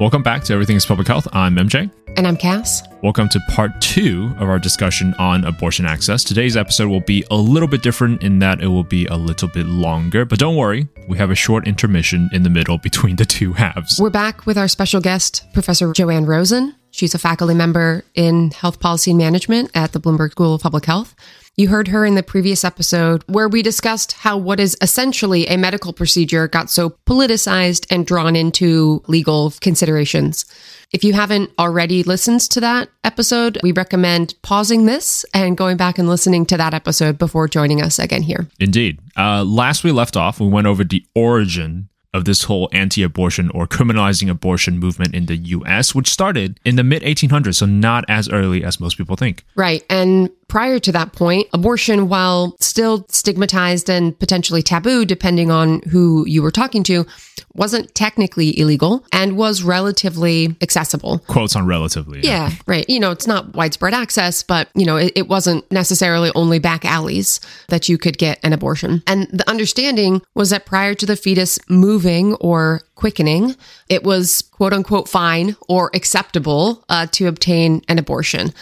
Welcome 0.00 0.22
back 0.22 0.44
to 0.44 0.52
Everything 0.52 0.76
is 0.76 0.86
Public 0.86 1.08
Health. 1.08 1.26
I'm 1.32 1.56
MJ. 1.56 1.90
And 2.16 2.24
I'm 2.24 2.36
Cass. 2.36 2.84
Welcome 3.02 3.28
to 3.30 3.40
part 3.48 3.80
two 3.80 4.32
of 4.38 4.48
our 4.48 4.60
discussion 4.60 5.12
on 5.18 5.42
abortion 5.44 5.86
access. 5.86 6.22
Today's 6.22 6.56
episode 6.56 6.86
will 6.86 7.00
be 7.00 7.24
a 7.32 7.34
little 7.34 7.68
bit 7.68 7.82
different 7.82 8.22
in 8.22 8.38
that 8.38 8.62
it 8.62 8.68
will 8.68 8.84
be 8.84 9.06
a 9.06 9.16
little 9.16 9.48
bit 9.48 9.66
longer, 9.66 10.24
but 10.24 10.38
don't 10.38 10.54
worry, 10.54 10.86
we 11.08 11.18
have 11.18 11.32
a 11.32 11.34
short 11.34 11.66
intermission 11.66 12.30
in 12.32 12.44
the 12.44 12.48
middle 12.48 12.78
between 12.78 13.16
the 13.16 13.24
two 13.24 13.54
halves. 13.54 13.98
We're 14.00 14.08
back 14.08 14.46
with 14.46 14.56
our 14.56 14.68
special 14.68 15.00
guest, 15.00 15.44
Professor 15.52 15.92
Joanne 15.92 16.26
Rosen. 16.26 16.76
She's 16.92 17.16
a 17.16 17.18
faculty 17.18 17.54
member 17.54 18.04
in 18.14 18.52
health 18.52 18.78
policy 18.78 19.10
and 19.10 19.18
management 19.18 19.72
at 19.74 19.90
the 19.90 20.00
Bloomberg 20.00 20.30
School 20.30 20.54
of 20.54 20.62
Public 20.62 20.84
Health. 20.84 21.16
You 21.58 21.66
heard 21.66 21.88
her 21.88 22.06
in 22.06 22.14
the 22.14 22.22
previous 22.22 22.62
episode 22.62 23.24
where 23.26 23.48
we 23.48 23.62
discussed 23.62 24.12
how 24.12 24.36
what 24.36 24.60
is 24.60 24.76
essentially 24.80 25.48
a 25.48 25.56
medical 25.56 25.92
procedure 25.92 26.46
got 26.46 26.70
so 26.70 26.90
politicized 27.04 27.84
and 27.90 28.06
drawn 28.06 28.36
into 28.36 29.02
legal 29.08 29.52
considerations. 29.60 30.44
If 30.92 31.02
you 31.02 31.14
haven't 31.14 31.50
already 31.58 32.04
listened 32.04 32.42
to 32.42 32.60
that 32.60 32.90
episode, 33.02 33.58
we 33.64 33.72
recommend 33.72 34.34
pausing 34.42 34.86
this 34.86 35.24
and 35.34 35.56
going 35.56 35.76
back 35.76 35.98
and 35.98 36.08
listening 36.08 36.46
to 36.46 36.56
that 36.56 36.74
episode 36.74 37.18
before 37.18 37.48
joining 37.48 37.82
us 37.82 37.98
again 37.98 38.22
here. 38.22 38.46
Indeed. 38.60 39.00
Uh, 39.16 39.42
last 39.42 39.82
we 39.82 39.90
left 39.90 40.16
off, 40.16 40.38
we 40.38 40.46
went 40.46 40.68
over 40.68 40.84
the 40.84 41.04
origin 41.16 41.88
of 42.14 42.24
this 42.24 42.44
whole 42.44 42.68
anti 42.72 43.02
abortion 43.02 43.50
or 43.50 43.66
criminalizing 43.66 44.30
abortion 44.30 44.78
movement 44.78 45.14
in 45.14 45.26
the 45.26 45.36
US, 45.36 45.94
which 45.94 46.08
started 46.08 46.60
in 46.64 46.76
the 46.76 46.84
mid 46.84 47.02
1800s, 47.02 47.56
so 47.56 47.66
not 47.66 48.04
as 48.08 48.28
early 48.28 48.62
as 48.64 48.80
most 48.80 48.96
people 48.96 49.16
think. 49.16 49.44
Right. 49.56 49.84
And 49.90 50.30
prior 50.48 50.78
to 50.78 50.92
that 50.92 51.12
point, 51.12 51.46
abortion, 51.52 52.08
while 52.08 52.56
still 52.58 53.06
stigmatized 53.08 53.88
and 53.88 54.18
potentially 54.18 54.62
taboo, 54.62 55.04
depending 55.04 55.50
on 55.50 55.80
who 55.90 56.26
you 56.26 56.42
were 56.42 56.50
talking 56.50 56.82
to, 56.84 57.06
wasn't 57.54 57.94
technically 57.94 58.58
illegal 58.58 59.04
and 59.12 59.36
was 59.36 59.62
relatively 59.62 60.56
accessible. 60.60 61.18
Quotes 61.26 61.54
on 61.54 61.66
relatively. 61.66 62.20
Yeah. 62.20 62.48
yeah 62.48 62.54
right. 62.66 62.88
You 62.88 63.00
know, 63.00 63.10
it's 63.10 63.26
not 63.26 63.54
widespread 63.54 63.94
access, 63.94 64.42
but, 64.42 64.68
you 64.74 64.86
know, 64.86 64.96
it, 64.96 65.12
it 65.14 65.28
wasn't 65.28 65.70
necessarily 65.70 66.30
only 66.34 66.58
back 66.58 66.84
alleys 66.84 67.40
that 67.68 67.88
you 67.88 67.98
could 67.98 68.16
get 68.16 68.38
an 68.42 68.52
abortion. 68.52 69.02
And 69.06 69.28
the 69.28 69.48
understanding 69.48 70.22
was 70.34 70.50
that 70.50 70.66
prior 70.66 70.94
to 70.94 71.06
the 71.06 71.16
fetus 71.16 71.58
moving 71.68 72.34
or 72.34 72.82
quickening, 72.94 73.54
it 73.88 74.02
was 74.02 74.42
quote 74.52 74.72
unquote 74.72 75.08
fine 75.08 75.56
or 75.68 75.90
acceptable 75.94 76.84
uh, 76.88 77.06
to 77.12 77.26
obtain 77.26 77.82
an 77.88 77.98
abortion. 77.98 78.52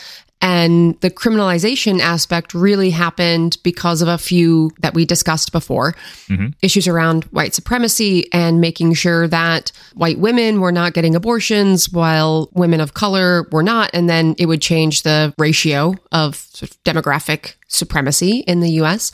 And 0.43 1.01
the 1.01 1.11
criminalization 1.11 1.99
aspect 2.01 2.53
really 2.53 2.91
happened 2.91 3.57
because 3.63 4.03
of 4.03 4.09
a 4.09 4.19
few 4.19 4.71
that 4.81 4.95
we 4.95 5.07
discussed 5.07 5.51
before 5.51 5.95
mm-hmm. 6.29 6.49
issues 6.63 6.87
around 6.87 7.25
white 7.25 7.55
supremacy 7.55 8.31
and 8.33 8.61
making 8.61 8.95
sure 8.95 9.27
that 9.29 9.73
white 9.95 10.19
women 10.19 10.61
were 10.61 10.73
not 10.73 10.93
getting 10.93 11.15
abortions 11.15 11.91
while 11.91 12.51
women 12.53 12.81
of 12.81 12.95
color 12.95 13.49
were 13.51 13.63
not. 13.63 13.91
And 13.95 14.11
then 14.11 14.35
it 14.39 14.47
would 14.47 14.61
change 14.61 15.03
the 15.03 15.33
ratio 15.39 15.95
of, 16.13 16.37
sort 16.37 16.71
of 16.71 16.85
demographic 16.85 17.55
supremacy 17.69 18.45
in 18.47 18.61
the 18.61 18.71
US 18.83 19.13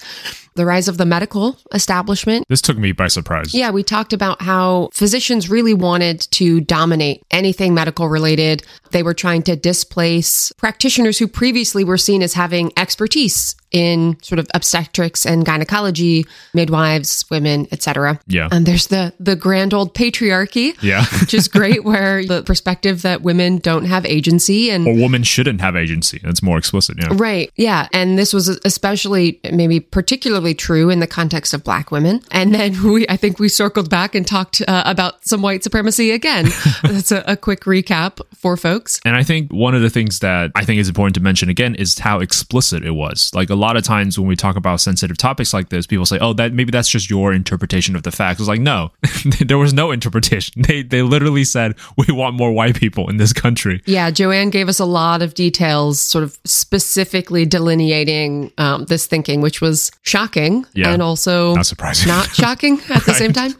the 0.54 0.66
rise 0.66 0.88
of 0.88 0.98
the 0.98 1.06
medical 1.06 1.56
establishment. 1.72 2.46
This 2.48 2.60
took 2.60 2.76
me 2.76 2.92
by 2.92 3.08
surprise. 3.08 3.54
Yeah, 3.54 3.70
we 3.70 3.82
talked 3.82 4.12
about 4.12 4.42
how 4.42 4.90
physicians 4.92 5.48
really 5.48 5.74
wanted 5.74 6.20
to 6.32 6.60
dominate 6.60 7.22
anything 7.30 7.74
medical 7.74 8.08
related. 8.08 8.62
They 8.90 9.02
were 9.02 9.14
trying 9.14 9.42
to 9.44 9.56
displace 9.56 10.52
practitioners 10.52 11.18
who 11.18 11.26
previously 11.26 11.84
were 11.84 11.98
seen 11.98 12.22
as 12.22 12.34
having 12.34 12.72
expertise 12.76 13.54
in 13.70 14.18
sort 14.22 14.38
of 14.38 14.46
obstetrics 14.54 15.24
and 15.24 15.46
gynecology, 15.46 16.26
midwives, 16.52 17.24
women, 17.30 17.66
etc. 17.72 18.20
Yeah. 18.26 18.48
And 18.52 18.66
there's 18.66 18.88
the 18.88 19.14
the 19.18 19.34
grand 19.34 19.72
old 19.72 19.94
patriarchy. 19.94 20.76
Yeah. 20.82 21.04
which 21.20 21.32
is 21.32 21.48
great 21.48 21.84
where 21.84 22.24
the 22.24 22.42
perspective 22.42 23.02
that 23.02 23.22
women 23.22 23.58
don't 23.58 23.86
have 23.86 24.04
agency 24.04 24.70
and 24.70 24.86
or 24.86 24.94
women 24.94 25.22
shouldn't 25.22 25.60
have 25.62 25.74
agency. 25.74 26.20
That's 26.22 26.42
more 26.42 26.58
explicit, 26.58 26.98
yeah. 27.00 27.08
Right. 27.12 27.50
Yeah. 27.56 27.88
And 27.92 28.18
this 28.18 28.34
was 28.34 28.41
especially 28.48 29.40
maybe 29.52 29.80
particularly 29.80 30.32
particularly 30.32 30.54
true 30.54 30.90
in 30.90 31.00
the 31.00 31.06
context 31.06 31.52
of 31.52 31.64
black 31.64 31.90
women. 31.90 32.20
And 32.30 32.54
then 32.54 32.82
we, 32.82 33.06
I 33.08 33.16
think 33.16 33.38
we 33.38 33.48
circled 33.48 33.90
back 33.90 34.14
and 34.14 34.26
talked 34.26 34.62
uh, 34.66 34.82
about 34.86 35.24
some 35.24 35.42
white 35.42 35.62
supremacy 35.62 36.10
again. 36.10 36.46
That's 36.82 37.12
a, 37.12 37.24
a 37.26 37.36
quick 37.36 37.62
recap 37.62 38.20
for 38.34 38.56
folks. 38.56 39.00
And 39.04 39.16
I 39.16 39.22
think 39.22 39.52
one 39.52 39.74
of 39.74 39.82
the 39.82 39.90
things 39.90 40.20
that 40.20 40.52
I 40.54 40.64
think 40.64 40.80
is 40.80 40.88
important 40.88 41.14
to 41.16 41.20
mention 41.20 41.48
again 41.48 41.74
is 41.74 41.98
how 41.98 42.20
explicit 42.20 42.84
it 42.84 42.92
was. 42.92 43.30
Like 43.34 43.50
a 43.50 43.54
lot 43.54 43.76
of 43.76 43.84
times 43.84 44.18
when 44.18 44.28
we 44.28 44.36
talk 44.36 44.56
about 44.56 44.80
sensitive 44.80 45.16
topics 45.16 45.52
like 45.52 45.68
this, 45.68 45.86
people 45.86 46.06
say, 46.06 46.18
"Oh, 46.20 46.32
that 46.34 46.52
maybe 46.52 46.70
that's 46.70 46.88
just 46.88 47.10
your 47.10 47.32
interpretation 47.32 47.96
of 47.96 48.02
the 48.02 48.12
facts." 48.12 48.40
It's 48.40 48.48
like, 48.48 48.60
no, 48.60 48.90
there 49.40 49.58
was 49.58 49.72
no 49.74 49.90
interpretation. 49.90 50.62
They 50.62 50.82
they 50.82 51.02
literally 51.02 51.44
said 51.44 51.74
we 51.96 52.12
want 52.14 52.36
more 52.36 52.52
white 52.52 52.76
people 52.76 53.10
in 53.10 53.16
this 53.16 53.32
country. 53.32 53.82
Yeah, 53.86 54.10
Joanne 54.10 54.50
gave 54.50 54.68
us 54.68 54.78
a 54.78 54.84
lot 54.84 55.22
of 55.22 55.34
details, 55.34 56.00
sort 56.00 56.24
of 56.24 56.38
specifically 56.44 57.44
delineating 57.44 58.31
um, 58.58 58.84
this 58.86 59.06
thinking, 59.06 59.40
which 59.40 59.60
was 59.60 59.90
shocking 60.02 60.66
yeah, 60.74 60.92
and 60.92 61.02
also 61.02 61.54
not 61.54 61.66
surprising, 61.66 62.08
not 62.08 62.26
shocking 62.42 62.80
at 62.90 63.04
the 63.04 63.14
same 63.14 63.32
time. 63.32 63.54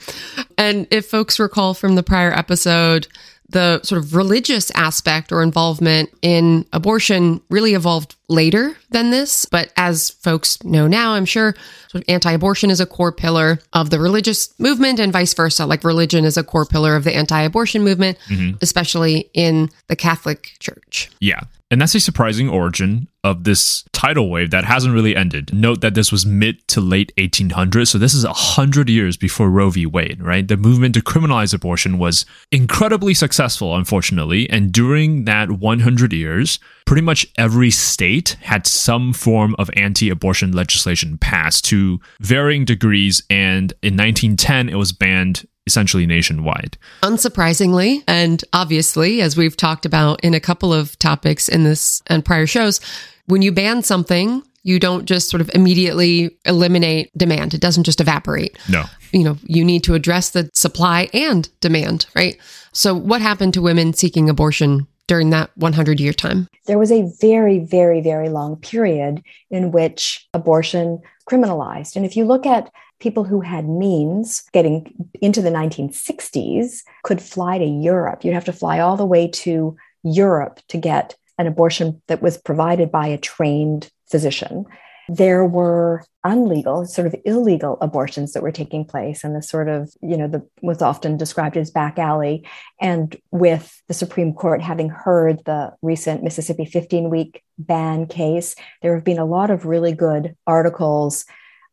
And 0.58 0.86
if 0.90 1.06
folks 1.06 1.38
recall 1.38 1.74
from 1.74 1.94
the 1.94 2.02
prior 2.02 2.32
episode, 2.32 3.08
the 3.52 3.80
sort 3.82 4.02
of 4.02 4.14
religious 4.14 4.70
aspect 4.74 5.30
or 5.30 5.42
involvement 5.42 6.10
in 6.22 6.66
abortion 6.72 7.40
really 7.50 7.74
evolved 7.74 8.16
later 8.32 8.76
than 8.90 9.10
this. 9.10 9.44
But 9.44 9.72
as 9.76 10.10
folks 10.10 10.62
know 10.64 10.88
now, 10.88 11.12
I'm 11.12 11.24
sure 11.24 11.54
sort 11.88 12.02
of 12.02 12.08
anti-abortion 12.08 12.70
is 12.70 12.80
a 12.80 12.86
core 12.86 13.12
pillar 13.12 13.58
of 13.72 13.90
the 13.90 14.00
religious 14.00 14.58
movement 14.58 14.98
and 14.98 15.12
vice 15.12 15.34
versa. 15.34 15.66
Like 15.66 15.84
religion 15.84 16.24
is 16.24 16.36
a 16.36 16.42
core 16.42 16.66
pillar 16.66 16.96
of 16.96 17.04
the 17.04 17.14
anti-abortion 17.14 17.84
movement, 17.84 18.18
mm-hmm. 18.28 18.56
especially 18.60 19.30
in 19.34 19.68
the 19.88 19.96
Catholic 19.96 20.52
Church. 20.58 21.10
Yeah. 21.20 21.42
And 21.70 21.80
that's 21.80 21.94
a 21.94 22.00
surprising 22.00 22.50
origin 22.50 23.08
of 23.24 23.44
this 23.44 23.84
tidal 23.94 24.28
wave 24.28 24.50
that 24.50 24.64
hasn't 24.64 24.92
really 24.92 25.16
ended. 25.16 25.54
Note 25.54 25.80
that 25.80 25.94
this 25.94 26.12
was 26.12 26.26
mid 26.26 26.68
to 26.68 26.82
late 26.82 27.12
1800s, 27.16 27.88
so 27.88 27.96
this 27.96 28.12
is 28.12 28.26
100 28.26 28.90
years 28.90 29.16
before 29.16 29.48
Roe 29.48 29.70
v. 29.70 29.86
Wade, 29.86 30.22
right? 30.22 30.46
The 30.46 30.58
movement 30.58 30.94
to 30.96 31.00
criminalize 31.00 31.54
abortion 31.54 31.96
was 31.96 32.26
incredibly 32.50 33.14
successful, 33.14 33.74
unfortunately, 33.74 34.50
and 34.50 34.70
during 34.70 35.24
that 35.24 35.52
100 35.52 36.12
years, 36.12 36.58
pretty 36.86 37.02
much 37.02 37.26
every 37.36 37.70
state 37.70 38.36
had 38.40 38.66
some 38.66 39.12
form 39.12 39.54
of 39.58 39.70
anti 39.74 40.10
abortion 40.10 40.52
legislation 40.52 41.18
passed 41.18 41.64
to 41.66 42.00
varying 42.20 42.64
degrees, 42.64 43.22
and 43.30 43.72
in 43.82 43.96
1910, 43.96 44.68
it 44.68 44.76
was 44.76 44.92
banned 44.92 45.46
essentially 45.66 46.06
nationwide. 46.06 46.76
Unsurprisingly, 47.02 48.02
and 48.08 48.44
obviously, 48.52 49.20
as 49.20 49.36
we've 49.36 49.56
talked 49.56 49.86
about 49.86 50.22
in 50.24 50.34
a 50.34 50.40
couple 50.40 50.72
of 50.72 50.98
topics 50.98 51.48
in 51.48 51.64
this 51.64 52.02
and 52.08 52.24
prior 52.24 52.46
shows, 52.46 52.80
when 53.26 53.42
you 53.42 53.52
ban 53.52 53.82
something, 53.82 54.42
you 54.64 54.78
don't 54.78 55.06
just 55.06 55.28
sort 55.28 55.40
of 55.40 55.50
immediately 55.54 56.36
eliminate 56.44 57.10
demand. 57.16 57.54
It 57.54 57.60
doesn't 57.60 57.84
just 57.84 58.00
evaporate. 58.00 58.56
No. 58.68 58.84
You 59.12 59.24
know, 59.24 59.36
you 59.42 59.64
need 59.64 59.84
to 59.84 59.94
address 59.94 60.30
the 60.30 60.50
supply 60.54 61.08
and 61.12 61.48
demand, 61.60 62.06
right? 62.14 62.38
So, 62.72 62.94
what 62.94 63.20
happened 63.20 63.54
to 63.54 63.62
women 63.62 63.92
seeking 63.92 64.30
abortion 64.30 64.86
during 65.12 65.28
that 65.28 65.50
100 65.58 66.00
year 66.00 66.14
time? 66.14 66.48
There 66.66 66.78
was 66.78 66.90
a 66.90 67.06
very, 67.20 67.58
very, 67.58 68.00
very 68.00 68.30
long 68.30 68.56
period 68.56 69.22
in 69.50 69.70
which 69.70 70.26
abortion 70.32 71.02
criminalized. 71.30 71.96
And 71.96 72.06
if 72.06 72.16
you 72.16 72.24
look 72.24 72.46
at 72.46 72.72
people 72.98 73.22
who 73.22 73.42
had 73.42 73.68
means 73.68 74.42
getting 74.54 75.10
into 75.20 75.42
the 75.42 75.50
1960s 75.50 76.78
could 77.02 77.20
fly 77.20 77.58
to 77.58 77.64
Europe. 77.64 78.24
You'd 78.24 78.32
have 78.32 78.46
to 78.46 78.54
fly 78.54 78.78
all 78.78 78.96
the 78.96 79.04
way 79.04 79.28
to 79.28 79.76
Europe 80.02 80.60
to 80.68 80.78
get 80.78 81.14
an 81.36 81.46
abortion 81.46 82.00
that 82.06 82.22
was 82.22 82.38
provided 82.38 82.90
by 82.90 83.08
a 83.08 83.18
trained 83.18 83.90
physician. 84.08 84.64
There 85.14 85.44
were 85.44 86.04
unlegal, 86.24 86.86
sort 86.86 87.06
of 87.06 87.14
illegal 87.26 87.76
abortions 87.82 88.32
that 88.32 88.42
were 88.42 88.50
taking 88.50 88.86
place, 88.86 89.24
and 89.24 89.36
the 89.36 89.42
sort 89.42 89.68
of, 89.68 89.92
you 90.00 90.16
know, 90.16 90.26
the 90.26 90.46
was 90.62 90.80
often 90.80 91.18
described 91.18 91.58
as 91.58 91.70
back 91.70 91.98
alley. 91.98 92.46
And 92.80 93.14
with 93.30 93.82
the 93.88 93.94
Supreme 93.94 94.32
Court 94.32 94.62
having 94.62 94.88
heard 94.88 95.42
the 95.44 95.74
recent 95.82 96.22
Mississippi 96.22 96.64
15 96.64 97.10
week 97.10 97.42
ban 97.58 98.06
case, 98.06 98.54
there 98.80 98.94
have 98.94 99.04
been 99.04 99.18
a 99.18 99.26
lot 99.26 99.50
of 99.50 99.66
really 99.66 99.92
good 99.92 100.34
articles, 100.46 101.26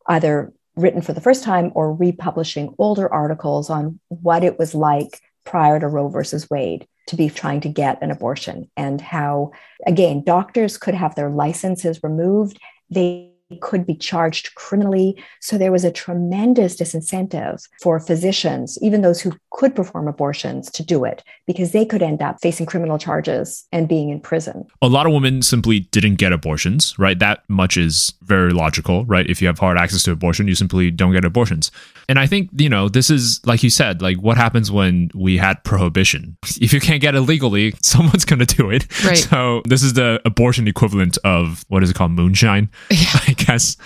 either 0.06 0.52
written 0.76 1.00
for 1.00 1.14
the 1.14 1.22
first 1.22 1.42
time 1.42 1.72
or 1.74 1.94
republishing 1.94 2.74
older 2.78 3.10
articles 3.10 3.70
on 3.70 3.98
what 4.08 4.44
it 4.44 4.58
was 4.58 4.74
like 4.74 5.18
prior 5.44 5.80
to 5.80 5.88
Roe 5.88 6.08
versus 6.08 6.48
Wade 6.50 6.86
to 7.06 7.16
be 7.16 7.30
trying 7.30 7.62
to 7.62 7.68
get 7.68 8.02
an 8.02 8.10
abortion 8.10 8.70
and 8.76 9.00
how, 9.00 9.50
again, 9.86 10.22
doctors 10.24 10.76
could 10.76 10.94
have 10.94 11.14
their 11.14 11.30
licenses 11.30 12.00
removed. 12.02 12.58
They 12.90 13.29
could 13.58 13.86
be 13.86 13.94
charged 13.94 14.54
criminally. 14.54 15.16
So 15.40 15.58
there 15.58 15.72
was 15.72 15.84
a 15.84 15.90
tremendous 15.90 16.76
disincentive 16.76 17.66
for 17.80 17.98
physicians, 17.98 18.78
even 18.82 19.02
those 19.02 19.20
who 19.20 19.32
could 19.50 19.74
perform 19.74 20.08
abortions, 20.08 20.70
to 20.70 20.84
do 20.84 21.04
it 21.04 21.22
because 21.46 21.72
they 21.72 21.84
could 21.84 22.02
end 22.02 22.22
up 22.22 22.40
facing 22.40 22.66
criminal 22.66 22.98
charges 22.98 23.66
and 23.72 23.88
being 23.88 24.10
in 24.10 24.20
prison. 24.20 24.66
A 24.82 24.88
lot 24.88 25.06
of 25.06 25.12
women 25.12 25.42
simply 25.42 25.80
didn't 25.80 26.16
get 26.16 26.32
abortions, 26.32 26.98
right? 26.98 27.18
That 27.18 27.42
much 27.48 27.76
is 27.76 28.12
very 28.22 28.52
logical, 28.52 29.04
right? 29.06 29.28
If 29.28 29.40
you 29.40 29.48
have 29.48 29.58
hard 29.58 29.78
access 29.78 30.02
to 30.04 30.12
abortion, 30.12 30.48
you 30.48 30.54
simply 30.54 30.90
don't 30.90 31.12
get 31.12 31.24
abortions. 31.24 31.70
And 32.08 32.18
I 32.18 32.26
think, 32.26 32.50
you 32.56 32.68
know, 32.68 32.88
this 32.88 33.10
is, 33.10 33.40
like 33.46 33.62
you 33.62 33.70
said, 33.70 34.02
like 34.02 34.18
what 34.18 34.36
happens 34.36 34.70
when 34.70 35.10
we 35.14 35.36
had 35.36 35.62
prohibition? 35.64 36.36
If 36.60 36.74
you 36.74 36.80
can't 36.80 37.00
get 37.00 37.14
it 37.14 37.22
legally, 37.22 37.74
someone's 37.82 38.26
going 38.26 38.44
to 38.44 38.56
do 38.56 38.70
it. 38.70 38.86
Right. 39.04 39.16
So 39.16 39.62
this 39.64 39.82
is 39.82 39.94
the 39.94 40.20
abortion 40.24 40.68
equivalent 40.68 41.16
of 41.24 41.64
what 41.68 41.82
is 41.82 41.90
it 41.90 41.94
called? 41.94 42.12
Moonshine, 42.12 42.68
I 42.90 43.34
guess. 43.44 43.76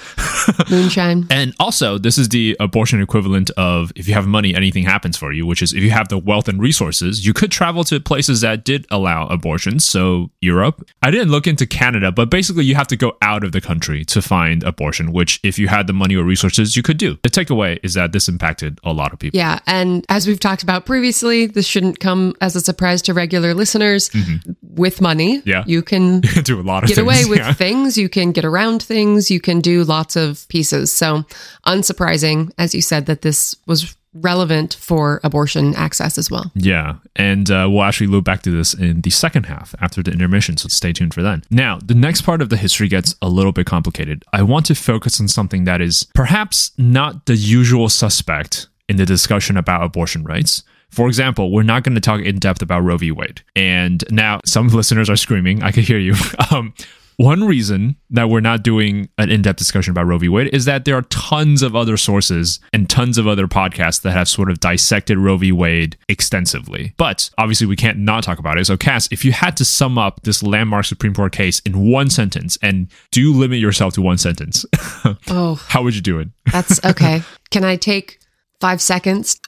Moonshine. 0.70 1.26
And 1.34 1.54
also, 1.58 1.98
this 1.98 2.18
is 2.18 2.28
the 2.28 2.56
abortion 2.60 3.00
equivalent 3.02 3.50
of 3.56 3.92
if 3.96 4.06
you 4.08 4.14
have 4.14 4.26
money, 4.26 4.54
anything 4.54 4.84
happens 4.84 5.16
for 5.16 5.32
you, 5.32 5.46
which 5.46 5.62
is 5.62 5.72
if 5.72 5.82
you 5.82 5.90
have 5.90 6.08
the 6.08 6.18
wealth 6.18 6.48
and 6.48 6.60
resources, 6.60 7.26
you 7.26 7.32
could 7.32 7.50
travel 7.50 7.82
to 7.84 7.98
places 8.00 8.40
that 8.42 8.64
did 8.64 8.86
allow 8.90 9.26
abortions. 9.28 9.84
So, 9.88 10.30
Europe. 10.40 10.88
I 11.02 11.10
didn't 11.10 11.30
look 11.30 11.46
into 11.46 11.66
Canada, 11.66 12.12
but 12.12 12.30
basically, 12.30 12.64
you 12.64 12.74
have 12.74 12.86
to 12.88 12.96
go 12.96 13.16
out 13.22 13.44
of 13.44 13.52
the 13.52 13.60
country 13.60 14.04
to 14.06 14.22
find 14.22 14.62
abortion, 14.62 15.12
which 15.12 15.40
if 15.42 15.58
you 15.58 15.68
had 15.68 15.86
the 15.86 15.92
money 15.92 16.14
or 16.16 16.24
resources, 16.24 16.76
you 16.76 16.82
could 16.82 16.98
do. 16.98 17.18
The 17.22 17.30
takeaway 17.30 17.78
is 17.82 17.94
that 17.94 18.12
this 18.12 18.28
impacted 18.28 18.78
a 18.84 18.92
lot 18.92 19.12
of 19.12 19.18
people. 19.18 19.38
Yeah. 19.38 19.58
And 19.66 20.04
as 20.08 20.26
we've 20.26 20.40
talked 20.40 20.62
about 20.62 20.86
previously, 20.86 21.46
this 21.46 21.66
shouldn't 21.66 22.00
come 22.00 22.34
as 22.40 22.56
a 22.56 22.60
surprise 22.60 23.02
to 23.02 23.14
regular 23.14 23.54
listeners. 23.54 24.08
Mm-hmm. 24.10 24.52
With 24.74 25.00
money, 25.00 25.40
Yeah. 25.44 25.62
you 25.66 25.82
can 25.82 26.16
You 26.24 26.28
can 26.34 26.42
do 26.42 26.60
a 26.60 26.62
lot 26.62 26.82
of 26.82 26.88
get 26.88 26.96
things. 26.96 27.04
away 27.06 27.24
with 27.26 27.38
yeah. 27.38 27.52
things, 27.52 27.96
you 27.96 28.08
can 28.08 28.32
get 28.32 28.44
around 28.44 28.82
things, 28.82 29.30
you 29.30 29.40
can 29.44 29.60
do 29.60 29.84
lots 29.84 30.16
of 30.16 30.48
pieces. 30.48 30.90
So, 30.90 31.24
unsurprising, 31.66 32.50
as 32.58 32.74
you 32.74 32.82
said, 32.82 33.06
that 33.06 33.22
this 33.22 33.54
was 33.66 33.94
relevant 34.14 34.74
for 34.74 35.20
abortion 35.24 35.74
access 35.74 36.18
as 36.18 36.30
well. 36.30 36.50
Yeah, 36.54 36.96
and 37.16 37.50
uh, 37.50 37.68
we'll 37.70 37.82
actually 37.82 38.06
loop 38.06 38.24
back 38.24 38.42
to 38.42 38.50
this 38.50 38.74
in 38.74 39.00
the 39.00 39.10
second 39.10 39.46
half 39.46 39.74
after 39.80 40.02
the 40.02 40.12
intermission, 40.12 40.56
so 40.56 40.68
stay 40.68 40.92
tuned 40.92 41.14
for 41.14 41.22
then. 41.22 41.42
Now, 41.50 41.78
the 41.84 41.94
next 41.94 42.22
part 42.22 42.40
of 42.40 42.48
the 42.48 42.56
history 42.56 42.88
gets 42.88 43.14
a 43.20 43.28
little 43.28 43.52
bit 43.52 43.66
complicated. 43.66 44.24
I 44.32 44.42
want 44.42 44.66
to 44.66 44.74
focus 44.74 45.20
on 45.20 45.28
something 45.28 45.64
that 45.64 45.80
is 45.80 46.06
perhaps 46.14 46.72
not 46.78 47.26
the 47.26 47.36
usual 47.36 47.88
suspect 47.88 48.68
in 48.88 48.96
the 48.96 49.06
discussion 49.06 49.56
about 49.56 49.82
abortion 49.82 50.24
rights. 50.24 50.62
For 50.90 51.08
example, 51.08 51.50
we're 51.50 51.64
not 51.64 51.82
going 51.82 51.96
to 51.96 52.00
talk 52.00 52.20
in 52.20 52.38
depth 52.38 52.62
about 52.62 52.84
Roe 52.84 52.96
v. 52.96 53.10
Wade. 53.10 53.42
And 53.56 54.04
now 54.10 54.40
some 54.44 54.68
listeners 54.80 55.10
are 55.10 55.16
screaming. 55.16 55.62
I 55.62 55.72
can 55.72 55.82
hear 55.82 55.98
you. 55.98 56.14
Um, 56.50 56.74
one 57.16 57.44
reason 57.44 57.96
that 58.10 58.28
we're 58.28 58.40
not 58.40 58.62
doing 58.62 59.08
an 59.18 59.30
in 59.30 59.42
depth 59.42 59.58
discussion 59.58 59.90
about 59.92 60.06
Roe 60.06 60.18
v. 60.18 60.28
Wade 60.28 60.48
is 60.52 60.64
that 60.64 60.84
there 60.84 60.96
are 60.96 61.02
tons 61.02 61.62
of 61.62 61.74
other 61.76 61.96
sources 61.96 62.60
and 62.72 62.88
tons 62.88 63.18
of 63.18 63.26
other 63.26 63.46
podcasts 63.46 64.02
that 64.02 64.12
have 64.12 64.28
sort 64.28 64.50
of 64.50 64.60
dissected 64.60 65.18
Roe 65.18 65.36
v. 65.36 65.52
Wade 65.52 65.96
extensively. 66.08 66.92
But 66.96 67.30
obviously, 67.38 67.66
we 67.66 67.76
can't 67.76 67.98
not 67.98 68.24
talk 68.24 68.38
about 68.38 68.58
it. 68.58 68.64
So, 68.66 68.76
Cass, 68.76 69.08
if 69.10 69.24
you 69.24 69.32
had 69.32 69.56
to 69.58 69.64
sum 69.64 69.98
up 69.98 70.22
this 70.22 70.42
landmark 70.42 70.84
Supreme 70.84 71.14
Court 71.14 71.32
case 71.32 71.60
in 71.60 71.90
one 71.90 72.10
sentence, 72.10 72.58
and 72.62 72.88
do 73.10 73.32
limit 73.32 73.58
yourself 73.58 73.94
to 73.94 74.02
one 74.02 74.18
sentence, 74.18 74.64
Oh, 75.28 75.54
how 75.68 75.82
would 75.82 75.94
you 75.94 76.00
do 76.02 76.18
it? 76.18 76.28
that's 76.52 76.84
okay. 76.84 77.22
Can 77.50 77.64
I 77.64 77.76
take 77.76 78.18
five 78.60 78.80
seconds? 78.80 79.40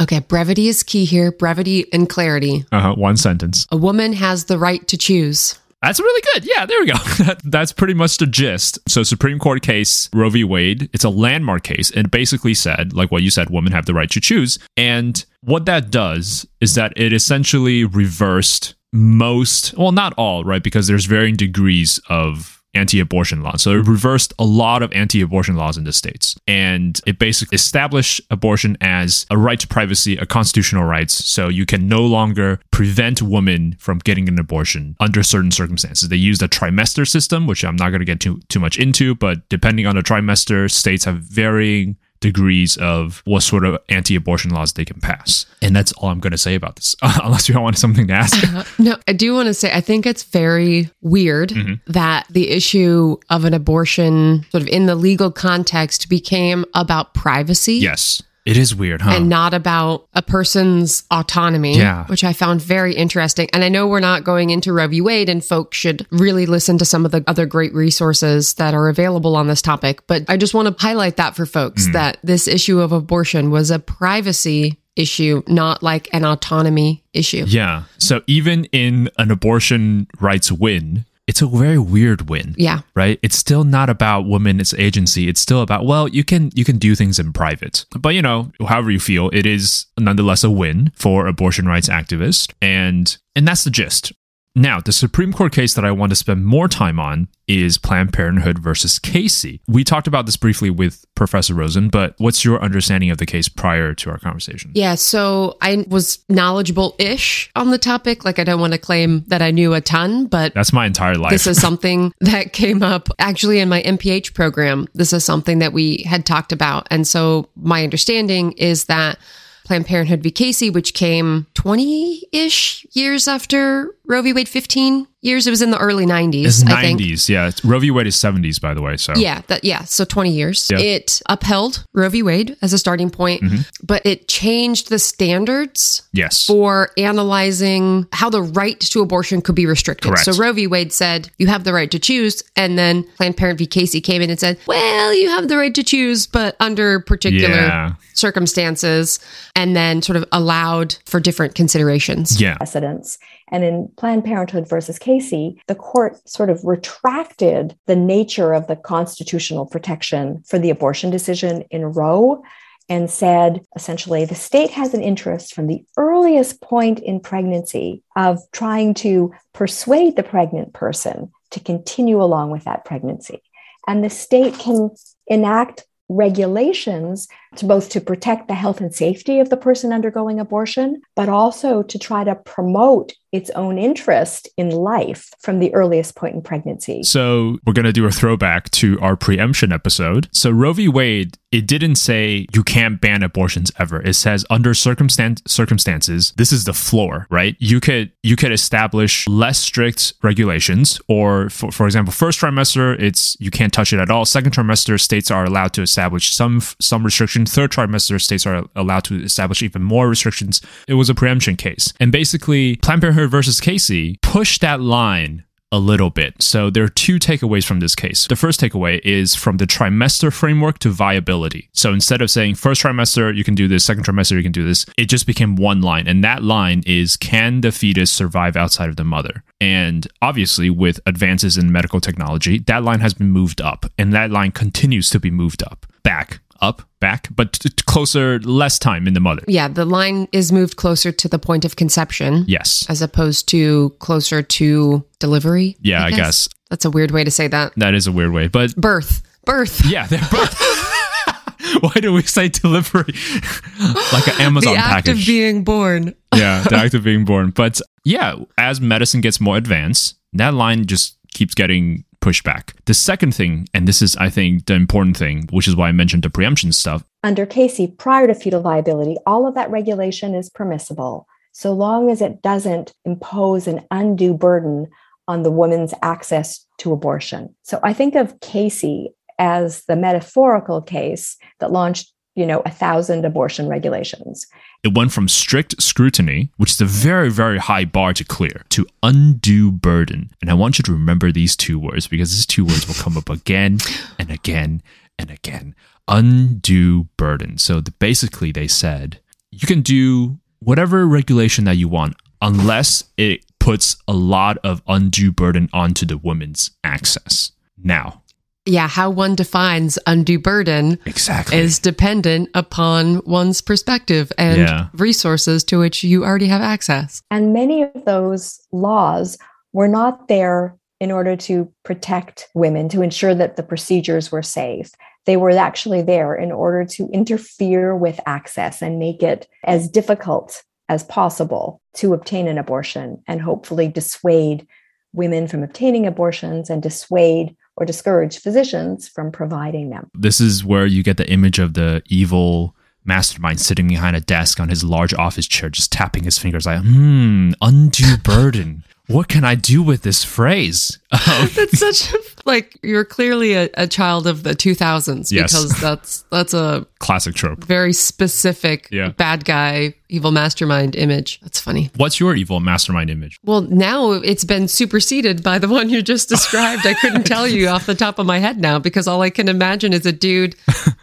Okay, 0.00 0.18
brevity 0.18 0.66
is 0.68 0.82
key 0.82 1.04
here. 1.04 1.30
Brevity 1.30 1.86
and 1.92 2.08
clarity. 2.08 2.64
Uh 2.72 2.80
huh. 2.80 2.94
One 2.94 3.16
sentence. 3.16 3.66
A 3.70 3.76
woman 3.76 4.12
has 4.14 4.46
the 4.46 4.58
right 4.58 4.86
to 4.88 4.96
choose. 4.96 5.58
That's 5.84 6.00
really 6.00 6.22
good. 6.32 6.46
Yeah, 6.46 6.64
there 6.64 6.80
we 6.80 6.86
go. 6.86 6.94
That, 7.24 7.40
that's 7.44 7.72
pretty 7.72 7.94
much 7.94 8.16
the 8.16 8.26
gist. 8.26 8.78
So, 8.88 9.02
Supreme 9.02 9.38
Court 9.38 9.62
case 9.62 10.08
Roe 10.14 10.30
v. 10.30 10.42
Wade, 10.42 10.88
it's 10.94 11.04
a 11.04 11.10
landmark 11.10 11.62
case. 11.62 11.90
And 11.90 12.06
it 12.06 12.10
basically 12.10 12.54
said, 12.54 12.94
like 12.94 13.10
what 13.10 13.22
you 13.22 13.30
said, 13.30 13.50
women 13.50 13.72
have 13.72 13.86
the 13.86 13.94
right 13.94 14.10
to 14.10 14.20
choose. 14.20 14.58
And 14.76 15.24
what 15.42 15.66
that 15.66 15.90
does 15.90 16.46
is 16.60 16.74
that 16.74 16.94
it 16.96 17.12
essentially 17.12 17.84
reversed 17.84 18.74
most, 18.94 19.76
well, 19.76 19.92
not 19.92 20.14
all, 20.16 20.42
right? 20.44 20.62
Because 20.62 20.86
there's 20.86 21.04
varying 21.04 21.36
degrees 21.36 22.00
of 22.08 22.62
anti 22.74 23.00
abortion 23.00 23.42
laws. 23.42 23.62
So 23.62 23.72
it 23.72 23.86
reversed 23.86 24.32
a 24.38 24.44
lot 24.44 24.82
of 24.82 24.92
anti 24.92 25.20
abortion 25.20 25.56
laws 25.56 25.76
in 25.76 25.84
the 25.84 25.92
States. 25.92 26.36
And 26.46 27.00
it 27.06 27.18
basically 27.18 27.54
established 27.54 28.20
abortion 28.30 28.76
as 28.80 29.26
a 29.30 29.38
right 29.38 29.58
to 29.60 29.68
privacy, 29.68 30.16
a 30.16 30.26
constitutional 30.26 30.84
right. 30.84 31.10
So 31.10 31.48
you 31.48 31.66
can 31.66 31.88
no 31.88 32.04
longer 32.04 32.60
prevent 32.70 33.22
women 33.22 33.76
from 33.78 33.98
getting 33.98 34.28
an 34.28 34.38
abortion 34.38 34.96
under 35.00 35.22
certain 35.22 35.50
circumstances. 35.50 36.08
They 36.08 36.16
used 36.16 36.42
a 36.42 36.48
trimester 36.48 37.06
system, 37.06 37.46
which 37.46 37.64
I'm 37.64 37.76
not 37.76 37.90
going 37.90 38.00
to 38.00 38.06
get 38.06 38.20
too, 38.20 38.40
too 38.48 38.60
much 38.60 38.78
into, 38.78 39.14
but 39.14 39.48
depending 39.48 39.86
on 39.86 39.96
the 39.96 40.02
trimester, 40.02 40.70
states 40.70 41.04
have 41.04 41.18
varying 41.18 41.96
degrees 42.20 42.76
of 42.78 43.22
what 43.24 43.42
sort 43.42 43.64
of 43.64 43.78
anti-abortion 43.88 44.50
laws 44.50 44.72
they 44.72 44.84
can 44.84 45.00
pass. 45.00 45.46
And 45.60 45.76
that's 45.76 45.92
all 45.92 46.08
I'm 46.08 46.20
going 46.20 46.30
to 46.32 46.38
say 46.38 46.54
about 46.54 46.76
this, 46.76 46.96
unless 47.02 47.48
you 47.48 47.60
want 47.60 47.78
something 47.78 48.06
to 48.08 48.14
ask. 48.14 48.42
Uh-huh. 48.42 48.64
No, 48.78 48.96
I 49.06 49.12
do 49.12 49.34
want 49.34 49.48
to 49.48 49.54
say 49.54 49.72
I 49.72 49.80
think 49.80 50.06
it's 50.06 50.22
very 50.22 50.90
weird 51.02 51.50
mm-hmm. 51.50 51.74
that 51.92 52.26
the 52.30 52.50
issue 52.50 53.16
of 53.30 53.44
an 53.44 53.54
abortion, 53.54 54.46
sort 54.50 54.62
of 54.62 54.68
in 54.68 54.86
the 54.86 54.94
legal 54.94 55.30
context, 55.30 56.08
became 56.08 56.64
about 56.74 57.14
privacy. 57.14 57.74
yes, 57.74 58.22
it 58.44 58.58
is 58.58 58.74
weird, 58.74 59.00
huh? 59.00 59.12
And 59.12 59.28
not 59.28 59.54
about 59.54 60.06
a 60.12 60.20
person's 60.20 61.04
autonomy, 61.10 61.78
Yeah. 61.78 62.04
which 62.06 62.24
I 62.24 62.34
found 62.34 62.60
very 62.60 62.94
interesting. 62.94 63.48
And 63.52 63.64
I 63.64 63.70
know 63.70 63.86
we're 63.86 64.00
not 64.00 64.22
going 64.24 64.50
into 64.50 64.72
Roe 64.72 64.86
v. 64.86 65.00
Wade, 65.00 65.28
and 65.30 65.42
folks 65.42 65.78
should 65.78 66.06
really 66.10 66.44
listen 66.44 66.76
to 66.78 66.84
some 66.84 67.06
of 67.06 67.10
the 67.10 67.24
other 67.26 67.46
great 67.46 67.72
resources 67.72 68.54
that 68.54 68.74
are 68.74 68.88
available 68.88 69.34
on 69.34 69.48
this 69.48 69.62
topic. 69.62 70.06
But 70.06 70.24
I 70.28 70.36
just 70.36 70.52
want 70.52 70.68
to 70.68 70.82
highlight 70.82 71.16
that 71.16 71.34
for 71.34 71.46
folks 71.46 71.86
hmm. 71.86 71.92
that 71.92 72.18
this 72.22 72.46
issue 72.46 72.80
of 72.80 72.92
abortion 72.92 73.50
was 73.50 73.70
a 73.70 73.78
privacy 73.78 74.78
issue, 74.94 75.42
not 75.48 75.82
like 75.82 76.08
an 76.12 76.24
autonomy 76.24 77.02
issue. 77.12 77.44
yeah. 77.48 77.84
So 77.98 78.22
even 78.26 78.66
in 78.66 79.10
an 79.18 79.30
abortion 79.30 80.06
rights 80.20 80.52
win, 80.52 81.04
it's 81.26 81.40
a 81.42 81.46
very 81.46 81.78
weird 81.78 82.28
win. 82.28 82.54
Yeah. 82.58 82.80
right 82.94 83.18
it's 83.22 83.36
still 83.36 83.64
not 83.64 83.88
about 83.90 84.26
women's 84.26 84.74
agency 84.74 85.28
it's 85.28 85.40
still 85.40 85.62
about 85.62 85.84
well 85.86 86.08
you 86.08 86.24
can 86.24 86.50
you 86.54 86.64
can 86.64 86.78
do 86.78 86.94
things 86.94 87.18
in 87.18 87.32
private 87.32 87.86
but 87.98 88.14
you 88.14 88.22
know 88.22 88.50
however 88.68 88.90
you 88.90 89.00
feel 89.00 89.30
it 89.32 89.46
is 89.46 89.86
nonetheless 89.98 90.44
a 90.44 90.50
win 90.50 90.92
for 90.94 91.26
abortion 91.26 91.66
rights 91.66 91.88
activists 91.88 92.52
and 92.60 93.16
and 93.36 93.46
that's 93.48 93.64
the 93.64 93.70
gist 93.70 94.12
now 94.54 94.80
the 94.80 94.92
supreme 94.92 95.32
court 95.32 95.52
case 95.52 95.74
that 95.74 95.84
i 95.84 95.90
want 95.90 96.10
to 96.10 96.16
spend 96.16 96.44
more 96.44 96.68
time 96.68 96.98
on 96.98 97.28
is 97.46 97.76
planned 97.76 98.12
parenthood 98.12 98.58
versus 98.58 98.98
casey 98.98 99.60
we 99.68 99.84
talked 99.84 100.06
about 100.06 100.26
this 100.26 100.36
briefly 100.36 100.70
with 100.70 101.04
professor 101.14 101.54
rosen 101.54 101.88
but 101.88 102.14
what's 102.18 102.44
your 102.44 102.62
understanding 102.62 103.10
of 103.10 103.18
the 103.18 103.26
case 103.26 103.48
prior 103.48 103.94
to 103.94 104.10
our 104.10 104.18
conversation 104.18 104.70
Yeah, 104.74 104.94
so 104.94 105.56
I 105.60 105.84
was 105.88 106.24
knowledgeable 106.28 106.94
ish 106.98 107.50
on 107.54 107.70
the 107.70 107.78
topic. 107.78 108.24
Like, 108.24 108.38
I 108.38 108.44
don't 108.44 108.60
want 108.60 108.72
to 108.72 108.78
claim 108.78 109.24
that 109.28 109.42
I 109.42 109.50
knew 109.50 109.74
a 109.74 109.80
ton, 109.80 110.26
but 110.26 110.54
that's 110.54 110.72
my 110.72 110.86
entire 110.86 111.14
life 111.14 111.30
this 111.30 111.46
is 111.46 111.60
something 111.68 112.12
that 112.20 112.52
came 112.52 112.82
up 112.82 113.08
actually 113.18 113.60
in 113.60 113.68
my 113.68 113.82
MPH 113.82 114.34
program. 114.34 114.88
This 114.94 115.12
is 115.12 115.24
something 115.24 115.58
that 115.60 115.72
we 115.72 116.02
had 116.06 116.26
talked 116.26 116.52
about. 116.52 116.86
And 116.90 117.06
so, 117.06 117.48
my 117.56 117.84
understanding 117.84 118.52
is 118.52 118.86
that 118.86 119.18
Planned 119.64 119.86
Parenthood 119.86 120.22
v. 120.22 120.30
Casey, 120.30 120.70
which 120.70 120.94
came 120.94 121.46
20 121.54 122.28
ish 122.32 122.86
years 122.92 123.26
after 123.26 123.94
Roe 124.06 124.22
v. 124.22 124.32
Wade, 124.32 124.48
15 124.48 125.06
years, 125.24 125.46
it 125.46 125.50
was 125.50 125.62
in 125.62 125.70
the 125.70 125.78
early 125.78 126.06
90s, 126.06 126.44
it's 126.46 126.64
90s 126.64 127.28
yeah 127.28 127.50
roe 127.64 127.78
v 127.80 127.90
wade 127.90 128.06
is 128.06 128.16
70s 128.16 128.60
by 128.60 128.74
the 128.74 128.82
way 128.82 128.96
so 128.96 129.12
Yeah, 129.16 129.42
that 129.48 129.64
yeah, 129.64 129.84
so 129.84 130.04
20 130.04 130.30
years. 130.30 130.68
Yeah. 130.70 130.78
It 130.78 131.20
upheld 131.28 131.84
Roe 131.92 132.08
v. 132.08 132.22
Wade 132.22 132.56
as 132.62 132.72
a 132.72 132.78
starting 132.78 133.10
point, 133.10 133.42
Mm-hmm. 133.42 133.62
but 133.86 134.04
it 134.04 134.28
changed 134.28 134.88
the 134.90 134.98
standards 134.98 136.02
yes 136.12 136.46
for 136.46 136.90
analyzing 136.98 138.06
how 138.12 138.28
the 138.30 138.42
right 138.42 138.78
to 138.80 139.00
abortion 139.00 139.40
could 139.40 139.54
be 139.54 139.66
restricted. 139.66 140.08
Correct. 140.10 140.24
So 140.24 140.32
Roe 140.32 140.52
v. 140.52 140.66
Wade 140.66 140.92
said 140.92 141.30
you 141.38 141.46
have 141.46 141.64
the 141.64 141.72
right 141.72 141.90
to 141.90 141.98
choose, 141.98 142.42
and 142.56 142.78
then 142.78 143.02
Planned 143.16 143.36
Parenthood 143.36 143.58
v. 143.58 143.66
Casey 143.66 144.00
came 144.00 144.20
in 144.22 144.30
and 144.30 144.38
said, 144.38 144.58
well, 144.66 145.14
you 145.14 145.28
have 145.30 145.48
the 145.48 145.56
right 145.56 145.74
to 145.74 145.82
choose, 145.82 146.26
but 146.26 146.56
under 146.60 147.00
particular 147.00 147.48
Yeah. 147.54 147.94
circumstances, 148.12 149.18
and 149.56 149.74
then 149.76 150.02
sort 150.02 150.16
of 150.16 150.24
allowed 150.32 150.96
for 151.06 151.20
different 151.20 151.54
considerations. 151.54 152.40
yeah 152.40 152.56
precedents. 152.56 153.18
And 153.48 153.62
in 153.62 153.88
Planned 153.96 154.24
Parenthood 154.24 154.68
versus 154.68 154.98
Casey, 154.98 155.60
the 155.66 155.74
court 155.74 156.26
sort 156.28 156.50
of 156.50 156.64
retracted 156.64 157.76
the 157.86 157.96
nature 157.96 158.52
of 158.52 158.66
the 158.66 158.76
constitutional 158.76 159.66
protection 159.66 160.42
for 160.46 160.58
the 160.58 160.70
abortion 160.70 161.10
decision 161.10 161.62
in 161.70 161.84
Roe 161.84 162.42
and 162.88 163.10
said 163.10 163.64
essentially 163.76 164.24
the 164.24 164.34
state 164.34 164.70
has 164.70 164.92
an 164.92 165.02
interest 165.02 165.54
from 165.54 165.66
the 165.66 165.84
earliest 165.96 166.60
point 166.60 166.98
in 167.00 167.20
pregnancy 167.20 168.02
of 168.16 168.40
trying 168.52 168.94
to 168.94 169.32
persuade 169.52 170.16
the 170.16 170.22
pregnant 170.22 170.72
person 170.72 171.32
to 171.50 171.60
continue 171.60 172.22
along 172.22 172.50
with 172.50 172.64
that 172.64 172.84
pregnancy. 172.84 173.42
And 173.86 174.02
the 174.02 174.10
state 174.10 174.54
can 174.58 174.90
enact 175.26 175.84
regulations 176.08 177.28
to 177.58 177.64
both 177.64 177.88
to 177.90 178.00
protect 178.00 178.48
the 178.48 178.54
health 178.54 178.80
and 178.80 178.94
safety 178.94 179.40
of 179.40 179.50
the 179.50 179.56
person 179.56 179.92
undergoing 179.92 180.40
abortion, 180.40 181.00
but 181.16 181.28
also 181.28 181.82
to 181.82 181.98
try 181.98 182.24
to 182.24 182.34
promote 182.34 183.12
its 183.32 183.50
own 183.50 183.78
interest 183.78 184.48
in 184.56 184.70
life 184.70 185.28
from 185.40 185.58
the 185.58 185.74
earliest 185.74 186.14
point 186.14 186.36
in 186.36 186.40
pregnancy. 186.40 187.02
So, 187.02 187.58
we're 187.66 187.72
going 187.72 187.84
to 187.84 187.92
do 187.92 188.06
a 188.06 188.10
throwback 188.12 188.70
to 188.72 188.98
our 189.00 189.16
preemption 189.16 189.72
episode. 189.72 190.28
So, 190.32 190.50
Roe 190.50 190.72
v. 190.72 190.86
Wade, 190.86 191.36
it 191.50 191.66
didn't 191.66 191.96
say 191.96 192.46
you 192.52 192.62
can't 192.62 193.00
ban 193.00 193.22
abortions 193.22 193.72
ever. 193.78 194.00
It 194.02 194.14
says 194.14 194.44
under 194.50 194.72
circumstance 194.72 195.42
circumstances, 195.46 196.32
this 196.36 196.52
is 196.52 196.64
the 196.64 196.72
floor, 196.72 197.26
right? 197.28 197.56
You 197.58 197.80
could 197.80 198.12
you 198.22 198.36
could 198.36 198.52
establish 198.52 199.28
less 199.28 199.58
strict 199.58 200.14
regulations 200.22 201.00
or 201.08 201.50
for, 201.50 201.70
for 201.72 201.86
example, 201.86 202.12
first 202.12 202.40
trimester, 202.40 203.00
it's 203.00 203.36
you 203.40 203.50
can't 203.50 203.72
touch 203.72 203.92
it 203.92 203.98
at 203.98 204.10
all. 204.10 204.24
Second 204.24 204.52
trimester, 204.52 205.00
states 205.00 205.30
are 205.30 205.44
allowed 205.44 205.72
to 205.74 205.82
establish 205.82 206.34
some 206.34 206.60
some 206.80 207.04
restrictions. 207.04 207.43
Third 207.46 207.72
trimester, 207.72 208.20
states 208.20 208.46
are 208.46 208.64
allowed 208.74 209.04
to 209.04 209.22
establish 209.22 209.62
even 209.62 209.82
more 209.82 210.08
restrictions. 210.08 210.60
It 210.88 210.94
was 210.94 211.10
a 211.10 211.14
preemption 211.14 211.56
case. 211.56 211.92
And 212.00 212.12
basically, 212.12 212.76
Planned 212.76 213.02
Parenthood 213.02 213.30
versus 213.30 213.60
Casey 213.60 214.18
pushed 214.22 214.60
that 214.60 214.80
line 214.80 215.44
a 215.74 215.78
little 215.78 216.10
bit. 216.10 216.40
So 216.40 216.70
there 216.70 216.84
are 216.84 216.88
two 216.88 217.18
takeaways 217.18 217.66
from 217.66 217.80
this 217.80 217.96
case. 217.96 218.28
The 218.28 218.36
first 218.36 218.60
takeaway 218.60 219.00
is 219.02 219.34
from 219.34 219.56
the 219.56 219.66
trimester 219.66 220.32
framework 220.32 220.78
to 220.80 220.88
viability. 220.88 221.68
So 221.72 221.92
instead 221.92 222.22
of 222.22 222.30
saying 222.30 222.54
first 222.54 222.80
trimester, 222.80 223.34
you 223.34 223.42
can 223.42 223.56
do 223.56 223.66
this, 223.66 223.84
second 223.84 224.04
trimester, 224.04 224.36
you 224.36 224.44
can 224.44 224.52
do 224.52 224.64
this, 224.64 224.86
it 224.96 225.06
just 225.06 225.26
became 225.26 225.56
one 225.56 225.82
line. 225.82 226.06
And 226.06 226.22
that 226.22 226.44
line 226.44 226.84
is 226.86 227.16
can 227.16 227.60
the 227.60 227.72
fetus 227.72 228.12
survive 228.12 228.56
outside 228.56 228.88
of 228.88 228.94
the 228.94 229.02
mother? 229.02 229.42
And 229.60 230.06
obviously, 230.22 230.70
with 230.70 231.00
advances 231.06 231.58
in 231.58 231.72
medical 231.72 232.00
technology, 232.00 232.60
that 232.60 232.84
line 232.84 233.00
has 233.00 233.14
been 233.14 233.30
moved 233.30 233.60
up 233.60 233.86
and 233.98 234.12
that 234.12 234.30
line 234.30 234.52
continues 234.52 235.10
to 235.10 235.18
be 235.18 235.32
moved 235.32 235.64
up. 235.64 235.86
Back, 236.04 236.38
up, 236.60 236.82
back, 237.00 237.28
but 237.34 237.52
t- 237.54 237.70
closer, 237.86 238.38
less 238.40 238.78
time 238.78 239.06
in 239.06 239.14
the 239.14 239.20
mother. 239.20 239.42
Yeah, 239.46 239.68
the 239.68 239.84
line 239.84 240.28
is 240.32 240.52
moved 240.52 240.76
closer 240.76 241.12
to 241.12 241.28
the 241.28 241.38
point 241.38 241.64
of 241.64 241.76
conception. 241.76 242.44
Yes. 242.46 242.84
As 242.88 243.02
opposed 243.02 243.48
to 243.48 243.90
closer 243.98 244.42
to 244.42 245.04
delivery. 245.18 245.76
Yeah, 245.80 246.04
I 246.04 246.10
guess. 246.10 246.18
I 246.18 246.22
guess. 246.22 246.48
That's 246.70 246.84
a 246.84 246.90
weird 246.90 247.10
way 247.10 247.24
to 247.24 247.30
say 247.30 247.46
that. 247.48 247.72
That 247.76 247.94
is 247.94 248.06
a 248.06 248.12
weird 248.12 248.32
way, 248.32 248.48
but 248.48 248.74
birth. 248.76 249.22
Birth. 249.44 249.84
Yeah, 249.90 250.06
they're 250.06 250.20
birth. 250.30 250.58
Why 251.80 251.92
do 252.00 252.12
we 252.12 252.22
say 252.22 252.48
delivery? 252.48 253.14
like 254.12 254.28
an 254.28 254.40
Amazon 254.40 254.74
the 254.74 254.78
act 254.78 255.06
package. 255.06 255.20
of 255.20 255.26
being 255.26 255.64
born. 255.64 256.14
yeah, 256.34 256.62
the 256.62 256.76
act 256.76 256.94
of 256.94 257.04
being 257.04 257.24
born. 257.24 257.50
But 257.50 257.80
yeah, 258.04 258.36
as 258.58 258.80
medicine 258.80 259.20
gets 259.20 259.40
more 259.40 259.56
advanced, 259.56 260.16
that 260.34 260.54
line 260.54 260.86
just 260.86 261.16
keeps 261.32 261.54
getting 261.54 262.04
pushback. 262.24 262.72
The 262.86 262.94
second 262.94 263.34
thing, 263.34 263.68
and 263.74 263.86
this 263.86 264.00
is, 264.00 264.16
I 264.16 264.30
think, 264.30 264.66
the 264.66 264.74
important 264.74 265.16
thing, 265.16 265.48
which 265.50 265.68
is 265.68 265.76
why 265.76 265.88
I 265.88 265.92
mentioned 265.92 266.22
the 266.22 266.30
preemption 266.30 266.72
stuff. 266.72 267.04
Under 267.22 267.44
Casey, 267.44 267.86
prior 267.86 268.26
to 268.26 268.34
fetal 268.34 268.62
viability, 268.62 269.16
all 269.26 269.46
of 269.46 269.54
that 269.54 269.70
regulation 269.70 270.34
is 270.34 270.50
permissible 270.50 271.26
so 271.52 271.72
long 271.72 272.10
as 272.10 272.20
it 272.20 272.42
doesn't 272.42 272.92
impose 273.04 273.68
an 273.68 273.86
undue 273.92 274.34
burden 274.34 274.88
on 275.28 275.44
the 275.44 275.52
woman's 275.52 275.94
access 276.02 276.66
to 276.78 276.92
abortion. 276.92 277.54
So 277.62 277.78
I 277.82 277.92
think 277.92 278.16
of 278.16 278.40
Casey 278.40 279.14
as 279.38 279.84
the 279.84 279.96
metaphorical 279.96 280.82
case 280.82 281.36
that 281.60 281.70
launched 281.70 282.12
you 282.34 282.46
know, 282.46 282.62
a 282.66 282.70
thousand 282.70 283.24
abortion 283.24 283.68
regulations. 283.68 284.46
It 284.84 284.94
went 284.94 285.12
from 285.12 285.28
strict 285.28 285.82
scrutiny, 285.82 286.50
which 286.58 286.72
is 286.72 286.80
a 286.80 286.84
very, 286.84 287.30
very 287.30 287.58
high 287.58 287.86
bar 287.86 288.12
to 288.12 288.22
clear, 288.22 288.64
to 288.68 288.86
undue 289.02 289.72
burden. 289.72 290.30
And 290.42 290.50
I 290.50 290.54
want 290.54 290.78
you 290.78 290.82
to 290.82 290.92
remember 290.92 291.32
these 291.32 291.56
two 291.56 291.78
words 291.78 292.06
because 292.06 292.32
these 292.32 292.44
two 292.44 292.66
words 292.66 292.86
will 292.86 293.02
come 293.02 293.16
up 293.16 293.30
again 293.30 293.78
and 294.18 294.30
again 294.30 294.82
and 295.18 295.30
again. 295.30 295.74
Undue 296.06 297.08
burden. 297.16 297.56
So 297.56 297.80
the, 297.80 297.92
basically, 297.92 298.52
they 298.52 298.68
said 298.68 299.20
you 299.50 299.66
can 299.66 299.80
do 299.80 300.38
whatever 300.60 301.06
regulation 301.06 301.64
that 301.64 301.76
you 301.76 301.88
want 301.88 302.16
unless 302.42 303.04
it 303.16 303.42
puts 303.58 303.96
a 304.06 304.12
lot 304.12 304.58
of 304.58 304.82
undue 304.86 305.32
burden 305.32 305.70
onto 305.72 306.04
the 306.04 306.18
woman's 306.18 306.72
access. 306.84 307.52
Now, 307.82 308.22
yeah, 308.66 308.88
how 308.88 309.10
one 309.10 309.34
defines 309.34 309.98
undue 310.06 310.38
burden 310.38 310.98
exactly 311.04 311.58
is 311.58 311.78
dependent 311.78 312.48
upon 312.54 313.22
one's 313.24 313.60
perspective 313.60 314.32
and 314.38 314.58
yeah. 314.58 314.88
resources 314.94 315.64
to 315.64 315.78
which 315.78 316.02
you 316.02 316.24
already 316.24 316.46
have 316.46 316.62
access. 316.62 317.22
And 317.30 317.52
many 317.52 317.82
of 317.82 318.04
those 318.06 318.60
laws 318.72 319.36
were 319.72 319.88
not 319.88 320.28
there 320.28 320.76
in 321.00 321.10
order 321.10 321.36
to 321.36 321.70
protect 321.82 322.48
women, 322.54 322.88
to 322.88 323.02
ensure 323.02 323.34
that 323.34 323.56
the 323.56 323.62
procedures 323.62 324.32
were 324.32 324.42
safe. 324.42 324.90
They 325.26 325.36
were 325.36 325.50
actually 325.50 326.02
there 326.02 326.34
in 326.34 326.50
order 326.52 326.84
to 326.86 327.08
interfere 327.08 327.94
with 327.94 328.20
access 328.26 328.80
and 328.80 328.98
make 328.98 329.22
it 329.22 329.46
as 329.64 329.88
difficult 329.88 330.62
as 330.88 331.02
possible 331.04 331.80
to 331.94 332.14
obtain 332.14 332.46
an 332.46 332.58
abortion 332.58 333.22
and 333.26 333.42
hopefully 333.42 333.88
dissuade 333.88 334.66
women 335.12 335.48
from 335.48 335.62
obtaining 335.62 336.06
abortions 336.06 336.70
and 336.70 336.82
dissuade 336.82 337.56
or 337.76 337.84
discourage 337.84 338.38
physicians 338.38 339.08
from 339.08 339.32
providing 339.32 339.90
them. 339.90 340.10
This 340.14 340.40
is 340.40 340.64
where 340.64 340.86
you 340.86 341.02
get 341.02 341.16
the 341.16 341.30
image 341.30 341.58
of 341.58 341.74
the 341.74 342.02
evil 342.06 342.74
mastermind 343.04 343.60
sitting 343.60 343.88
behind 343.88 344.16
a 344.16 344.20
desk 344.20 344.60
on 344.60 344.68
his 344.68 344.82
large 344.82 345.12
office 345.14 345.46
chair, 345.46 345.68
just 345.68 345.92
tapping 345.92 346.24
his 346.24 346.38
fingers 346.38 346.66
like, 346.66 346.82
hmm, 346.82 347.52
undue 347.60 348.16
burden. 348.24 348.84
What 349.06 349.28
can 349.28 349.44
I 349.44 349.54
do 349.54 349.82
with 349.82 350.02
this 350.02 350.24
phrase? 350.24 350.98
that's 351.10 351.78
such 351.78 352.12
a, 352.12 352.18
like 352.46 352.78
you're 352.82 353.04
clearly 353.04 353.54
a, 353.54 353.68
a 353.74 353.86
child 353.86 354.26
of 354.26 354.42
the 354.42 354.50
2000s 354.50 355.30
yes. 355.30 355.52
because 355.52 355.80
that's 355.80 356.22
that's 356.30 356.54
a 356.54 356.86
classic 357.00 357.34
trope. 357.34 357.62
Very 357.64 357.92
specific 357.92 358.88
yeah. 358.90 359.10
bad 359.10 359.44
guy 359.44 359.94
evil 360.08 360.30
mastermind 360.30 360.96
image. 360.96 361.40
That's 361.40 361.60
funny. 361.60 361.90
What's 361.96 362.20
your 362.20 362.34
evil 362.34 362.60
mastermind 362.60 363.10
image? 363.10 363.38
Well, 363.44 363.62
now 363.62 364.12
it's 364.12 364.44
been 364.44 364.68
superseded 364.68 365.42
by 365.42 365.58
the 365.58 365.68
one 365.68 365.90
you 365.90 366.02
just 366.02 366.28
described. 366.28 366.86
I 366.86 366.94
couldn't 366.94 367.24
tell 367.26 367.46
you 367.48 367.68
off 367.68 367.86
the 367.86 367.94
top 367.94 368.18
of 368.18 368.26
my 368.26 368.38
head 368.38 368.58
now 368.58 368.78
because 368.78 369.08
all 369.08 369.22
I 369.22 369.30
can 369.30 369.48
imagine 369.48 369.92
is 369.92 370.06
a 370.06 370.12
dude 370.12 370.56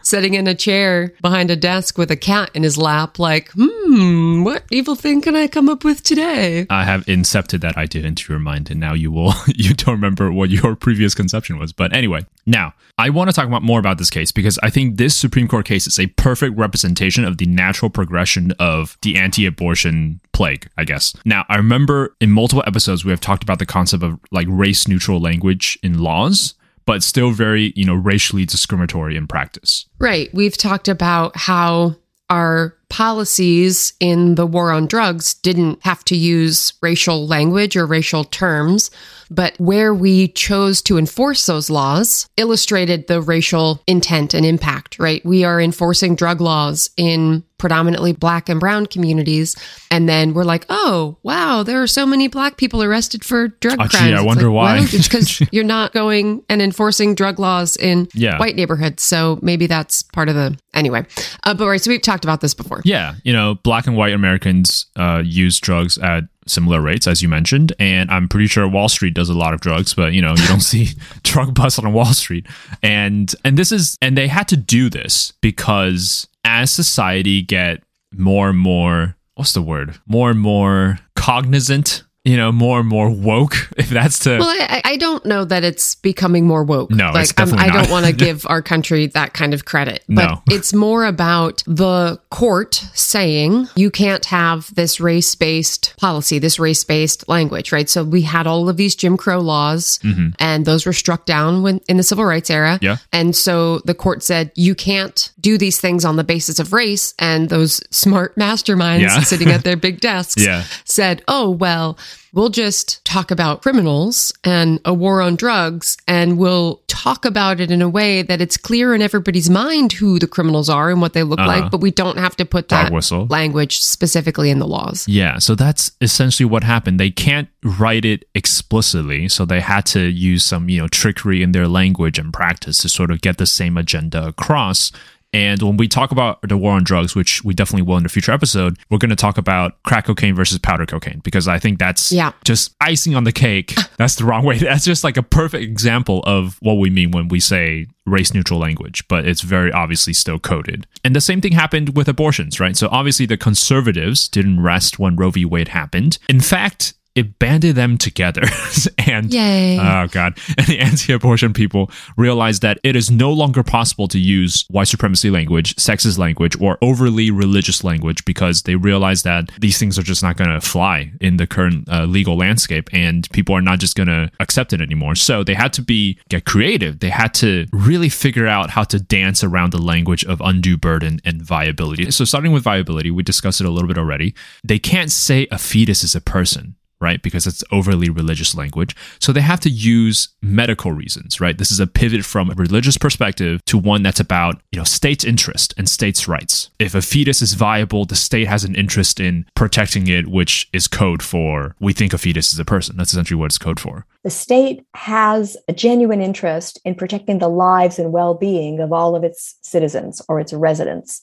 sitting 0.04 0.34
in 0.34 0.48
a 0.48 0.56
chair 0.56 1.14
behind 1.22 1.52
a 1.52 1.56
desk 1.56 1.98
with 1.98 2.12
a 2.12 2.16
cat 2.16 2.52
in 2.54 2.64
his 2.64 2.78
lap, 2.78 3.20
like, 3.20 3.50
hmm, 3.56 4.44
what 4.44 4.64
evil 4.72 4.96
thing 4.96 5.22
can 5.22 5.36
I 5.36 5.48
come 5.48 5.70
up 5.70 5.84
with 5.84 6.04
today? 6.04 6.66
I 6.70 6.84
have 6.84 7.06
incepted 7.06 7.62
that 7.62 7.78
idea 7.78 8.06
into 8.06 8.32
your 8.32 8.40
mind, 8.40 8.72
and 8.72 8.80
now 8.80 8.94
you 8.94 9.12
will 9.12 9.34
you 9.48 9.74
don't 9.74 9.96
remember 9.96 10.32
what 10.32 10.50
your 10.50 10.76
previous 10.76 11.14
conception 11.14 11.58
was. 11.58 11.74
But 11.74 11.94
anyway, 11.94 12.26
now 12.46 12.74
I 12.98 13.10
want 13.10 13.30
to 13.30 13.36
talk 13.36 13.48
about 13.48 13.64
more 13.64 13.80
about 13.80 13.98
this 13.98 14.10
case 14.10 14.32
because 14.32 14.60
I 14.64 14.70
think 14.70 14.98
this 14.98 15.16
Supreme 15.16 15.48
Court 15.48 15.66
case 15.66 15.88
is 15.88 16.00
a 16.00 16.08
perfect 16.08 16.58
representation 16.58 17.26
of 17.26 17.38
the 17.38 17.46
natural 17.46 17.90
progression 17.90 18.52
of 18.60 18.98
the 19.02 19.18
anti 19.18 19.46
abortion 19.46 20.20
plague, 20.34 20.70
I 20.78 20.84
guess. 20.84 21.14
Now, 21.26 21.46
I 21.50 21.58
remember 21.58 22.16
in 22.20 22.32
multiple 22.32 22.64
episodes, 22.66 23.06
we 23.06 23.12
have 23.12 23.22
talked 23.22 23.44
about 23.44 23.60
the 23.60 23.66
concept 23.66 24.04
of 24.04 24.20
like 24.32 24.48
race 24.50 24.88
neutral 24.88 25.20
language 25.20 25.78
in 25.84 26.00
laws 26.00 26.56
but 26.86 27.04
still 27.04 27.32
very, 27.32 27.74
you 27.76 27.86
know, 27.86 27.94
racially 27.94 28.46
discriminatory 28.46 29.16
in 29.16 29.28
practice. 29.28 29.86
Right. 30.00 30.34
We've 30.34 30.58
talked 30.58 30.88
about 30.88 31.36
how 31.36 31.96
our 32.30 32.76
policies 32.92 33.94
in 34.02 34.36
the 34.36 34.46
war 34.46 34.70
on 34.70 34.86
drugs 34.86 35.34
didn't 35.36 35.82
have 35.84 36.04
to 36.04 36.16
use 36.16 36.74
racial 36.82 37.26
language 37.26 37.78
or 37.78 37.86
racial 37.86 38.26
terms, 38.26 38.92
but 39.30 39.58
where 39.62 39.94
we 39.94 40.28
chose 40.28 40.82
to 40.82 40.98
enforce 40.98 41.46
those 41.46 41.70
laws 41.70 42.28
illustrated 42.36 43.08
the 43.08 43.22
racial 43.22 43.82
intent 43.88 44.34
and 44.34 44.46
impact, 44.46 45.00
right? 45.00 45.26
We 45.26 45.46
are 45.46 45.62
enforcing 45.62 46.16
drug 46.16 46.42
laws 46.42 46.90
in 46.98 47.46
predominantly 47.62 48.12
black 48.12 48.50
and 48.50 48.60
brown 48.60 48.88
communities. 48.88 49.56
And 49.92 50.10
then 50.10 50.34
we're 50.34 50.44
like, 50.44 50.66
oh, 50.68 51.18
wow, 51.22 51.62
there 51.62 51.82
are 51.82 51.88
so 51.88 52.08
many 52.08 52.28
black 52.28 52.58
people 52.58 52.82
arrested 52.82 53.24
for 53.24 53.50
drug 53.50 53.80
oh, 53.80 53.88
crimes. 53.88 54.08
Gee, 54.08 54.14
I 54.16 54.22
wonder 54.22 54.48
like, 54.48 54.56
why. 54.56 54.74
Well, 54.80 54.84
it's 54.92 55.08
because 55.08 55.42
you're 55.52 55.64
not 55.64 55.94
going 55.94 56.44
and 56.50 56.60
enforcing 56.60 57.14
drug 57.14 57.40
laws 57.40 57.78
in 57.78 58.08
yeah. 58.16 58.40
white 58.40 58.56
neighborhoods. 58.56 59.04
So 59.04 59.38
maybe 59.44 59.68
that's 59.68 60.02
part 60.02 60.28
of 60.28 60.34
the. 60.34 60.58
Anyway. 60.74 61.06
Uh, 61.44 61.54
but 61.54 61.68
right. 61.68 61.80
So 61.80 61.92
we've 61.92 62.02
talked 62.02 62.26
about 62.26 62.42
this 62.42 62.56
before. 62.56 62.81
Yeah. 62.84 63.16
You 63.24 63.34
know, 63.34 63.56
black 63.56 63.88
and 63.88 63.96
white 63.96 64.14
Americans 64.14 64.86
uh, 64.96 65.22
use 65.26 65.60
drugs 65.60 65.98
at 65.98 66.24
similar 66.48 66.82
rates, 66.82 67.08
as 67.08 67.22
you 67.22 67.30
mentioned. 67.30 67.74
And 67.80 68.10
I'm 68.12 68.28
pretty 68.28 68.48
sure 68.48 68.68
Wall 68.68 68.90
Street 68.90 69.14
does 69.14 69.30
a 69.30 69.34
lot 69.34 69.54
of 69.54 69.62
drugs, 69.62 69.94
but 69.94 70.14
you 70.14 70.22
know, 70.22 70.32
you 70.32 70.48
don't 70.48 70.60
see 70.62 70.90
drug 71.24 71.54
busts 71.54 71.80
on 71.80 71.92
Wall 71.94 72.14
Street. 72.14 72.46
And 72.84 73.34
and 73.44 73.58
this 73.58 73.72
is 73.72 73.98
and 74.02 74.18
they 74.18 74.28
had 74.28 74.48
to 74.50 74.58
do 74.58 74.90
this 74.90 75.34
because 75.42 76.28
as 76.44 76.72
society 76.72 77.42
get 77.42 77.84
more 78.14 78.50
and 78.50 78.60
more 78.60 79.16
what's 79.36 79.54
the 79.54 79.62
word 79.62 79.98
more 80.06 80.30
and 80.30 80.40
more 80.40 81.00
cognizant 81.16 82.04
you 82.24 82.38
know, 82.38 82.52
more 82.52 82.80
and 82.80 82.88
more 82.88 83.10
woke. 83.10 83.56
If 83.82 83.90
that's 83.90 84.20
to 84.20 84.38
Well, 84.38 84.48
I, 84.48 84.82
I 84.86 84.98
don't 84.98 85.26
know 85.26 85.44
that 85.44 85.64
it's 85.64 85.96
becoming 85.96 86.46
more 86.46 86.64
woke. 86.64 86.92
No, 86.92 87.12
like 87.12 87.34
definitely 87.36 87.66
I 87.66 87.70
don't 87.74 87.90
want 87.90 88.06
to 88.06 88.12
give 88.26 88.46
our 88.48 88.62
country 88.62 89.08
that 89.08 89.34
kind 89.34 89.56
of 89.56 89.66
credit, 89.66 90.04
but 90.08 90.26
No. 90.26 90.42
it's 90.56 90.72
more 90.72 91.04
about 91.06 91.64
the 91.66 92.20
court 92.30 92.76
saying 92.94 93.68
you 93.76 93.90
can't 93.90 94.24
have 94.26 94.74
this 94.76 95.00
race-based 95.00 95.96
policy, 95.98 96.38
this 96.38 96.60
race-based 96.60 97.28
language, 97.28 97.72
right? 97.72 97.90
So 97.90 98.04
we 98.04 98.22
had 98.22 98.46
all 98.46 98.70
of 98.70 98.78
these 98.78 98.96
Jim 98.96 99.18
Crow 99.18 99.40
laws, 99.40 100.00
and 100.40 100.66
those 100.66 100.86
were 100.86 100.94
struck 100.94 101.26
down 101.26 101.64
when 101.64 101.80
in 101.88 101.98
the 101.98 102.04
civil 102.04 102.26
rights 102.26 102.50
era. 102.50 102.76
Mm-hmm. 102.76 102.86
Yeah. 102.86 102.98
and 103.12 103.36
so 103.36 103.80
the 103.80 103.96
court 103.96 104.22
said 104.24 104.52
you 104.56 104.76
can't 104.76 105.32
do 105.40 105.58
these 105.58 105.80
things 105.80 106.06
on 106.06 106.18
the 106.18 106.24
basis 106.24 106.60
of 106.60 106.72
race, 106.74 107.16
and 107.18 107.50
those 107.50 107.82
smart 107.90 108.36
masterminds 108.36 109.02
Yeah. 109.02 109.22
sitting 109.22 109.50
at 109.50 109.64
their 109.64 109.78
big 109.78 110.00
desks 110.02 110.44
Yeah. 110.46 110.64
said, 110.86 111.24
oh, 111.28 111.50
well, 111.50 111.98
we'll 112.34 112.50
just 112.50 113.04
talk 113.06 113.32
about 113.32 113.62
criminals 113.62 114.32
and 114.44 114.80
a 114.86 114.94
war 114.94 115.22
on 115.22 115.36
drugs, 115.36 115.98
and 116.08 116.38
we'll 116.38 116.82
talk 116.88 117.26
about 117.26 117.60
it 117.60 117.72
in 117.72 117.82
a 117.82 117.90
way 117.90 118.22
that 118.22 118.42
it's 118.42 118.58
clear 118.58 118.94
in 118.94 119.02
everybody's 119.02 119.50
mind 119.50 119.92
who 119.92 120.20
the 120.20 120.28
criminals 120.28 120.70
are 120.70 120.90
and 120.90 121.02
what 121.02 121.14
they 121.14 121.24
look 121.24 121.40
like, 121.40 121.62
uh-huh. 121.62 121.70
but 121.70 121.82
we 121.82 121.92
don't 121.92 122.18
have 122.18 122.36
to 122.38 122.46
put 122.46 122.68
Dog 122.68 122.86
that 122.86 122.94
whistle. 122.94 123.26
language 123.28 123.82
specifically 123.82 124.50
in 124.50 124.60
the 124.60 124.68
laws. 124.68 125.08
Yeah, 125.08 125.40
so 125.40 125.56
that's 125.56 125.92
essentially 126.02 126.48
what 126.48 126.64
happened. 126.64 127.00
They 127.00 127.12
can't 127.12 127.50
write 127.64 128.06
it 128.06 128.26
explicitly, 128.36 129.28
so 129.28 129.46
they 129.46 129.62
had 129.62 129.86
to 129.88 130.02
use 130.02 130.44
some, 130.44 130.70
you 130.70 130.82
know, 130.82 130.88
trickery 130.88 131.42
in 131.42 131.52
their 131.52 131.68
language 131.68 132.18
and 132.18 132.34
practice 132.34 132.78
to 132.80 132.90
sort 132.90 133.12
of 133.12 133.22
get 133.22 133.38
the 133.38 133.46
same 133.46 133.78
agenda 133.78 134.28
across. 134.28 134.92
And 135.34 135.62
when 135.62 135.78
we 135.78 135.88
talk 135.88 136.12
about 136.12 136.42
the 136.42 136.58
war 136.58 136.74
on 136.74 136.84
drugs, 136.84 137.16
which 137.16 137.44
we 137.44 137.54
definitely 137.54 137.84
will 137.84 137.98
in 137.98 138.06
a 138.06 138.10
future 138.10 138.34
episode, 138.34 138.78
we're 138.90 138.98
going 138.98 139.12
to 139.12 139.16
talk 139.16 139.38
about 139.38 139.82
crack 139.84 140.06
cocaine 140.06 140.36
versus 140.36 140.60
powder 140.60 140.86
cocaine 140.86 141.22
because 141.24 141.48
I 141.48 141.58
think 141.58 141.80
that's 141.80 142.12
Yeah. 142.12 142.34
just 142.44 142.76
icing 142.82 143.16
on 143.16 143.24
the 143.24 143.32
cake. 143.32 143.74
That's 143.98 144.16
the 144.16 144.26
wrong 144.26 144.44
way. 144.44 144.58
That's 144.58 144.84
just 144.84 145.04
like 145.04 145.16
a 145.16 145.22
perfect 145.22 145.64
example 145.64 146.22
of 146.26 146.58
what 146.60 146.74
we 146.80 146.90
mean 146.90 147.12
when 147.12 147.28
we 147.28 147.40
say 147.40 147.86
race 148.08 148.34
neutral 148.34 148.60
language, 148.60 149.08
but 149.08 149.28
it's 149.28 149.42
very 149.42 149.72
obviously 149.72 150.12
still 150.14 150.40
coded. 150.40 150.88
And 151.06 151.16
the 151.16 151.22
same 151.22 151.40
thing 151.40 151.52
happened 151.52 151.96
with 151.96 152.10
abortions, 152.10 152.60
right? 152.60 152.76
So 152.76 152.90
obviously 152.92 153.28
the 153.28 153.38
conservatives 153.38 154.28
didn't 154.28 154.62
rest 154.62 154.98
when 154.98 155.16
Roe 155.16 155.30
v. 155.30 155.46
Wade 155.46 155.68
happened. 155.68 156.18
In 156.28 156.40
fact, 156.42 156.96
it 157.16 157.40
banded 157.40 157.76
them 157.76 157.98
together. 157.98 158.44
and 159.08 159.34
Yay. 159.34 159.78
oh 159.80 160.08
god, 160.08 160.38
and 160.58 160.68
the 160.68 160.80
anti-abortion 160.80 161.54
people 161.54 161.92
realized 162.18 162.62
that 162.62 162.80
it 162.84 162.96
is 162.96 163.12
no 163.12 163.32
longer 163.32 163.64
possible 163.64 164.08
to 164.08 164.20
use 164.20 164.66
white 164.70 164.88
supremacy 164.88 165.30
language, 165.30 165.76
sexist 165.76 166.18
language, 166.18 166.60
or 166.62 166.78
overly 166.82 167.32
religious 167.32 167.84
language 167.84 168.24
because 168.26 168.64
they 168.64 168.76
realized 168.76 169.24
that 169.24 169.50
these 169.60 169.78
things 169.78 170.00
are 170.00 170.04
just 170.04 170.24
not 170.24 170.38
going 170.38 170.50
to 170.50 170.62
fly 170.62 171.12
in 171.20 171.38
the 171.38 171.48
current 171.48 171.88
uh, 171.90 172.06
legal 172.06 172.38
landscape, 172.38 172.90
and 172.94 173.30
people 173.32 173.56
are 173.56 173.62
not 173.62 173.80
just 173.80 173.96
going 173.96 174.08
to 174.08 174.32
accept 174.40 174.74
it 174.74 174.82
anymore. 174.82 175.16
So 175.16 175.44
they 175.44 175.54
had 175.54 175.74
to 175.74 175.82
be 175.82 176.20
get 176.30 176.46
creative. 176.46 177.00
They 177.00 177.10
had 177.10 177.34
to 177.36 177.66
really 177.72 178.10
figure 178.10 178.48
out 178.48 178.70
how 178.70 178.84
to 178.86 179.00
dance 179.00 179.44
around 179.44 179.72
the 179.72 179.82
language 179.82 180.24
of 180.26 180.42
undue 180.42 180.78
burden 180.78 181.20
and 181.26 181.42
viability. 181.42 182.12
So 182.12 182.26
starting 182.26 182.52
with 182.52 182.64
viability, 182.64 183.12
we 183.12 183.24
discussed 183.24 183.60
it 183.62 183.68
a 183.68 183.70
little 183.70 183.88
bit 183.88 183.98
already. 183.98 184.34
They 184.64 184.80
can't 184.80 185.12
say 185.12 185.48
a 185.52 185.58
fetus 185.58 186.04
is 186.04 186.16
a 186.16 186.22
person 186.22 186.76
right? 187.02 187.22
Because 187.22 187.48
it's 187.48 187.64
overly 187.72 188.10
religious 188.10 188.56
language. 188.56 188.96
So 189.20 189.34
they 189.34 189.42
have 189.42 189.60
to 189.62 189.70
use 189.70 190.30
medical 190.42 190.92
reasons, 190.92 191.42
right? 191.42 191.58
This 191.58 191.72
is 191.72 191.80
a 191.80 191.88
pivot 191.88 192.24
from 192.24 192.52
a 192.52 192.56
religious 192.56 192.98
perspective 192.98 193.64
to 193.66 193.78
one 193.78 194.04
that's 194.04 194.20
about, 194.20 194.62
you 194.72 194.78
know, 194.78 194.84
state's 194.84 195.26
interest 195.26 195.74
and 195.78 195.90
states' 195.90 196.28
rights. 196.28 196.70
If 196.80 196.96
a 196.96 197.02
fetus 197.02 197.42
is 197.42 197.54
viable, 197.54 198.06
the 198.06 198.16
state 198.16 198.48
has 198.48 198.64
an 198.64 198.76
interest 198.76 199.20
in 199.20 199.46
protecting 199.56 200.08
it, 200.08 200.28
which 200.28 200.70
is 200.72 200.88
code 200.88 201.24
for 201.24 201.76
we 201.80 201.94
think 201.94 202.14
a 202.14 202.18
fetus 202.18 202.54
is 202.54 202.60
a 202.60 202.66
person. 202.66 202.98
That's 202.98 203.12
essentially 203.12 203.40
what 203.40 203.48
it's 203.48 203.58
code 203.58 203.80
for. 203.80 204.06
The 204.24 204.30
state 204.30 204.86
has 204.94 205.58
a 205.68 205.74
genuine 205.74 206.22
interest 206.22 206.80
in 206.86 206.96
protecting 206.96 207.40
the 207.40 207.48
lives 207.48 207.98
and 207.98 208.12
well 208.12 208.36
being 208.36 208.80
of 208.80 208.94
all 208.94 209.16
of 209.16 209.24
its 209.24 209.56
citizens 209.62 210.22
or 210.30 210.40
its 210.40 210.54
residents. 210.54 211.22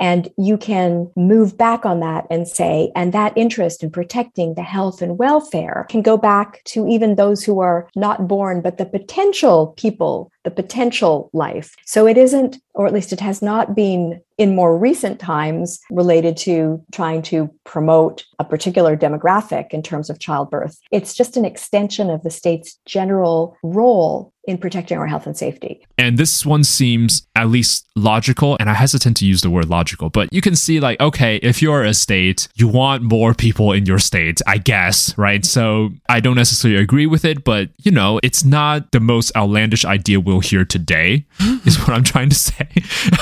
And 0.00 0.28
you 0.38 0.56
can 0.56 1.10
move 1.16 1.56
back 1.58 1.84
on 1.84 2.00
that 2.00 2.26
and 2.30 2.46
say, 2.46 2.92
and 2.94 3.12
that 3.12 3.36
interest 3.36 3.82
in 3.82 3.90
protecting 3.90 4.54
the 4.54 4.62
health 4.62 5.02
and 5.02 5.18
welfare 5.18 5.86
can 5.88 6.02
go 6.02 6.16
back 6.16 6.62
to 6.66 6.86
even 6.86 7.16
those 7.16 7.44
who 7.44 7.60
are 7.60 7.88
not 7.96 8.28
born, 8.28 8.60
but 8.60 8.78
the 8.78 8.86
potential 8.86 9.74
people, 9.76 10.30
the 10.44 10.50
potential 10.50 11.30
life. 11.32 11.74
So 11.84 12.06
it 12.06 12.16
isn't, 12.16 12.58
or 12.74 12.86
at 12.86 12.92
least 12.92 13.12
it 13.12 13.20
has 13.20 13.42
not 13.42 13.74
been 13.74 14.20
in 14.38 14.54
more 14.54 14.78
recent 14.78 15.18
times 15.18 15.80
related 15.90 16.36
to 16.36 16.80
trying 16.92 17.22
to 17.22 17.52
promote 17.64 18.24
a 18.38 18.44
particular 18.44 18.96
demographic 18.96 19.70
in 19.70 19.82
terms 19.82 20.08
of 20.08 20.20
childbirth. 20.20 20.78
It's 20.92 21.12
just 21.12 21.36
an 21.36 21.44
extension 21.44 22.08
of 22.08 22.22
the 22.22 22.30
state's 22.30 22.78
general 22.86 23.56
role 23.64 24.32
in 24.48 24.56
protecting 24.56 24.96
our 24.96 25.06
health 25.06 25.26
and 25.26 25.36
safety. 25.36 25.86
And 25.98 26.16
this 26.16 26.44
one 26.46 26.64
seems 26.64 27.26
at 27.36 27.48
least 27.48 27.86
logical, 27.94 28.56
and 28.58 28.70
I 28.70 28.74
hesitate 28.74 29.16
to 29.16 29.26
use 29.26 29.42
the 29.42 29.50
word 29.50 29.68
logical, 29.68 30.08
but 30.08 30.32
you 30.32 30.40
can 30.40 30.56
see, 30.56 30.80
like, 30.80 30.98
okay, 31.00 31.36
if 31.36 31.60
you're 31.60 31.84
a 31.84 31.92
state, 31.92 32.48
you 32.54 32.66
want 32.66 33.02
more 33.02 33.34
people 33.34 33.72
in 33.72 33.84
your 33.84 33.98
state, 33.98 34.40
I 34.46 34.56
guess, 34.56 35.16
right? 35.18 35.44
So 35.44 35.90
I 36.08 36.20
don't 36.20 36.36
necessarily 36.36 36.80
agree 36.80 37.06
with 37.06 37.26
it, 37.26 37.44
but 37.44 37.68
you 37.76 37.92
know, 37.92 38.18
it's 38.22 38.42
not 38.42 38.90
the 38.92 39.00
most 39.00 39.36
outlandish 39.36 39.84
idea 39.84 40.18
we'll 40.18 40.40
hear 40.40 40.64
today, 40.64 41.26
is 41.66 41.78
what 41.78 41.90
I'm 41.90 42.04
trying 42.04 42.30
to 42.30 42.36
say. 42.36 42.68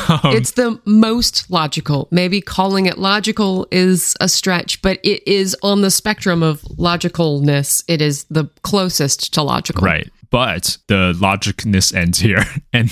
Um, 0.08 0.36
it's 0.36 0.52
the 0.52 0.80
most 0.84 1.50
logical. 1.50 2.06
Maybe 2.12 2.40
calling 2.40 2.86
it 2.86 2.98
logical 2.98 3.66
is 3.72 4.14
a 4.20 4.28
stretch, 4.28 4.80
but 4.80 5.00
it 5.02 5.26
is 5.26 5.56
on 5.62 5.80
the 5.80 5.90
spectrum 5.90 6.44
of 6.44 6.62
logicalness. 6.62 7.82
It 7.88 8.00
is 8.00 8.24
the 8.30 8.48
closest 8.62 9.34
to 9.34 9.42
logical. 9.42 9.84
Right. 9.84 10.08
But 10.30 10.78
the 10.88 11.14
logicness 11.18 11.94
ends 11.94 12.18
here. 12.18 12.44
And 12.72 12.90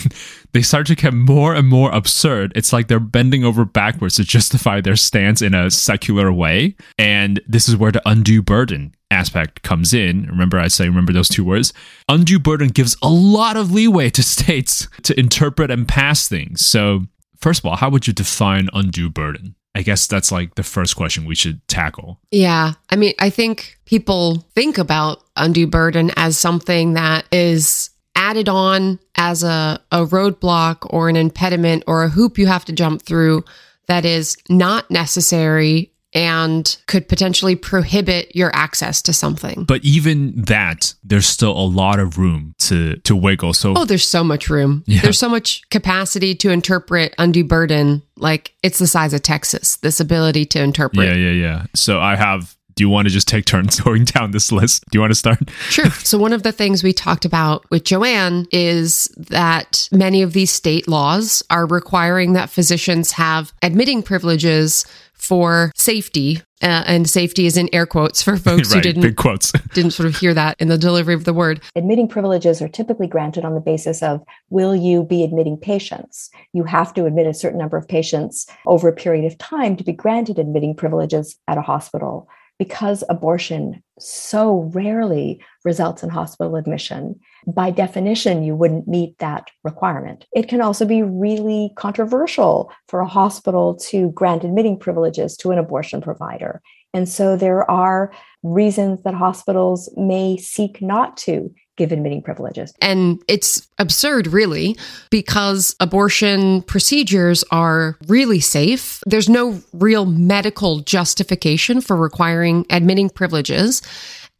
they 0.55 0.63
start 0.63 0.87
to 0.87 0.95
get 0.95 1.13
more 1.13 1.55
and 1.55 1.69
more 1.69 1.93
absurd. 1.93 2.53
It's 2.57 2.73
like 2.73 2.89
they're 2.89 2.99
bending 2.99 3.45
over 3.45 3.67
backwards 3.67 4.17
to 4.17 4.25
justify 4.25 4.81
their 4.81 4.97
stance 4.97 5.43
in 5.43 5.53
a 5.53 5.71
secular 5.71 6.33
way. 6.33 6.77
And 6.97 7.39
this 7.47 7.69
is 7.69 7.77
where 7.77 7.93
the 7.93 8.01
undue 8.09 8.41
burden 8.41 8.95
aspect 9.11 9.63
comes 9.63 9.93
in. 9.93 10.27
Remember, 10.27 10.59
I 10.59 10.69
say, 10.69 10.89
remember 10.89 11.13
those 11.13 11.29
two 11.29 11.45
words? 11.45 11.75
Undue 12.09 12.39
burden 12.39 12.69
gives 12.69 12.97
a 13.03 13.11
lot 13.11 13.59
of 13.59 13.73
leeway 13.73 14.09
to 14.11 14.23
states 14.35 14.89
to 15.03 15.19
interpret 15.19 15.71
and 15.71 15.87
pass 15.87 16.29
things. 16.29 16.65
So, 16.65 17.07
first 17.39 17.61
of 17.61 17.67
all, 17.67 17.77
how 17.77 17.91
would 17.91 18.07
you 18.07 18.15
define 18.15 18.69
undue 18.73 19.11
burden? 19.11 19.55
I 19.75 19.83
guess 19.83 20.07
that's 20.07 20.31
like 20.31 20.55
the 20.55 20.63
first 20.63 20.97
question 20.97 21.25
we 21.25 21.35
should 21.35 21.67
tackle. 21.67 22.21
Yeah. 22.31 22.75
I 22.91 22.97
mean, 22.97 23.15
I 23.19 23.31
think 23.31 23.79
people 23.87 24.45
think 24.55 24.79
about 24.79 25.23
undue 25.37 25.67
burden 25.67 26.13
as 26.17 26.39
something 26.39 26.95
that 26.95 27.25
is 27.33 27.91
added 28.15 28.49
on 28.49 29.01
as 29.17 29.43
a, 29.43 29.81
a 29.91 30.07
roadblock 30.07 30.87
or 30.91 31.09
an 31.09 31.17
impediment 31.17 31.83
or 31.87 32.05
a 32.05 32.09
hoop 32.09 32.39
you 32.39 32.47
have 32.47 32.65
to 32.67 32.73
jump 32.73 33.03
through 33.03 33.45
that 33.87 34.05
is 34.05 34.37
not 34.49 34.91
necessary 34.91 35.91
and 36.15 36.77
could 36.87 37.09
potentially 37.09 37.57
prohibit 37.57 38.35
your 38.37 38.55
access 38.55 39.03
to 39.03 39.13
something. 39.13 39.65
But 39.65 39.85
even 39.85 40.43
that, 40.45 40.95
there's 41.03 41.27
still 41.27 41.53
a 41.53 41.67
lot 41.67 41.99
of 41.99 42.19
room 42.19 42.55
to 42.61 42.97
to 42.97 43.17
wiggle. 43.17 43.53
So 43.55 43.75
Oh, 43.77 43.85
there's 43.85 44.07
so 44.07 44.23
much 44.23 44.49
room. 44.49 44.85
Yeah. 44.87 45.03
There's 45.03 45.19
so 45.19 45.29
much 45.29 45.69
capacity 45.71 46.35
to 46.37 46.51
interpret 46.51 47.15
undue 47.19 47.45
burden. 47.45 48.03
Like 48.17 48.55
it's 48.63 48.79
the 48.79 48.87
size 48.87 49.13
of 49.13 49.23
Texas, 49.23 49.77
this 49.77 49.99
ability 50.01 50.45
to 50.47 50.63
interpret. 50.63 51.09
Yeah, 51.09 51.15
yeah, 51.15 51.31
yeah. 51.33 51.67
So 51.75 52.01
I 52.01 52.17
have. 52.17 52.57
Do 52.77 52.83
you 52.83 52.89
want 52.89 53.07
to 53.07 53.15
just 53.15 53.29
take 53.29 53.45
turns 53.45 53.79
going 53.85 54.05
down 54.05 54.33
this 54.33 54.51
list? 54.51 54.83
Do 54.91 54.97
you 54.97 55.01
want 55.01 55.13
to 55.13 55.15
start? 55.19 55.49
Sure. 55.69 55.91
So, 55.91 56.19
one 56.19 56.33
of 56.33 56.43
the 56.43 56.51
things 56.51 56.83
we 56.83 56.93
talked 56.93 57.25
about 57.25 57.65
with 57.71 57.85
Joanne 57.85 58.49
is 58.51 59.07
that 59.17 59.89
many 59.93 60.23
of 60.23 60.33
these 60.33 60.53
state 60.53 60.89
laws 60.89 61.41
are 61.51 61.67
requiring 61.67 62.33
that 62.33 62.51
physicians 62.51 63.13
have 63.13 63.53
admitting 63.63 64.03
privileges 64.03 64.85
for 65.25 65.73
safety. 65.75 66.43
Uh, 66.63 66.83
and 66.87 67.11
safety 67.11 67.45
is 67.45 67.59
in 67.59 67.69
air 67.75 67.85
quotes 67.85 68.23
for 68.23 68.37
folks 68.49 68.73
who 68.73 68.81
didn't 68.81 69.03
big 69.03 69.17
quotes. 69.17 69.53
didn't 69.75 69.91
sort 69.91 70.07
of 70.07 70.17
hear 70.17 70.33
that 70.33 70.57
in 70.59 70.69
the 70.69 70.79
delivery 70.79 71.13
of 71.13 71.25
the 71.25 71.35
word. 71.35 71.61
Admitting 71.77 72.09
privileges 72.09 72.63
are 72.63 72.69
typically 72.69 73.07
granted 73.07 73.45
on 73.45 73.55
the 73.55 73.61
basis 73.61 74.03
of 74.03 74.23
will 74.51 74.75
you 74.75 75.03
be 75.03 75.25
admitting 75.25 75.59
patients? 75.59 76.31
You 76.53 76.65
have 76.65 76.95
to 76.95 77.05
admit 77.05 77.27
a 77.27 77.35
certain 77.35 77.59
number 77.59 77.77
of 77.77 77.89
patients 77.89 78.47
over 78.67 78.89
a 78.89 78.95
period 78.95 79.25
of 79.25 79.37
time 79.37 79.77
to 79.77 79.85
be 79.85 79.93
granted 79.93 80.39
admitting 80.39 80.75
privileges 80.75 81.37
at 81.49 81.59
a 81.59 81.63
hospital. 81.63 82.29
Because 82.59 83.03
abortion 83.09 83.83
so 83.99 84.71
rarely 84.73 85.43
results 85.65 86.03
in 86.03 86.09
hospital 86.09 86.57
admission, 86.57 87.19
by 87.47 87.71
definition, 87.71 88.43
you 88.43 88.55
wouldn't 88.55 88.89
meet 88.89 89.19
that 89.19 89.51
requirement. 89.65 90.27
It 90.33 90.49
can 90.49 90.61
also 90.61 90.85
be 90.85 91.03
really 91.03 91.73
controversial 91.77 92.73
for 92.89 93.01
a 93.01 93.09
hospital 93.09 93.75
to 93.77 94.11
grant 94.11 94.45
admitting 94.45 94.79
privileges 94.79 95.37
to 95.39 95.51
an 95.51 95.59
abortion 95.59 96.01
provider. 96.01 96.63
And 96.93 97.09
so 97.09 97.37
there 97.37 97.69
are 97.69 98.13
reasons 98.43 99.03
that 99.03 99.15
hospitals 99.15 99.93
may 99.97 100.37
seek 100.37 100.81
not 100.81 101.17
to 101.19 101.53
give 101.77 101.93
admitting 101.93 102.23
privileges. 102.23 102.73
And 102.81 103.23
it's 103.29 103.67
absurd, 103.79 104.29
really, 104.29 104.77
because 105.11 105.75
abortion 105.81 106.63
procedures 106.63 107.45
are 107.51 107.97
really 108.07 108.41
safe. 108.41 109.03
There's 109.07 109.29
no 109.29 109.61
real 109.73 110.07
medical 110.07 110.81
justification 110.81 111.81
for 111.81 111.97
requiring 111.97 112.67
admitting 112.71 113.11
privileges. 113.11 113.83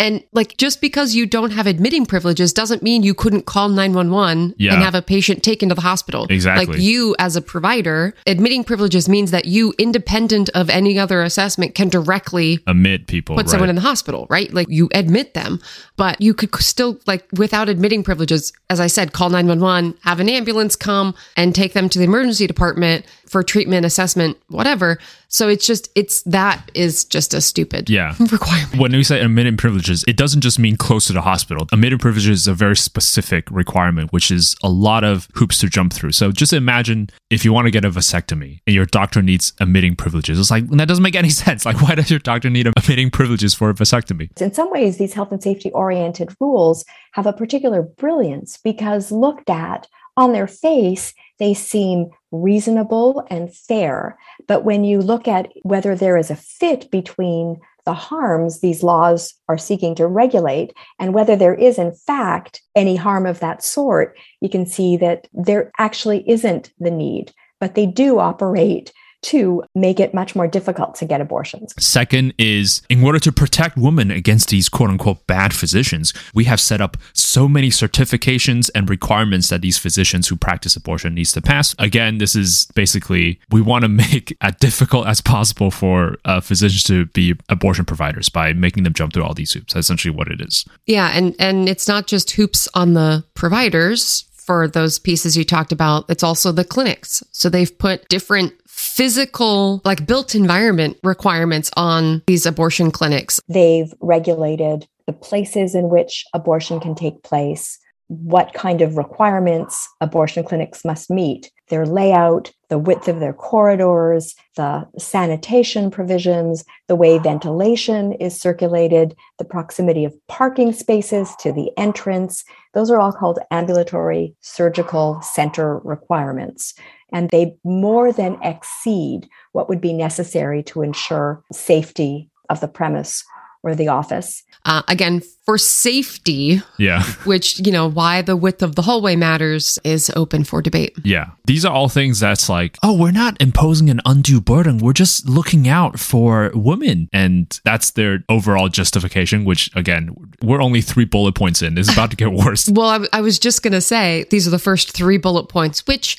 And 0.01 0.25
like 0.33 0.57
just 0.57 0.81
because 0.81 1.15
you 1.15 1.25
don't 1.25 1.53
have 1.53 1.69
admitting 1.69 2.05
privileges 2.05 2.53
doesn't 2.53 2.83
mean 2.83 3.05
you 3.05 3.15
couldn't 3.15 3.47
call 3.47 3.69
911 3.69 4.55
Yeah. 4.59 4.75
and 4.75 4.83
have 4.83 4.95
a 4.97 5.01
patient 5.03 5.45
taken 5.45 5.69
to 5.69 5.75
the 5.77 5.81
hospital. 5.83 6.27
Exactly. 6.29 6.67
Like 6.67 6.83
you 6.83 7.15
as 7.21 7.37
a 7.37 7.41
provider, 7.41 8.13
admitting 8.27 8.65
privileges 8.65 9.09
means 9.09 9.31
that 9.31 9.45
you 9.45 9.73
independent 9.79 10.49
of 10.51 10.69
any 10.69 10.99
other 10.99 11.23
assessment 11.23 11.77
can 11.77 11.89
directly 11.89 12.59
Admit 12.67 13.07
people. 13.07 13.37
put 13.37 13.47
right? 13.47 13.51
someone 13.51 13.69
in 13.69 13.77
the 13.77 13.83
hospital, 13.83 14.27
right? 14.29 14.53
Like 14.53 14.67
you 14.69 14.89
admit 14.95 15.35
them, 15.35 15.61
but 15.97 16.21
you 16.21 16.35
could 16.35 16.53
still 16.57 16.99
like 17.07 17.27
without 17.33 17.69
admitting 17.69 18.03
privileges, 18.03 18.53
as 18.69 18.81
I 18.81 18.89
said, 18.89 19.13
call 19.13 19.31
911, 19.31 19.97
have 20.03 20.19
an 20.19 20.29
ambulance 20.29 20.75
come 20.75 21.15
and 21.37 21.55
take 21.55 21.73
them 21.73 21.89
to 21.91 21.99
the 22.01 22.05
emergency 22.05 22.49
department 22.49 23.07
for 23.27 23.43
treatment, 23.45 23.87
assessment, 23.87 24.39
whatever. 24.49 24.99
So 25.35 25.49
it's 25.49 25.67
just 25.67 25.89
it's 25.97 26.23
that 26.23 26.71
is 26.75 27.05
just 27.05 27.35
a 27.35 27.41
stupid 27.41 27.91
Yeah. 27.91 28.15
requirement. 28.31 28.77
When 28.81 28.93
we 28.93 29.03
say 29.03 29.21
admitted 29.21 29.59
privileges, 29.59 30.05
it 30.07 30.17
doesn't 30.17 30.43
just 30.43 30.61
mean 30.61 30.77
close 30.77 31.09
to 31.09 31.13
the 31.13 31.23
hospital. 31.23 31.67
Admitted 31.73 31.99
privileges 31.99 32.43
is 32.43 32.47
a 32.47 32.55
very 32.55 32.77
specific 32.77 33.51
requirement, 33.51 34.13
which 34.13 34.31
is 34.31 34.55
a 34.63 34.69
lot 34.69 35.03
of 35.03 35.27
hoops 35.35 35.59
to 35.59 35.69
jump 35.69 35.93
through. 35.93 36.13
So 36.13 36.31
just 36.31 36.53
imagine 36.53 37.11
if 37.31 37.45
you 37.45 37.53
want 37.53 37.67
to 37.67 37.73
get 37.73 37.85
a 37.85 37.91
vasectomy 37.91 38.61
and 38.65 38.77
your 38.77 38.87
doctor 38.87 39.23
needs 39.23 39.53
admitting 39.59 39.97
privileges. 39.97 40.39
It's 40.39 40.53
like, 40.53 40.69
that 40.71 40.87
doesn't 40.87 41.03
make 41.03 41.17
any 41.17 41.31
sense. 41.45 41.67
Like, 41.67 41.83
why 41.83 41.97
does 41.97 42.11
your 42.11 42.21
doctor 42.21 42.49
need 42.49 42.69
admitting 42.69 43.11
privileges 43.11 43.55
for 43.55 43.71
a 43.71 43.75
vasectomy? 43.75 44.31
In 44.41 44.55
some 44.55 44.71
ways, 44.71 44.99
these 44.99 45.15
health 45.15 45.33
and 45.33 45.43
safety 45.43 45.73
oriented 45.73 46.33
rules 46.39 46.85
have 47.15 47.27
a 47.27 47.33
particular 47.33 47.83
brilliance 47.83 48.57
because 48.63 49.11
looked 49.11 49.51
at 49.51 49.89
on 50.17 50.33
their 50.33 50.47
face, 50.47 51.13
they 51.41 51.55
seem 51.55 52.11
reasonable 52.43 53.25
and 53.31 53.55
fair. 53.55 54.19
But 54.47 54.65
when 54.65 54.85
you 54.85 55.01
look 55.01 55.29
at 55.29 55.49
whether 55.63 55.95
there 55.95 56.17
is 56.17 56.31
a 56.31 56.37
fit 56.37 56.91
between 56.91 57.61
the 57.85 57.95
harms 57.95 58.61
these 58.61 58.83
laws 58.83 59.35
are 59.49 59.59
seeking 59.59 59.95
to 59.95 60.07
regulate 60.07 60.73
and 60.99 61.13
whether 61.13 61.37
there 61.37 61.55
is, 61.55 61.79
in 61.79 61.93
fact, 61.93 62.63
any 62.75 62.97
harm 62.97 63.27
of 63.27 63.41
that 63.41 63.63
sort, 63.63 64.17
you 64.41 64.49
can 64.49 64.67
see 64.67 64.97
that 64.97 65.29
there 65.33 65.71
actually 65.79 66.29
isn't 66.29 66.73
the 66.79 66.91
need. 66.91 67.33
But 67.61 67.75
they 67.75 67.87
do 67.87 68.19
operate 68.19 68.93
to 69.25 69.63
make 69.75 69.99
it 69.99 70.13
much 70.13 70.37
more 70.37 70.47
difficult 70.47 70.95
to 70.97 71.05
get 71.07 71.21
abortions. 71.21 71.75
Second 71.79 72.35
is 72.39 72.83
in 72.89 73.03
order 73.03 73.19
to 73.19 73.33
protect 73.33 73.77
women 73.77 74.11
against 74.11 74.51
these 74.51 74.69
quote 74.69 74.91
unquote 74.91 75.27
bad 75.27 75.55
physicians, 75.55 76.13
we 76.35 76.45
have 76.45 76.61
set 76.61 76.81
up 76.81 76.97
so 77.13 77.49
many 77.49 77.71
certifications 77.71 78.71
and 78.75 78.89
requirements 78.91 79.49
that 79.49 79.63
these 79.63 79.79
physicians 79.79 80.29
who 80.29 80.37
practice 80.37 80.77
abortion 80.77 81.15
needs 81.15 81.33
to 81.33 81.41
pass. 81.41 81.75
Again, 81.79 82.19
this 82.19 82.37
is 82.37 82.67
basically 82.75 83.41
we 83.51 83.61
want 83.61 83.83
to 83.83 83.89
make 84.05 84.37
as 84.41 84.55
difficult 84.57 85.07
as 85.07 85.21
possible 85.21 85.71
for 85.71 86.17
uh, 86.25 86.41
physicians 86.41 86.83
to 86.85 87.07
be 87.07 87.35
abortion 87.49 87.85
providers 87.85 88.29
by 88.29 88.53
making 88.53 88.85
them 88.85 88.93
jump 88.93 89.13
through 89.13 89.25
all 89.25 89.35
these 89.35 89.53
hoops. 89.53 89.73
That's 89.75 89.87
essentially 89.87 90.15
what 90.15 90.29
it 90.29 90.41
is. 90.41 90.67
Yeah, 90.87 91.11
and 91.15 91.35
and 91.39 91.69
it's 91.69 91.89
not 91.89 92.07
just 92.07 92.31
hoops 92.33 92.69
on 92.75 92.95
the 92.95 93.25
providers 93.35 94.25
for 94.45 94.69
those 94.69 94.99
pieces 94.99 95.37
you 95.37 95.45
talked 95.45 95.73
about. 95.73 96.05
It's 96.09 96.23
also 96.23 96.53
the 96.53 96.65
clinics. 96.65 97.23
So 97.33 97.49
they've 97.49 97.77
put 97.79 98.07
different 98.09 98.53
physical 98.75 99.81
like 99.85 100.07
built 100.07 100.35
environment 100.35 100.97
requirements 101.03 101.71
on 101.77 102.23
these 102.27 102.47
abortion 102.47 102.91
clinics. 102.91 103.41
They've 103.49 103.93
regulated 104.01 104.87
the 105.07 105.13
places 105.13 105.75
in 105.75 105.89
which 105.89 106.25
abortion 106.35 106.81
can 106.81 106.95
take 106.95 107.23
place, 107.23 107.79
what 108.09 108.53
kind 108.53 108.83
of 108.83 108.97
requirements 108.97 109.89
abortion 110.01 110.45
clinics 110.45 110.85
must 110.85 111.11
meet, 111.11 111.51
their 111.69 111.87
layout, 111.87 112.53
the 112.69 112.79
width 112.79 113.09
of 113.09 113.21
their 113.21 113.33
corridors, 113.33 114.35
the 114.57 114.87
sanitation 114.99 115.91
provisions, 115.91 116.65
the 116.89 116.97
way 116.97 117.19
ventilation 117.19 118.13
is 118.15 118.39
circulated, 118.39 119.15
the 119.39 119.45
proximity 119.45 120.05
of 120.05 120.15
parking 120.29 120.73
spaces 120.73 121.35
to 121.41 121.53
the 121.53 121.71
entrance. 121.79 122.45
Those 122.75 122.91
are 122.91 123.01
all 123.01 123.13
called 123.13 123.39
ambulatory 123.51 124.35
surgical 124.41 125.21
center 125.23 125.79
requirements. 125.79 126.75
And 127.15 127.31
they 127.31 127.57
more 127.65 128.13
than 128.13 128.37
exceed 128.43 129.29
what 129.53 129.69
would 129.71 129.81
be 129.81 129.95
necessary 129.95 130.63
to 130.65 130.83
ensure 130.83 131.43
safety 131.53 132.29
of 132.51 132.61
the 132.61 132.69
premise 132.69 133.25
or 133.63 133.75
the 133.75 133.89
office. 133.89 134.43
Uh, 134.67 134.83
again, 134.89 135.23
for 135.47 135.57
safety, 135.57 136.61
Yeah. 136.79 137.03
which 137.25 137.61
you 137.67 137.73
know 137.73 137.89
why 137.89 138.21
the 138.21 138.37
width 138.37 138.63
of 138.63 138.75
the 138.75 138.83
hallway 138.83 139.15
matters 139.17 139.79
is 139.85 140.11
open 140.17 140.45
for 140.45 140.61
debate. 140.61 140.95
Yeah. 141.05 141.27
These 141.47 141.65
are 141.65 141.73
all 141.73 141.89
things 141.89 142.21
that's 142.21 142.49
like, 142.49 142.79
oh, 142.83 142.95
we're 142.97 143.11
not 143.11 143.41
imposing 143.41 143.89
an 143.91 144.01
undue 144.05 144.41
burden. 144.41 144.79
We're 144.79 144.93
just 144.93 145.29
looking 145.29 145.67
out 145.69 145.99
for 146.01 146.51
women. 146.55 147.09
And 147.13 147.59
that's 147.65 147.93
their 147.93 148.25
overall 148.29 148.69
justification, 148.69 149.45
which 149.45 149.71
again, 149.77 150.15
we're 150.43 150.61
only 150.63 150.81
three 150.83 151.05
bullet 151.07 151.35
points 151.35 151.63
in. 151.63 151.79
It's 151.79 151.93
about 151.93 152.11
to 152.11 152.17
get 152.17 152.33
worse. 152.33 152.69
Well, 152.75 152.89
I, 152.89 153.19
I 153.19 153.21
was 153.21 153.39
just 153.39 153.63
going 153.63 153.73
to 153.73 153.81
say 153.81 154.25
these 154.31 154.47
are 154.49 154.51
the 154.51 154.59
first 154.59 154.91
three 154.93 155.17
bullet 155.17 155.49
points, 155.49 155.87
which, 155.87 156.19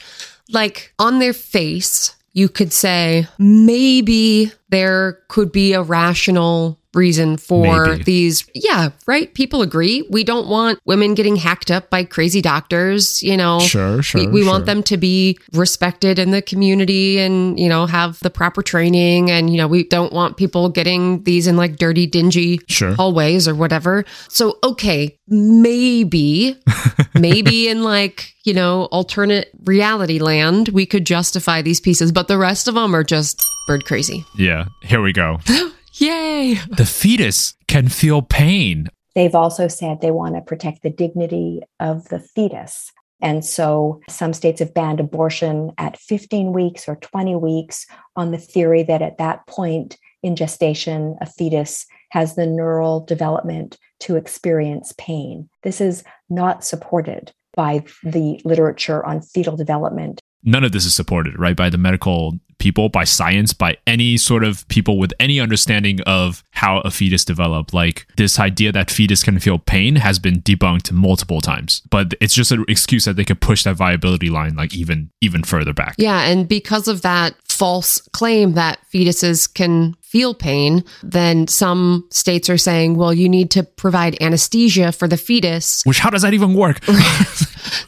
like, 0.50 0.94
on 1.00 1.20
their 1.20 1.34
face, 1.34 2.16
you 2.34 2.50
could 2.50 2.74
say 2.74 3.28
maybe 3.40 4.52
there 4.70 5.20
could 5.30 5.52
be 5.52 5.74
a 5.74 5.82
rational 5.82 6.80
reason 6.96 7.38
for 7.38 7.86
Maybe. 7.88 8.04
these. 8.04 8.46
Yeah, 8.54 8.90
right. 9.06 9.34
People 9.34 9.62
agree. 9.62 10.08
We 10.10 10.24
don't 10.24 10.48
want 10.48 10.80
women 10.86 11.14
getting 11.14 11.36
hacked 11.36 11.70
up 11.72 11.90
by 11.90 12.04
crazy 12.04 12.42
doctors. 12.42 13.22
You 13.22 13.38
know, 13.38 13.60
Sure, 13.60 14.02
sure, 14.02 14.22
We, 14.22 14.28
we 14.28 14.42
sure. 14.44 14.52
want 14.52 14.66
them 14.66 14.82
to 14.84 14.98
be 14.98 15.38
respected 15.54 16.18
in 16.20 16.32
the 16.32 16.42
community 16.42 17.20
and, 17.20 17.60
you 17.60 17.70
know, 17.70 17.86
have 17.86 18.20
the 18.22 18.30
proper 18.30 18.62
training. 18.62 19.32
And, 19.32 19.50
you 19.50 19.58
know, 19.58 19.68
we 19.68 19.84
don't 19.84 20.14
want 20.14 20.38
people 20.38 20.70
getting 20.70 21.24
these 21.24 21.48
in 21.48 21.58
like 21.58 21.78
dirty, 21.78 22.08
dingy 22.08 22.60
Sure. 22.68 22.94
hallways 22.94 23.48
or 23.48 23.56
whatever. 23.56 24.06
So, 24.30 24.58
okay, 24.64 25.18
maybe, 25.28 26.58
maybe 27.14 27.68
in 27.68 27.84
like, 27.84 28.34
you 28.44 28.54
know, 28.54 28.86
alternate 28.86 29.50
reality 29.66 30.20
land, 30.20 30.70
we 30.70 30.86
could 30.86 31.06
justify 31.06 31.62
these 31.62 31.80
pieces, 31.80 32.12
but 32.12 32.28
the 32.28 32.38
rest 32.38 32.68
of 32.68 32.76
them 32.76 32.96
are 32.96 33.04
just 33.04 33.42
bird 33.68 33.84
crazy. 33.86 34.24
Yeah. 34.38 34.66
Here 34.84 35.02
we 35.02 35.12
go. 35.14 35.40
Yay. 35.98 36.56
The 36.70 36.86
fetus 36.86 37.56
can 37.68 37.88
feel 37.90 38.22
pain. 38.22 38.90
They've 39.14 39.36
also 39.36 39.68
said 39.68 40.02
they 40.02 40.12
want 40.12 40.36
to 40.36 40.42
protect 40.42 40.84
the 40.84 40.90
dignity 40.90 41.62
of 41.80 42.10
the 42.10 42.20
fetus. 42.20 42.92
And 43.22 43.46
so 43.46 44.02
some 44.10 44.34
states 44.34 44.60
have 44.60 44.74
banned 44.74 45.00
abortion 45.00 45.72
at 45.78 45.98
15 45.98 46.52
weeks 46.52 46.90
or 46.90 46.98
20 46.98 47.36
weeks 47.38 47.86
on 48.16 48.32
the 48.32 48.38
theory 48.38 48.84
that 48.84 49.02
at 49.02 49.18
that 49.20 49.48
point 49.48 49.98
in 50.22 50.36
gestation, 50.36 51.16
a 51.22 51.26
fetus 51.26 51.86
has 52.10 52.36
the 52.36 52.46
neural 52.46 53.00
development 53.06 53.78
to 54.02 54.18
experience 54.18 54.94
pain. 54.98 55.50
This 55.64 55.80
is 55.80 56.04
not 56.30 56.66
supported 56.66 57.32
by 57.56 57.86
the 58.04 58.42
literature 58.44 59.06
on 59.06 59.22
fetal 59.22 59.56
development 59.56 60.22
None 60.48 60.64
of 60.64 60.72
this 60.72 60.86
is 60.86 60.96
supported, 60.96 61.40
right, 61.40 61.56
by 61.56 61.72
the 61.72 61.78
medical 61.80 62.40
people, 62.58 62.90
by 62.90 63.04
science, 63.04 63.54
by 63.54 63.78
any 63.88 64.18
sort 64.18 64.44
of 64.44 64.68
people 64.68 64.98
with 64.98 65.14
any 65.20 65.40
understanding 65.40 66.02
of 66.02 66.44
how 66.52 66.80
a 66.82 66.92
fetus 66.92 67.26
developed. 67.26 67.74
Like 67.74 68.08
this 68.18 68.40
idea 68.40 68.72
that 68.72 68.92
fetus 68.92 69.24
can 69.24 69.40
feel 69.40 69.60
pain 69.60 69.98
has 69.98 70.20
been 70.20 70.42
debunked 70.42 70.92
multiple 70.92 71.42
times, 71.42 71.82
but 71.90 72.14
it's 72.22 72.34
just 72.34 72.52
an 72.52 72.66
excuse 72.68 73.06
that 73.06 73.16
they 73.16 73.26
could 73.26 73.42
push 73.42 73.64
that 73.64 73.76
viability 73.76 74.30
line 74.30 74.56
like 74.56 74.76
even 74.76 75.10
even 75.22 75.44
further 75.44 75.74
back. 75.74 75.96
Yeah. 75.98 76.22
And 76.22 76.48
because 76.48 76.88
of 76.88 77.02
that 77.02 77.36
false 77.44 78.02
claim 78.14 78.54
that 78.54 78.80
fetuses 78.94 79.52
can 79.52 79.96
feel 80.02 80.34
pain, 80.34 80.84
then 81.04 81.48
some 81.48 82.06
states 82.12 82.50
are 82.50 82.58
saying, 82.58 82.96
well, 82.96 83.14
you 83.14 83.30
need 83.30 83.52
to 83.52 83.64
provide 83.64 84.22
anesthesia 84.22 84.92
for 84.92 85.08
the 85.08 85.18
fetus. 85.18 85.84
Which 85.84 86.00
how 86.00 86.10
does 86.10 86.22
that 86.22 86.34
even 86.34 86.54
work? 86.54 86.80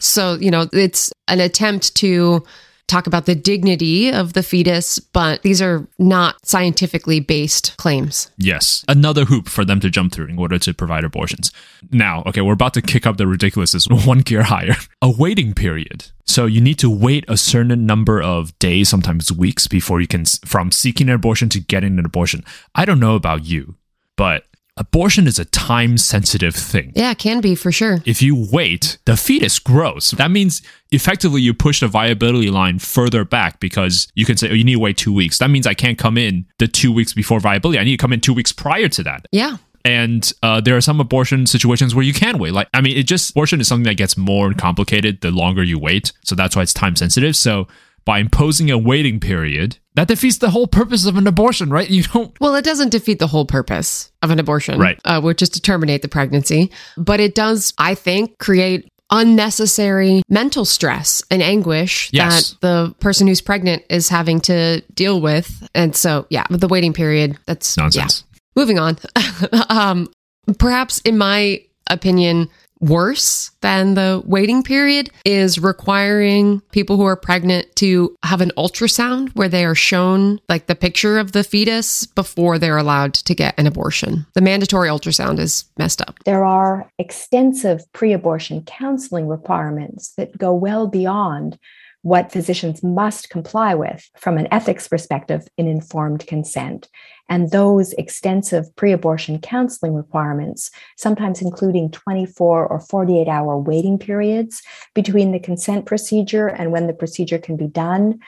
So, 0.00 0.34
you 0.34 0.50
know, 0.50 0.68
it's 0.72 1.12
an 1.28 1.40
attempt 1.40 1.94
to 1.96 2.44
talk 2.88 3.06
about 3.06 3.26
the 3.26 3.34
dignity 3.34 4.10
of 4.10 4.32
the 4.32 4.42
fetus, 4.42 4.98
but 4.98 5.42
these 5.42 5.62
are 5.62 5.86
not 5.98 6.44
scientifically 6.44 7.20
based 7.20 7.76
claims. 7.76 8.30
Yes. 8.36 8.84
Another 8.88 9.26
hoop 9.26 9.48
for 9.48 9.64
them 9.64 9.78
to 9.80 9.90
jump 9.90 10.12
through 10.12 10.26
in 10.26 10.38
order 10.38 10.58
to 10.58 10.74
provide 10.74 11.04
abortions. 11.04 11.52
Now, 11.92 12.22
okay, 12.26 12.40
we're 12.40 12.54
about 12.54 12.74
to 12.74 12.82
kick 12.82 13.06
up 13.06 13.16
the 13.16 13.26
ridiculousness 13.26 13.86
one 14.06 14.20
gear 14.20 14.44
higher. 14.44 14.74
A 15.00 15.10
waiting 15.10 15.54
period. 15.54 16.06
So 16.24 16.46
you 16.46 16.60
need 16.60 16.78
to 16.80 16.90
wait 16.90 17.24
a 17.28 17.36
certain 17.36 17.86
number 17.86 18.20
of 18.20 18.58
days, 18.58 18.88
sometimes 18.88 19.32
weeks, 19.32 19.66
before 19.66 20.00
you 20.00 20.06
can, 20.06 20.24
from 20.44 20.72
seeking 20.72 21.08
an 21.08 21.14
abortion 21.14 21.48
to 21.50 21.60
getting 21.60 21.98
an 21.98 22.04
abortion. 22.04 22.44
I 22.74 22.84
don't 22.84 23.00
know 23.00 23.14
about 23.14 23.44
you, 23.44 23.76
but 24.16 24.44
abortion 24.78 25.26
is 25.26 25.38
a 25.38 25.44
time 25.44 25.98
sensitive 25.98 26.54
thing. 26.54 26.92
Yeah, 26.94 27.10
it 27.10 27.18
can 27.18 27.40
be 27.40 27.54
for 27.54 27.70
sure. 27.70 27.98
If 28.06 28.22
you 28.22 28.48
wait, 28.50 28.98
the 29.04 29.16
fetus 29.16 29.58
grows. 29.58 30.12
That 30.12 30.30
means 30.30 30.62
effectively 30.90 31.42
you 31.42 31.52
push 31.52 31.80
the 31.80 31.88
viability 31.88 32.50
line 32.50 32.78
further 32.78 33.24
back 33.24 33.60
because 33.60 34.08
you 34.14 34.24
can 34.24 34.36
say, 34.36 34.50
oh, 34.50 34.54
you 34.54 34.64
need 34.64 34.74
to 34.74 34.78
wait 34.80 34.96
two 34.96 35.12
weeks. 35.12 35.38
That 35.38 35.50
means 35.50 35.66
I 35.66 35.74
can't 35.74 35.98
come 35.98 36.16
in 36.16 36.46
the 36.58 36.68
two 36.68 36.92
weeks 36.92 37.12
before 37.12 37.40
viability. 37.40 37.78
I 37.78 37.84
need 37.84 37.98
to 37.98 38.02
come 38.02 38.12
in 38.12 38.20
two 38.20 38.34
weeks 38.34 38.52
prior 38.52 38.88
to 38.88 39.02
that. 39.02 39.26
Yeah. 39.32 39.58
And 39.84 40.32
uh, 40.42 40.60
there 40.60 40.76
are 40.76 40.80
some 40.80 41.00
abortion 41.00 41.46
situations 41.46 41.94
where 41.94 42.04
you 42.04 42.12
can 42.12 42.38
wait. 42.38 42.52
Like, 42.52 42.68
I 42.74 42.80
mean, 42.80 42.96
it 42.96 43.04
just, 43.04 43.30
abortion 43.30 43.60
is 43.60 43.68
something 43.68 43.84
that 43.84 43.96
gets 43.96 44.16
more 44.16 44.52
complicated 44.52 45.20
the 45.20 45.30
longer 45.30 45.62
you 45.62 45.78
wait. 45.78 46.12
So 46.24 46.34
that's 46.34 46.56
why 46.56 46.62
it's 46.62 46.74
time 46.74 46.96
sensitive. 46.96 47.36
So 47.36 47.68
by 48.04 48.18
imposing 48.18 48.70
a 48.70 48.78
waiting 48.78 49.20
period, 49.20 49.78
That 49.98 50.06
defeats 50.06 50.38
the 50.38 50.50
whole 50.50 50.68
purpose 50.68 51.06
of 51.06 51.16
an 51.16 51.26
abortion, 51.26 51.70
right? 51.70 51.90
You 51.90 52.04
don't. 52.04 52.38
Well, 52.40 52.54
it 52.54 52.64
doesn't 52.64 52.90
defeat 52.90 53.18
the 53.18 53.26
whole 53.26 53.44
purpose 53.44 54.12
of 54.22 54.30
an 54.30 54.38
abortion, 54.38 54.78
Right. 54.78 54.96
Uh, 55.04 55.20
which 55.20 55.42
is 55.42 55.48
to 55.50 55.60
terminate 55.60 56.02
the 56.02 56.08
pregnancy. 56.08 56.70
But 56.96 57.18
it 57.18 57.34
does, 57.34 57.74
I 57.78 57.96
think, 57.96 58.38
create 58.38 58.88
unnecessary 59.10 60.22
mental 60.28 60.64
stress 60.64 61.20
and 61.32 61.42
anguish 61.42 62.10
Yes. 62.12 62.50
that 62.52 62.60
the 62.60 62.94
person 63.00 63.26
who's 63.26 63.40
pregnant 63.40 63.82
is 63.90 64.08
having 64.08 64.40
to 64.42 64.82
deal 64.94 65.20
with. 65.20 65.68
And 65.74 65.96
so, 65.96 66.26
yeah, 66.30 66.44
with 66.48 66.60
the 66.60 66.68
waiting 66.68 66.92
period, 66.92 67.36
that's 67.46 67.76
Nonsense. 67.76 68.22
Yeah. 68.32 68.38
Moving 68.54 68.78
on. 68.78 68.98
um, 69.68 70.12
perhaps, 70.58 70.98
in 71.00 71.18
my 71.18 71.60
opinion, 71.90 72.48
worse 72.80 73.50
than 73.60 73.94
the 73.94 74.22
waiting 74.24 74.62
period 74.62 75.10
is 75.24 75.58
requiring 75.58 76.60
people 76.72 76.96
who 76.96 77.04
are 77.04 77.16
pregnant 77.16 77.74
to 77.76 78.16
have 78.22 78.40
an 78.40 78.52
ultrasound 78.56 79.30
where 79.34 79.48
they 79.48 79.64
are 79.64 79.74
shown 79.74 80.40
like 80.48 80.66
the 80.66 80.74
picture 80.74 81.18
of 81.18 81.32
the 81.32 81.44
fetus 81.44 82.06
before 82.06 82.58
they're 82.58 82.76
allowed 82.76 83.14
to 83.14 83.34
get 83.34 83.54
an 83.58 83.66
abortion. 83.66 84.26
The 84.34 84.40
mandatory 84.40 84.88
ultrasound 84.88 85.38
is 85.38 85.64
messed 85.78 86.00
up. 86.02 86.18
There 86.24 86.44
are 86.44 86.90
extensive 86.98 87.90
pre 87.92 88.12
abortion 88.12 88.62
counseling 88.64 89.28
requirements 89.28 90.12
that 90.16 90.36
go 90.36 90.54
well 90.54 90.86
beyond 90.86 91.58
what 92.02 92.32
physicians 92.32 92.82
must 92.82 93.28
comply 93.28 93.74
with 93.74 94.08
from 94.16 94.38
an 94.38 94.48
ethics 94.52 94.86
perspective 94.88 95.46
in 95.56 95.66
informed 95.66 96.26
consent. 96.26 96.88
And 97.28 97.50
those 97.50 97.92
extensive 97.94 98.74
pre 98.76 98.92
abortion 98.92 99.40
counseling 99.40 99.94
requirements, 99.94 100.70
sometimes 100.96 101.42
including 101.42 101.90
24 101.90 102.66
or 102.66 102.80
48 102.80 103.28
hour 103.28 103.58
waiting 103.58 103.98
periods 103.98 104.62
between 104.94 105.32
the 105.32 105.38
consent 105.38 105.86
procedure 105.86 106.48
and 106.48 106.72
when 106.72 106.86
the 106.86 106.92
procedure 106.92 107.38
can 107.38 107.56
be 107.56 107.66
done, 107.66 108.20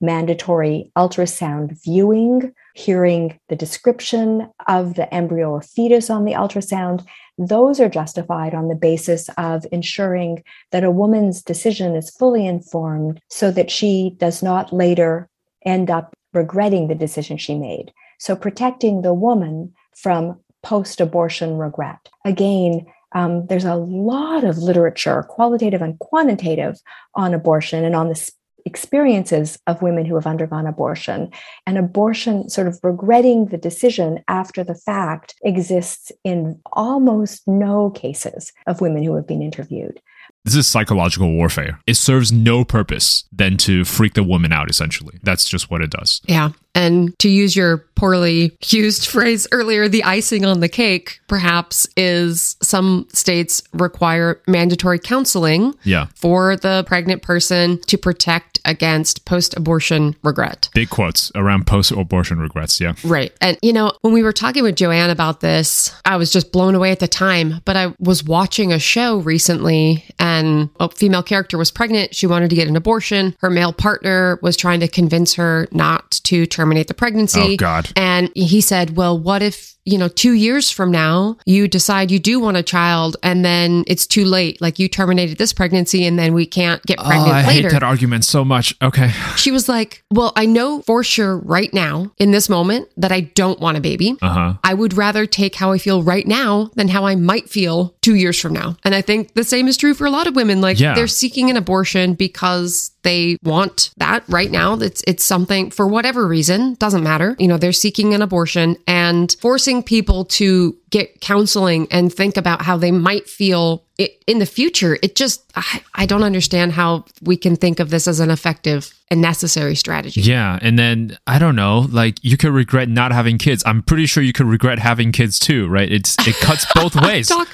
mandatory 0.00 0.90
ultrasound 0.96 1.76
viewing, 1.82 2.52
hearing 2.74 3.38
the 3.48 3.56
description 3.56 4.48
of 4.68 4.94
the 4.94 5.12
embryo 5.12 5.50
or 5.50 5.62
fetus 5.62 6.10
on 6.10 6.24
the 6.24 6.32
ultrasound, 6.32 7.04
those 7.36 7.80
are 7.80 7.88
justified 7.88 8.54
on 8.54 8.68
the 8.68 8.74
basis 8.74 9.28
of 9.36 9.66
ensuring 9.72 10.42
that 10.70 10.84
a 10.84 10.90
woman's 10.90 11.42
decision 11.42 11.96
is 11.96 12.10
fully 12.10 12.46
informed 12.46 13.20
so 13.28 13.50
that 13.50 13.70
she 13.70 14.14
does 14.18 14.42
not 14.42 14.72
later 14.72 15.28
end 15.64 15.90
up 15.90 16.14
regretting 16.32 16.88
the 16.88 16.94
decision 16.94 17.36
she 17.36 17.56
made. 17.56 17.92
So, 18.18 18.36
protecting 18.36 19.02
the 19.02 19.14
woman 19.14 19.72
from 19.96 20.40
post 20.62 21.00
abortion 21.00 21.56
regret. 21.56 22.08
Again, 22.24 22.86
um, 23.12 23.46
there's 23.46 23.64
a 23.64 23.76
lot 23.76 24.44
of 24.44 24.58
literature, 24.58 25.22
qualitative 25.22 25.80
and 25.80 25.98
quantitative, 25.98 26.78
on 27.14 27.32
abortion 27.32 27.84
and 27.84 27.94
on 27.94 28.08
the 28.08 28.30
experiences 28.66 29.58
of 29.66 29.80
women 29.80 30.04
who 30.04 30.14
have 30.14 30.26
undergone 30.26 30.66
abortion. 30.66 31.30
And 31.66 31.78
abortion, 31.78 32.50
sort 32.50 32.66
of 32.66 32.78
regretting 32.82 33.46
the 33.46 33.56
decision 33.56 34.22
after 34.28 34.62
the 34.62 34.74
fact, 34.74 35.34
exists 35.42 36.12
in 36.22 36.60
almost 36.72 37.48
no 37.48 37.90
cases 37.90 38.52
of 38.66 38.80
women 38.80 39.02
who 39.02 39.14
have 39.16 39.26
been 39.26 39.42
interviewed. 39.42 40.00
This 40.44 40.54
is 40.54 40.66
psychological 40.66 41.32
warfare. 41.32 41.80
It 41.86 41.96
serves 41.96 42.30
no 42.30 42.64
purpose 42.64 43.24
than 43.32 43.56
to 43.58 43.84
freak 43.84 44.14
the 44.14 44.22
woman 44.22 44.52
out, 44.52 44.70
essentially. 44.70 45.18
That's 45.22 45.48
just 45.48 45.70
what 45.70 45.82
it 45.82 45.90
does. 45.90 46.20
Yeah. 46.26 46.50
And 46.74 47.18
to 47.18 47.28
use 47.28 47.56
your 47.56 47.78
poorly 47.96 48.56
used 48.68 49.06
phrase 49.10 49.48
earlier, 49.50 49.88
the 49.88 50.04
icing 50.04 50.44
on 50.44 50.60
the 50.60 50.68
cake 50.68 51.20
perhaps 51.26 51.86
is 51.96 52.56
some 52.62 53.06
states 53.12 53.62
require 53.72 54.40
mandatory 54.46 54.98
counseling 54.98 55.74
Yeah. 55.84 56.06
for 56.14 56.56
the 56.56 56.84
pregnant 56.86 57.22
person 57.22 57.80
to 57.88 57.98
protect 57.98 58.60
against 58.64 59.24
post 59.24 59.56
abortion 59.56 60.14
regret. 60.22 60.68
Big 60.74 60.90
quotes 60.90 61.32
around 61.34 61.66
post 61.66 61.90
abortion 61.90 62.38
regrets. 62.38 62.80
Yeah. 62.80 62.94
Right. 63.04 63.32
And, 63.40 63.58
you 63.62 63.72
know, 63.72 63.92
when 64.02 64.12
we 64.12 64.22
were 64.22 64.32
talking 64.32 64.62
with 64.62 64.76
Joanne 64.76 65.10
about 65.10 65.40
this, 65.40 65.92
I 66.04 66.16
was 66.16 66.30
just 66.30 66.52
blown 66.52 66.74
away 66.74 66.90
at 66.92 67.00
the 67.00 67.08
time. 67.08 67.60
But 67.64 67.76
I 67.76 67.94
was 67.98 68.22
watching 68.24 68.72
a 68.72 68.78
show 68.78 69.18
recently 69.18 70.04
and 70.18 70.70
a 70.80 70.88
female 70.90 71.22
character 71.22 71.58
was 71.58 71.70
pregnant. 71.70 72.14
She 72.14 72.26
wanted 72.26 72.50
to 72.50 72.56
get 72.56 72.68
an 72.68 72.76
abortion. 72.76 73.34
Her 73.40 73.50
male 73.50 73.72
partner 73.72 74.38
was 74.42 74.56
trying 74.56 74.80
to 74.80 74.88
convince 74.88 75.34
her 75.34 75.66
not 75.72 76.12
to 76.24 76.46
terminate 76.58 76.88
the 76.88 76.94
pregnancy. 76.94 77.54
Oh, 77.54 77.56
God. 77.56 77.90
And 77.94 78.30
he 78.34 78.60
said, 78.60 78.96
Well, 78.96 79.18
what 79.18 79.42
if, 79.42 79.76
you 79.88 79.98
know, 79.98 80.08
two 80.08 80.32
years 80.32 80.70
from 80.70 80.90
now, 80.90 81.36
you 81.46 81.66
decide 81.68 82.10
you 82.10 82.18
do 82.18 82.38
want 82.40 82.56
a 82.56 82.62
child 82.62 83.16
and 83.22 83.44
then 83.44 83.84
it's 83.86 84.06
too 84.06 84.24
late? 84.24 84.60
Like 84.60 84.78
you 84.78 84.88
terminated 84.88 85.38
this 85.38 85.52
pregnancy 85.52 86.06
and 86.06 86.18
then 86.18 86.34
we 86.34 86.46
can't 86.46 86.82
get 86.84 86.98
pregnant 86.98 87.28
oh, 87.28 87.32
I 87.32 87.46
later. 87.46 87.68
hate 87.68 87.72
that 87.72 87.82
argument 87.82 88.24
so 88.24 88.44
much. 88.44 88.74
Okay. 88.82 89.10
She 89.36 89.50
was 89.50 89.68
like, 89.68 90.04
Well, 90.10 90.32
I 90.36 90.46
know 90.46 90.82
for 90.82 91.02
sure 91.02 91.36
right 91.38 91.72
now, 91.72 92.12
in 92.18 92.30
this 92.30 92.48
moment, 92.48 92.88
that 92.96 93.12
I 93.12 93.20
don't 93.20 93.60
want 93.60 93.76
a 93.76 93.80
baby. 93.80 94.16
Uh 94.20 94.28
huh. 94.28 94.54
I 94.62 94.74
would 94.74 94.94
rather 94.94 95.26
take 95.26 95.54
how 95.54 95.72
I 95.72 95.78
feel 95.78 96.02
right 96.02 96.26
now 96.26 96.70
than 96.74 96.88
how 96.88 97.04
I 97.06 97.14
might 97.16 97.48
feel 97.48 97.94
two 98.02 98.14
years 98.14 98.38
from 98.40 98.52
now. 98.52 98.76
And 98.84 98.94
I 98.94 99.00
think 99.02 99.34
the 99.34 99.44
same 99.44 99.68
is 99.68 99.76
true 99.76 99.94
for 99.94 100.06
a 100.06 100.10
lot 100.10 100.26
of 100.26 100.36
women. 100.36 100.60
Like 100.60 100.78
Yeah. 100.78 100.94
they're 100.94 101.06
seeking 101.06 101.50
an 101.50 101.56
abortion 101.56 102.14
because 102.14 102.90
they 103.02 103.38
want 103.42 103.90
that 103.96 104.22
right 104.28 104.50
now. 104.50 104.74
It's 104.74 105.02
it's 105.06 105.24
something 105.24 105.70
for 105.70 105.86
whatever 105.86 106.26
reason, 106.26 106.74
doesn't 106.74 107.02
matter. 107.02 107.36
You 107.38 107.48
know, 107.48 107.56
they're 107.56 107.72
seeking 107.72 108.12
an 108.12 108.22
abortion 108.22 108.76
and 108.86 109.34
forcing 109.40 109.77
people 109.82 110.24
to 110.24 110.76
get 110.90 111.20
counseling 111.20 111.86
and 111.90 112.12
think 112.12 112.36
about 112.36 112.62
how 112.62 112.76
they 112.76 112.90
might 112.92 113.28
feel 113.28 113.84
it, 113.98 114.22
in 114.26 114.38
the 114.38 114.46
future. 114.46 114.96
It 115.02 115.16
just 115.16 115.42
I, 115.56 115.82
I 115.94 116.06
don't 116.06 116.22
understand 116.22 116.72
how 116.72 117.04
we 117.22 117.36
can 117.36 117.56
think 117.56 117.80
of 117.80 117.90
this 117.90 118.06
as 118.06 118.20
an 118.20 118.30
effective 118.30 118.94
and 119.10 119.20
necessary 119.22 119.74
strategy. 119.74 120.20
Yeah. 120.20 120.58
And 120.60 120.78
then 120.78 121.16
I 121.26 121.38
don't 121.38 121.56
know, 121.56 121.86
like 121.90 122.22
you 122.22 122.36
could 122.36 122.52
regret 122.52 122.88
not 122.90 123.10
having 123.10 123.38
kids. 123.38 123.62
I'm 123.66 123.82
pretty 123.82 124.04
sure 124.06 124.22
you 124.22 124.34
could 124.34 124.46
regret 124.46 124.78
having 124.78 125.12
kids 125.12 125.38
too, 125.38 125.66
right? 125.66 125.90
It's 125.90 126.14
it 126.28 126.36
cuts 126.36 126.64
both 126.74 126.94
ways. 126.94 127.28
talk 127.28 127.48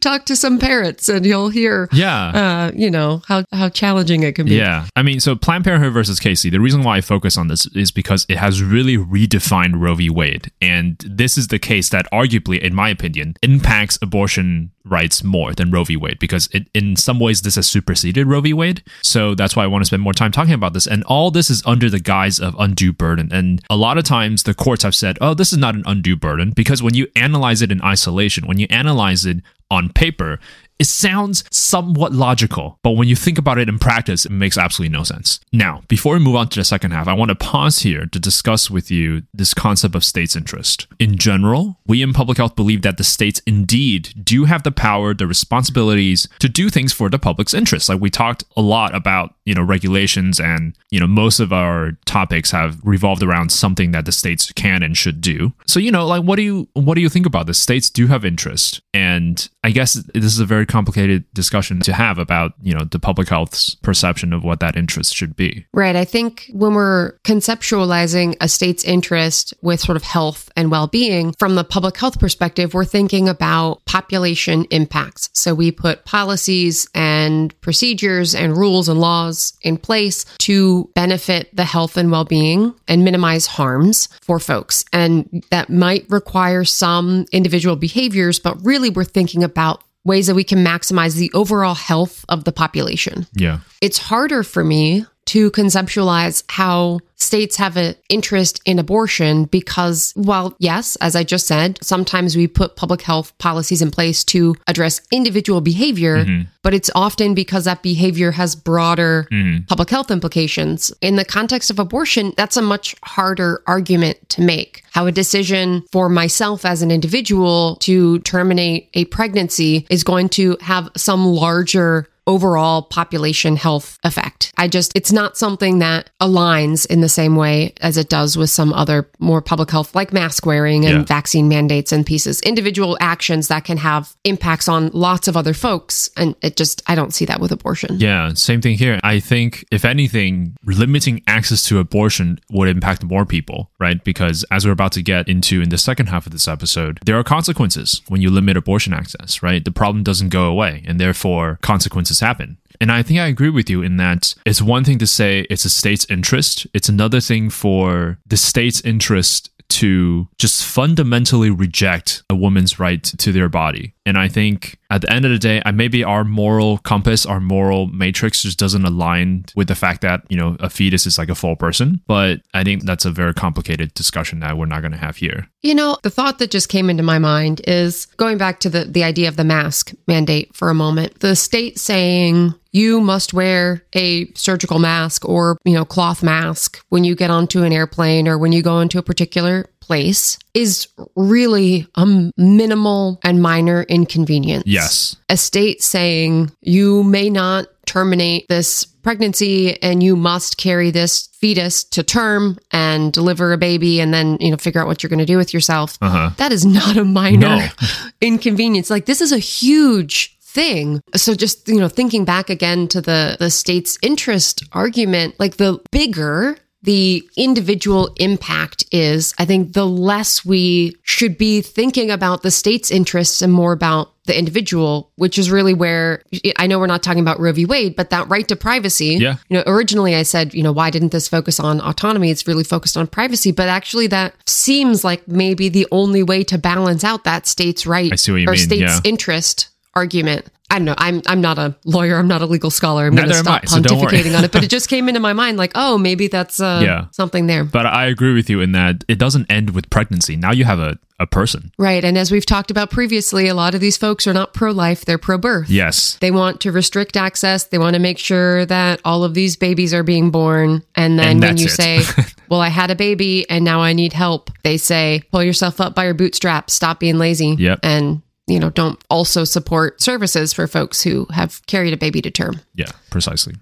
talk 0.00 0.26
to 0.26 0.36
some 0.36 0.58
parents 0.58 1.08
and 1.08 1.24
you'll 1.24 1.48
hear 1.48 1.88
Yeah. 1.92 2.26
uh, 2.28 2.72
you 2.74 2.90
know 2.90 3.22
how 3.26 3.44
how 3.52 3.68
challenging 3.70 4.22
it 4.22 4.34
can 4.34 4.46
be. 4.46 4.56
Yeah. 4.56 4.86
I 4.96 5.02
mean, 5.02 5.20
so 5.20 5.34
Planned 5.34 5.64
Parenthood 5.64 5.92
versus 5.94 6.20
Casey, 6.20 6.50
the 6.50 6.60
reason 6.60 6.82
why 6.82 6.98
I 6.98 7.00
focus 7.00 7.38
on 7.38 7.48
this 7.48 7.66
is 7.66 7.90
because 7.90 8.26
it 8.28 8.36
has 8.36 8.62
really 8.62 8.98
redefined 8.98 9.80
Roe 9.80 9.94
v. 9.94 10.10
Wade. 10.10 10.50
And 10.60 10.98
this 11.08 11.38
is 11.38 11.48
the 11.48 11.58
case 11.58 11.88
that 11.90 12.06
arguably, 12.12 12.58
in 12.60 12.74
my 12.76 12.88
opinion, 12.88 13.34
impacts 13.42 13.98
abortion 14.00 14.70
rights 14.84 15.24
more 15.24 15.52
than 15.52 15.70
Roe 15.70 15.84
v. 15.84 15.96
Wade 15.96 16.18
because 16.18 16.48
it, 16.52 16.68
in 16.72 16.94
some 16.94 17.18
ways 17.18 17.42
this 17.42 17.56
has 17.56 17.68
superseded 17.68 18.26
Roe 18.26 18.40
v. 18.40 18.52
Wade. 18.52 18.84
So 19.02 19.34
that's 19.34 19.56
why 19.56 19.64
I 19.64 19.66
want 19.66 19.82
to 19.82 19.86
spend 19.86 20.02
more 20.02 20.12
time 20.12 20.30
talking 20.30 20.54
about 20.54 20.72
this. 20.72 20.86
And 20.86 21.02
all 21.04 21.30
this 21.30 21.50
is 21.50 21.62
under 21.66 21.90
the 21.90 21.98
guise 21.98 22.38
of 22.38 22.54
undue 22.58 22.92
burden. 22.92 23.30
And 23.32 23.62
a 23.68 23.76
lot 23.76 23.98
of 23.98 24.04
times 24.04 24.44
the 24.44 24.54
courts 24.54 24.84
have 24.84 24.94
said, 24.94 25.18
oh, 25.20 25.34
this 25.34 25.52
is 25.52 25.58
not 25.58 25.74
an 25.74 25.82
undue 25.86 26.16
burden 26.16 26.52
because 26.54 26.82
when 26.82 26.94
you 26.94 27.08
analyze 27.16 27.62
it 27.62 27.72
in 27.72 27.82
isolation, 27.82 28.46
when 28.46 28.58
you 28.58 28.66
analyze 28.70 29.26
it 29.26 29.38
on 29.70 29.90
paper, 29.90 30.38
it 30.78 30.86
sounds 30.86 31.44
somewhat 31.50 32.12
logical, 32.12 32.78
but 32.82 32.92
when 32.92 33.08
you 33.08 33.16
think 33.16 33.38
about 33.38 33.58
it 33.58 33.68
in 33.68 33.78
practice, 33.78 34.26
it 34.26 34.32
makes 34.32 34.58
absolutely 34.58 34.96
no 34.96 35.04
sense. 35.04 35.40
Now, 35.52 35.82
before 35.88 36.14
we 36.14 36.20
move 36.20 36.36
on 36.36 36.48
to 36.50 36.60
the 36.60 36.64
second 36.64 36.90
half, 36.90 37.08
I 37.08 37.14
want 37.14 37.30
to 37.30 37.34
pause 37.34 37.80
here 37.80 38.06
to 38.06 38.18
discuss 38.18 38.70
with 38.70 38.90
you 38.90 39.22
this 39.32 39.54
concept 39.54 39.94
of 39.94 40.04
state's 40.04 40.36
interest. 40.36 40.86
In 40.98 41.16
general, 41.16 41.78
we 41.86 42.02
in 42.02 42.12
public 42.12 42.38
health 42.38 42.56
believe 42.56 42.82
that 42.82 42.98
the 42.98 43.04
states 43.04 43.40
indeed 43.46 44.12
do 44.22 44.44
have 44.44 44.62
the 44.62 44.72
power, 44.72 45.14
the 45.14 45.26
responsibilities 45.26 46.28
to 46.40 46.48
do 46.48 46.68
things 46.68 46.92
for 46.92 47.08
the 47.08 47.18
public's 47.18 47.54
interest. 47.54 47.88
Like 47.88 48.00
we 48.00 48.10
talked 48.10 48.44
a 48.56 48.62
lot 48.62 48.94
about, 48.94 49.34
you 49.44 49.54
know, 49.54 49.62
regulations 49.62 50.38
and, 50.38 50.76
you 50.90 51.00
know, 51.00 51.06
most 51.06 51.40
of 51.40 51.52
our 51.52 51.92
topics 52.04 52.50
have 52.50 52.78
revolved 52.84 53.22
around 53.22 53.50
something 53.50 53.92
that 53.92 54.04
the 54.04 54.12
states 54.12 54.52
can 54.52 54.82
and 54.82 54.96
should 54.96 55.20
do. 55.20 55.52
So, 55.66 55.80
you 55.80 55.90
know, 55.90 56.06
like 56.06 56.22
what 56.22 56.36
do 56.36 56.42
you 56.42 56.68
what 56.74 56.94
do 56.94 57.00
you 57.00 57.08
think 57.08 57.26
about 57.26 57.46
this? 57.46 57.58
States 57.58 57.88
do 57.88 58.06
have 58.08 58.24
interest. 58.24 58.82
And 58.92 59.48
I 59.64 59.70
guess 59.70 59.94
this 59.94 60.24
is 60.24 60.38
a 60.38 60.44
very 60.44 60.65
complicated 60.66 61.24
discussion 61.34 61.80
to 61.80 61.92
have 61.92 62.18
about, 62.18 62.52
you 62.62 62.74
know, 62.74 62.84
the 62.84 62.98
public 62.98 63.28
health's 63.28 63.74
perception 63.76 64.32
of 64.32 64.44
what 64.44 64.60
that 64.60 64.76
interest 64.76 65.14
should 65.14 65.36
be. 65.36 65.66
Right. 65.72 65.96
I 65.96 66.04
think 66.04 66.50
when 66.52 66.74
we're 66.74 67.12
conceptualizing 67.24 68.36
a 68.40 68.48
state's 68.48 68.84
interest 68.84 69.54
with 69.62 69.80
sort 69.80 69.96
of 69.96 70.02
health 70.02 70.50
and 70.56 70.70
well 70.70 70.86
being 70.86 71.32
from 71.38 71.54
the 71.54 71.64
public 71.64 71.96
health 71.96 72.18
perspective, 72.18 72.74
we're 72.74 72.84
thinking 72.84 73.28
about 73.28 73.84
population 73.86 74.64
impacts. 74.70 75.30
So 75.32 75.54
we 75.54 75.70
put 75.70 76.04
policies 76.04 76.88
and 76.94 77.58
procedures 77.60 78.34
and 78.34 78.56
rules 78.56 78.88
and 78.88 79.00
laws 79.00 79.54
in 79.62 79.78
place 79.78 80.24
to 80.38 80.90
benefit 80.94 81.54
the 81.54 81.64
health 81.64 81.96
and 81.96 82.10
well 82.10 82.24
being 82.24 82.74
and 82.88 83.04
minimize 83.04 83.46
harms 83.46 84.08
for 84.22 84.38
folks. 84.38 84.84
And 84.92 85.44
that 85.50 85.70
might 85.70 86.06
require 86.08 86.64
some 86.64 87.26
individual 87.32 87.76
behaviors, 87.76 88.38
but 88.38 88.62
really 88.64 88.90
we're 88.90 89.04
thinking 89.04 89.42
about 89.42 89.82
ways 90.06 90.26
that 90.28 90.34
we 90.34 90.44
can 90.44 90.64
maximize 90.64 91.16
the 91.16 91.30
overall 91.34 91.74
health 91.74 92.24
of 92.28 92.44
the 92.44 92.52
population 92.52 93.26
Yeah. 93.34 93.58
it's 93.80 93.98
harder 93.98 94.42
for 94.42 94.62
me 94.64 95.04
to 95.26 95.50
conceptualize 95.50 96.44
how 96.48 97.00
states 97.16 97.56
have 97.56 97.76
an 97.76 97.94
interest 98.08 98.60
in 98.64 98.78
abortion 98.78 99.44
because, 99.46 100.12
well, 100.16 100.54
yes, 100.58 100.96
as 100.96 101.16
I 101.16 101.24
just 101.24 101.46
said, 101.46 101.78
sometimes 101.82 102.36
we 102.36 102.46
put 102.46 102.76
public 102.76 103.02
health 103.02 103.36
policies 103.38 103.82
in 103.82 103.90
place 103.90 104.22
to 104.24 104.54
address 104.66 105.00
individual 105.10 105.60
behavior, 105.60 106.24
mm-hmm. 106.24 106.42
but 106.62 106.74
it's 106.74 106.90
often 106.94 107.34
because 107.34 107.64
that 107.64 107.82
behavior 107.82 108.30
has 108.32 108.54
broader 108.54 109.26
mm-hmm. 109.32 109.64
public 109.64 109.90
health 109.90 110.10
implications. 110.10 110.92
In 111.00 111.16
the 111.16 111.24
context 111.24 111.70
of 111.70 111.78
abortion, 111.78 112.32
that's 112.36 112.56
a 112.56 112.62
much 112.62 112.94
harder 113.02 113.62
argument 113.66 114.28
to 114.30 114.42
make. 114.42 114.84
How 114.92 115.06
a 115.06 115.12
decision 115.12 115.84
for 115.90 116.08
myself 116.08 116.64
as 116.64 116.82
an 116.82 116.90
individual 116.90 117.76
to 117.80 118.20
terminate 118.20 118.90
a 118.94 119.06
pregnancy 119.06 119.86
is 119.90 120.04
going 120.04 120.28
to 120.30 120.56
have 120.60 120.88
some 120.96 121.26
larger 121.26 122.08
overall 122.26 122.82
population 122.82 123.56
health 123.56 123.98
effect. 124.02 124.45
I 124.58 124.68
just, 124.68 124.92
it's 124.96 125.12
not 125.12 125.36
something 125.36 125.78
that 125.80 126.10
aligns 126.20 126.86
in 126.86 127.00
the 127.00 127.08
same 127.08 127.36
way 127.36 127.72
as 127.80 127.96
it 127.96 128.08
does 128.08 128.36
with 128.36 128.50
some 128.50 128.72
other 128.72 129.08
more 129.18 129.40
public 129.42 129.70
health, 129.70 129.94
like 129.94 130.12
mask 130.12 130.46
wearing 130.46 130.84
and 130.86 130.98
Yeah. 130.98 131.04
vaccine 131.04 131.48
mandates 131.48 131.92
and 131.92 132.04
pieces, 132.06 132.40
individual 132.42 132.96
actions 133.00 133.48
that 133.48 133.64
can 133.64 133.76
have 133.78 134.14
impacts 134.24 134.68
on 134.68 134.90
lots 134.92 135.28
of 135.28 135.36
other 135.36 135.54
folks. 135.54 136.08
And 136.16 136.34
it 136.42 136.56
just, 136.56 136.82
I 136.86 136.94
don't 136.94 137.12
see 137.14 137.24
that 137.26 137.40
with 137.40 137.52
abortion. 137.52 137.98
Yeah, 137.98 138.32
same 138.34 138.60
thing 138.60 138.76
here. 138.78 138.98
I 139.02 139.20
think, 139.20 139.64
if 139.70 139.84
anything, 139.84 140.56
limiting 140.64 141.22
access 141.26 141.62
to 141.64 141.78
abortion 141.78 142.38
would 142.50 142.68
impact 142.68 143.04
more 143.04 143.24
people, 143.26 143.70
right? 143.78 144.02
Because 144.04 144.44
as 144.50 144.64
we're 144.66 144.72
about 144.72 144.92
to 144.92 145.02
get 145.02 145.28
into 145.28 145.60
in 145.60 145.68
the 145.68 145.78
second 145.78 146.06
half 146.06 146.26
of 146.26 146.32
this 146.32 146.48
episode, 146.48 146.98
there 147.04 147.18
are 147.18 147.24
consequences 147.24 148.02
when 148.08 148.20
you 148.20 148.30
limit 148.30 148.56
abortion 148.56 148.92
access, 148.92 149.42
right? 149.42 149.64
The 149.64 149.70
problem 149.72 150.02
doesn't 150.02 150.30
go 150.30 150.44
away, 150.46 150.82
and 150.86 150.98
therefore 151.00 151.58
consequences 151.62 152.20
happen. 152.20 152.56
And 152.80 152.92
I 152.92 153.02
think 153.02 153.20
I 153.20 153.26
agree 153.26 153.50
with 153.50 153.68
you 153.70 153.82
in 153.82 153.96
that 153.96 154.34
it's 154.44 154.62
one 154.62 154.84
thing 154.84 154.98
to 154.98 155.06
say 155.06 155.46
it's 155.50 155.64
a 155.64 155.70
state's 155.70 156.06
interest, 156.08 156.66
it's 156.74 156.88
another 156.88 157.20
thing 157.20 157.50
for 157.50 158.18
the 158.26 158.36
state's 158.36 158.80
interest 158.82 159.50
to 159.68 160.28
just 160.38 160.64
fundamentally 160.64 161.50
reject 161.50 162.22
a 162.30 162.36
woman's 162.36 162.78
right 162.78 163.02
to 163.02 163.32
their 163.32 163.48
body. 163.48 163.94
And 164.04 164.16
I 164.16 164.28
think 164.28 164.78
at 164.90 165.00
the 165.00 165.12
end 165.12 165.24
of 165.24 165.32
the 165.32 165.38
day, 165.38 165.60
maybe 165.74 166.04
our 166.04 166.22
moral 166.22 166.78
compass, 166.78 167.26
our 167.26 167.40
moral 167.40 167.86
matrix 167.88 168.42
just 168.42 168.58
doesn't 168.58 168.84
align 168.84 169.44
with 169.56 169.66
the 169.66 169.74
fact 169.74 170.02
that, 170.02 170.22
you 170.28 170.36
know, 170.36 170.56
a 170.60 170.70
fetus 170.70 171.06
is 171.06 171.18
like 171.18 171.28
a 171.28 171.34
full 171.34 171.56
person. 171.56 172.00
But 172.06 172.40
I 172.54 172.62
think 172.62 172.84
that's 172.84 173.04
a 173.04 173.10
very 173.10 173.34
complicated 173.34 173.92
discussion 173.94 174.40
that 174.40 174.56
we're 174.56 174.66
not 174.66 174.80
going 174.80 174.92
to 174.92 174.98
have 174.98 175.16
here. 175.16 175.48
You 175.62 175.74
know, 175.74 175.98
the 176.04 176.10
thought 176.10 176.38
that 176.38 176.52
just 176.52 176.68
came 176.68 176.88
into 176.88 177.02
my 177.02 177.18
mind 177.18 177.62
is 177.66 178.06
going 178.16 178.38
back 178.38 178.60
to 178.60 178.70
the, 178.70 178.84
the 178.84 179.02
idea 179.02 179.28
of 179.28 179.36
the 179.36 179.44
mask 179.44 179.92
mandate 180.06 180.54
for 180.54 180.70
a 180.70 180.74
moment. 180.74 181.18
The 181.18 181.34
state 181.34 181.78
saying 181.78 182.54
you 182.76 183.00
must 183.00 183.32
wear 183.32 183.82
a 183.94 184.30
surgical 184.34 184.78
mask 184.78 185.26
or, 185.26 185.56
you 185.64 185.72
know, 185.72 185.84
cloth 185.84 186.22
mask 186.22 186.78
when 186.90 187.04
you 187.04 187.14
get 187.14 187.30
onto 187.30 187.62
an 187.62 187.72
airplane 187.72 188.28
or 188.28 188.36
when 188.38 188.52
you 188.52 188.62
go 188.62 188.80
into 188.80 188.98
a 188.98 189.02
particular 189.02 189.64
place 189.80 190.36
is 190.52 190.88
really 191.14 191.86
a 191.94 192.04
minimal 192.36 193.18
and 193.24 193.40
minor 193.40 193.82
inconvenience. 193.84 194.64
Yes. 194.66 195.16
A 195.30 195.36
state 195.36 195.82
saying 195.82 196.50
you 196.60 197.02
may 197.04 197.30
not 197.30 197.66
terminate 197.86 198.46
this 198.48 198.84
pregnancy 198.84 199.80
and 199.82 200.02
you 200.02 200.16
must 200.16 200.58
carry 200.58 200.90
this 200.90 201.28
fetus 201.40 201.84
to 201.84 202.02
term 202.02 202.58
and 202.72 203.12
deliver 203.12 203.52
a 203.52 203.58
baby 203.58 204.00
and 204.00 204.12
then 204.12 204.36
you 204.40 204.50
know 204.50 204.56
figure 204.56 204.80
out 204.80 204.88
what 204.88 205.02
you're 205.02 205.08
going 205.08 205.20
to 205.20 205.24
do 205.24 205.36
with 205.36 205.54
yourself 205.54 205.96
Uh-huh. 206.02 206.30
That 206.38 206.50
is 206.50 206.66
not 206.66 206.96
a 206.96 207.04
minor 207.04 207.38
No. 207.38 207.68
inconvenience 208.20 208.90
like 208.90 209.06
this 209.06 209.20
is 209.20 209.30
a 209.30 209.38
huge 209.38 210.35
thing 210.56 211.00
so 211.14 211.34
just 211.34 211.68
you 211.68 211.78
know 211.78 211.88
thinking 211.88 212.24
back 212.24 212.48
again 212.50 212.88
to 212.88 213.00
the 213.00 213.36
the 213.38 213.50
state's 213.50 213.98
interest 214.02 214.64
argument 214.72 215.34
like 215.38 215.56
the 215.58 215.78
bigger 215.92 216.56
the 216.86 217.28
individual 217.36 218.14
impact 218.16 218.84
is, 218.92 219.34
I 219.38 219.44
think 219.44 219.72
the 219.72 219.84
less 219.84 220.44
we 220.44 220.94
should 221.02 221.36
be 221.36 221.60
thinking 221.60 222.12
about 222.12 222.42
the 222.44 222.50
state's 222.52 222.92
interests 222.92 223.42
and 223.42 223.52
more 223.52 223.72
about 223.72 224.12
the 224.26 224.38
individual, 224.38 225.10
which 225.16 225.36
is 225.36 225.50
really 225.50 225.74
where 225.74 226.22
I 226.56 226.68
know 226.68 226.78
we're 226.78 226.86
not 226.86 227.02
talking 227.02 227.20
about 227.20 227.40
Roe 227.40 227.52
v. 227.52 227.64
Wade, 227.64 227.96
but 227.96 228.10
that 228.10 228.28
right 228.28 228.46
to 228.46 228.54
privacy. 228.54 229.16
Yeah. 229.16 229.36
You 229.48 229.56
know, 229.56 229.64
originally 229.66 230.14
I 230.14 230.22
said, 230.22 230.54
you 230.54 230.62
know, 230.62 230.70
why 230.70 230.90
didn't 230.90 231.10
this 231.10 231.28
focus 231.28 231.58
on 231.58 231.80
autonomy? 231.80 232.30
It's 232.30 232.46
really 232.46 232.64
focused 232.64 232.96
on 232.96 233.08
privacy, 233.08 233.50
but 233.50 233.68
actually 233.68 234.06
that 234.08 234.34
seems 234.46 235.02
like 235.02 235.26
maybe 235.26 235.68
the 235.68 235.88
only 235.90 236.22
way 236.22 236.44
to 236.44 236.56
balance 236.56 237.02
out 237.02 237.24
that 237.24 237.48
state's 237.48 237.84
right 237.84 238.12
I 238.12 238.16
see 238.16 238.30
what 238.30 238.40
you 238.42 238.48
or 238.48 238.52
mean, 238.52 238.60
state's 238.60 238.80
yeah. 238.80 239.00
interest 239.04 239.70
argument. 239.96 240.46
I 240.68 240.78
don't 240.78 240.84
know. 240.84 240.94
I'm 240.98 241.22
I'm 241.26 241.40
not 241.40 241.58
a 241.58 241.76
lawyer. 241.84 242.16
I'm 242.16 242.26
not 242.26 242.42
a 242.42 242.46
legal 242.46 242.70
scholar. 242.70 243.06
I'm 243.06 243.14
going 243.14 243.28
to 243.28 243.34
stop 243.34 243.62
I, 243.62 243.66
so 243.66 243.78
pontificating 243.80 244.36
on 244.36 244.44
it. 244.44 244.50
But 244.52 244.64
it 244.64 244.70
just 244.70 244.88
came 244.88 245.08
into 245.08 245.20
my 245.20 245.32
mind, 245.32 245.56
like, 245.58 245.70
oh, 245.76 245.96
maybe 245.96 246.26
that's 246.26 246.60
uh, 246.60 246.80
Yeah. 246.84 247.06
something 247.12 247.46
there. 247.46 247.62
But 247.64 247.86
I 247.86 248.06
agree 248.06 248.34
with 248.34 248.50
you 248.50 248.60
in 248.60 248.72
that 248.72 249.04
it 249.06 249.16
doesn't 249.18 249.50
end 249.50 249.70
with 249.70 249.88
pregnancy. 249.90 250.34
Now 250.34 250.50
you 250.50 250.64
have 250.64 250.80
a, 250.80 250.98
a 251.20 251.26
person. 251.26 251.70
Right. 251.78 252.04
And 252.04 252.18
as 252.18 252.32
we've 252.32 252.44
talked 252.44 252.72
about 252.72 252.90
previously, 252.90 253.46
a 253.46 253.54
lot 253.54 253.76
of 253.76 253.80
these 253.80 253.96
folks 253.96 254.26
are 254.26 254.34
not 254.34 254.54
pro 254.54 254.72
life, 254.72 255.04
they're 255.04 255.18
pro 255.18 255.38
birth. 255.38 255.70
Yes. 255.70 256.16
They 256.20 256.32
want 256.32 256.60
to 256.62 256.72
restrict 256.72 257.16
access. 257.16 257.62
They 257.64 257.78
want 257.78 257.94
to 257.94 258.00
make 258.00 258.18
sure 258.18 258.66
that 258.66 259.00
all 259.04 259.22
of 259.22 259.34
these 259.34 259.54
babies 259.56 259.94
are 259.94 260.02
being 260.02 260.32
born. 260.32 260.82
And 260.96 261.16
then 261.16 261.28
And 261.28 261.40
when 261.42 261.56
you 261.58 261.66
it. 261.66 261.70
say, 261.70 262.00
well, 262.50 262.60
I 262.60 262.70
had 262.70 262.90
a 262.90 262.96
baby 262.96 263.48
and 263.48 263.64
now 263.64 263.80
I 263.82 263.92
need 263.92 264.12
help, 264.12 264.50
they 264.64 264.78
say, 264.78 265.22
pull 265.30 265.44
yourself 265.44 265.80
up 265.80 265.94
by 265.94 266.06
your 266.06 266.14
bootstraps, 266.14 266.74
stop 266.74 266.98
being 266.98 267.18
lazy. 267.18 267.54
Yep. 267.56 267.78
And, 267.84 268.22
you 268.46 268.60
know, 268.60 268.70
don't 268.70 269.02
also 269.10 269.44
support 269.44 270.00
services 270.00 270.52
for 270.52 270.66
folks 270.66 271.02
who 271.02 271.26
have 271.30 271.64
carried 271.66 271.92
a 271.92 271.96
baby 271.96 272.22
to 272.22 272.30
term. 272.30 272.60
Yeah, 272.74 272.92
precisely. 273.10 273.54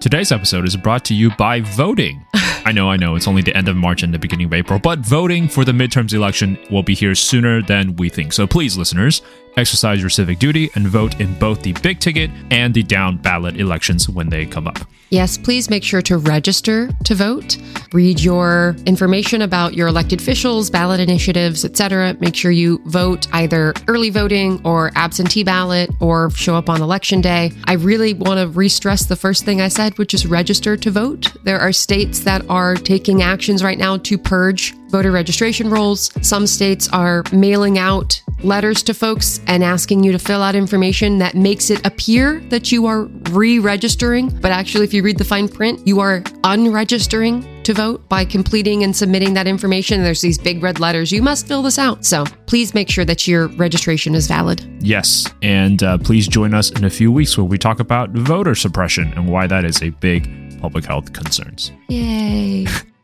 Today's 0.00 0.32
episode 0.32 0.66
is 0.66 0.76
brought 0.76 1.04
to 1.04 1.14
you 1.14 1.30
by 1.36 1.60
voting. 1.60 2.24
I 2.34 2.72
know, 2.72 2.90
I 2.90 2.96
know, 2.96 3.16
it's 3.16 3.28
only 3.28 3.42
the 3.42 3.56
end 3.56 3.68
of 3.68 3.76
March 3.76 4.02
and 4.02 4.12
the 4.12 4.18
beginning 4.18 4.46
of 4.46 4.54
April, 4.54 4.78
but 4.78 5.00
voting 5.00 5.48
for 5.48 5.64
the 5.64 5.72
midterms 5.72 6.12
election 6.12 6.58
will 6.70 6.82
be 6.82 6.94
here 6.94 7.14
sooner 7.14 7.62
than 7.62 7.96
we 7.96 8.08
think. 8.08 8.32
So 8.32 8.46
please, 8.46 8.76
listeners, 8.76 9.22
exercise 9.56 10.00
your 10.00 10.10
civic 10.10 10.38
duty 10.38 10.70
and 10.74 10.86
vote 10.86 11.20
in 11.20 11.38
both 11.38 11.62
the 11.62 11.72
big 11.82 12.00
ticket 12.00 12.30
and 12.50 12.74
the 12.74 12.82
down 12.82 13.16
ballot 13.16 13.60
elections 13.60 14.08
when 14.08 14.28
they 14.28 14.46
come 14.46 14.66
up. 14.66 14.78
Yes, 15.10 15.36
please 15.36 15.68
make 15.68 15.82
sure 15.82 16.00
to 16.02 16.18
register 16.18 16.88
to 17.04 17.14
vote. 17.16 17.58
Read 17.92 18.20
your 18.20 18.76
information 18.86 19.42
about 19.42 19.74
your 19.74 19.88
elected 19.88 20.20
officials, 20.20 20.70
ballot 20.70 21.00
initiatives, 21.00 21.64
etc. 21.64 22.16
Make 22.20 22.36
sure 22.36 22.52
you 22.52 22.80
vote 22.86 23.26
either 23.32 23.74
early 23.88 24.10
voting 24.10 24.60
or 24.64 24.92
absentee 24.94 25.42
ballot 25.42 25.90
or 26.00 26.30
show 26.30 26.54
up 26.54 26.70
on 26.70 26.80
election 26.80 27.20
day. 27.20 27.50
I 27.64 27.72
really 27.72 28.14
want 28.14 28.38
to 28.38 28.56
re-stress 28.56 29.06
the 29.06 29.16
first 29.16 29.44
thing 29.44 29.60
I 29.60 29.66
said, 29.66 29.98
which 29.98 30.14
is 30.14 30.26
register 30.26 30.76
to 30.76 30.90
vote. 30.92 31.32
There 31.42 31.58
are 31.58 31.72
states 31.72 32.20
that 32.20 32.48
are 32.48 32.76
taking 32.76 33.20
actions 33.20 33.64
right 33.64 33.78
now 33.78 33.96
to 33.96 34.16
purge 34.16 34.74
voter 34.90 35.10
registration 35.10 35.70
rolls. 35.70 36.12
Some 36.22 36.46
states 36.46 36.88
are 36.92 37.24
mailing 37.32 37.78
out 37.78 38.22
letters 38.44 38.82
to 38.84 38.94
folks 38.94 39.40
and 39.46 39.62
asking 39.62 40.04
you 40.04 40.12
to 40.12 40.18
fill 40.18 40.42
out 40.42 40.54
information 40.54 41.18
that 41.18 41.34
makes 41.34 41.70
it 41.70 41.84
appear 41.86 42.40
that 42.48 42.72
you 42.72 42.86
are 42.86 43.04
re 43.30 43.58
registering. 43.58 44.28
But 44.40 44.52
actually, 44.52 44.84
if 44.84 44.94
you 44.94 45.02
read 45.02 45.18
the 45.18 45.24
fine 45.24 45.48
print, 45.48 45.86
you 45.86 46.00
are 46.00 46.20
unregistering 46.44 47.46
to 47.64 47.74
vote 47.74 48.08
by 48.08 48.24
completing 48.24 48.82
and 48.82 48.94
submitting 48.96 49.34
that 49.34 49.46
information. 49.46 50.02
There's 50.02 50.20
these 50.20 50.38
big 50.38 50.62
red 50.62 50.80
letters. 50.80 51.12
You 51.12 51.22
must 51.22 51.46
fill 51.46 51.62
this 51.62 51.78
out. 51.78 52.04
So 52.04 52.24
please 52.46 52.74
make 52.74 52.88
sure 52.88 53.04
that 53.04 53.26
your 53.28 53.48
registration 53.48 54.14
is 54.14 54.26
valid. 54.26 54.66
Yes, 54.80 55.28
and 55.42 55.82
uh, 55.82 55.98
please 55.98 56.26
join 56.26 56.54
us 56.54 56.70
in 56.70 56.84
a 56.84 56.90
few 56.90 57.12
weeks 57.12 57.36
where 57.36 57.44
we 57.44 57.58
talk 57.58 57.80
about 57.80 58.10
voter 58.10 58.54
suppression 58.54 59.12
and 59.14 59.28
why 59.28 59.46
that 59.46 59.64
is 59.64 59.82
a 59.82 59.90
big 59.90 60.28
public 60.60 60.84
health 60.84 61.12
concerns. 61.12 61.72
Yay. 61.88 62.66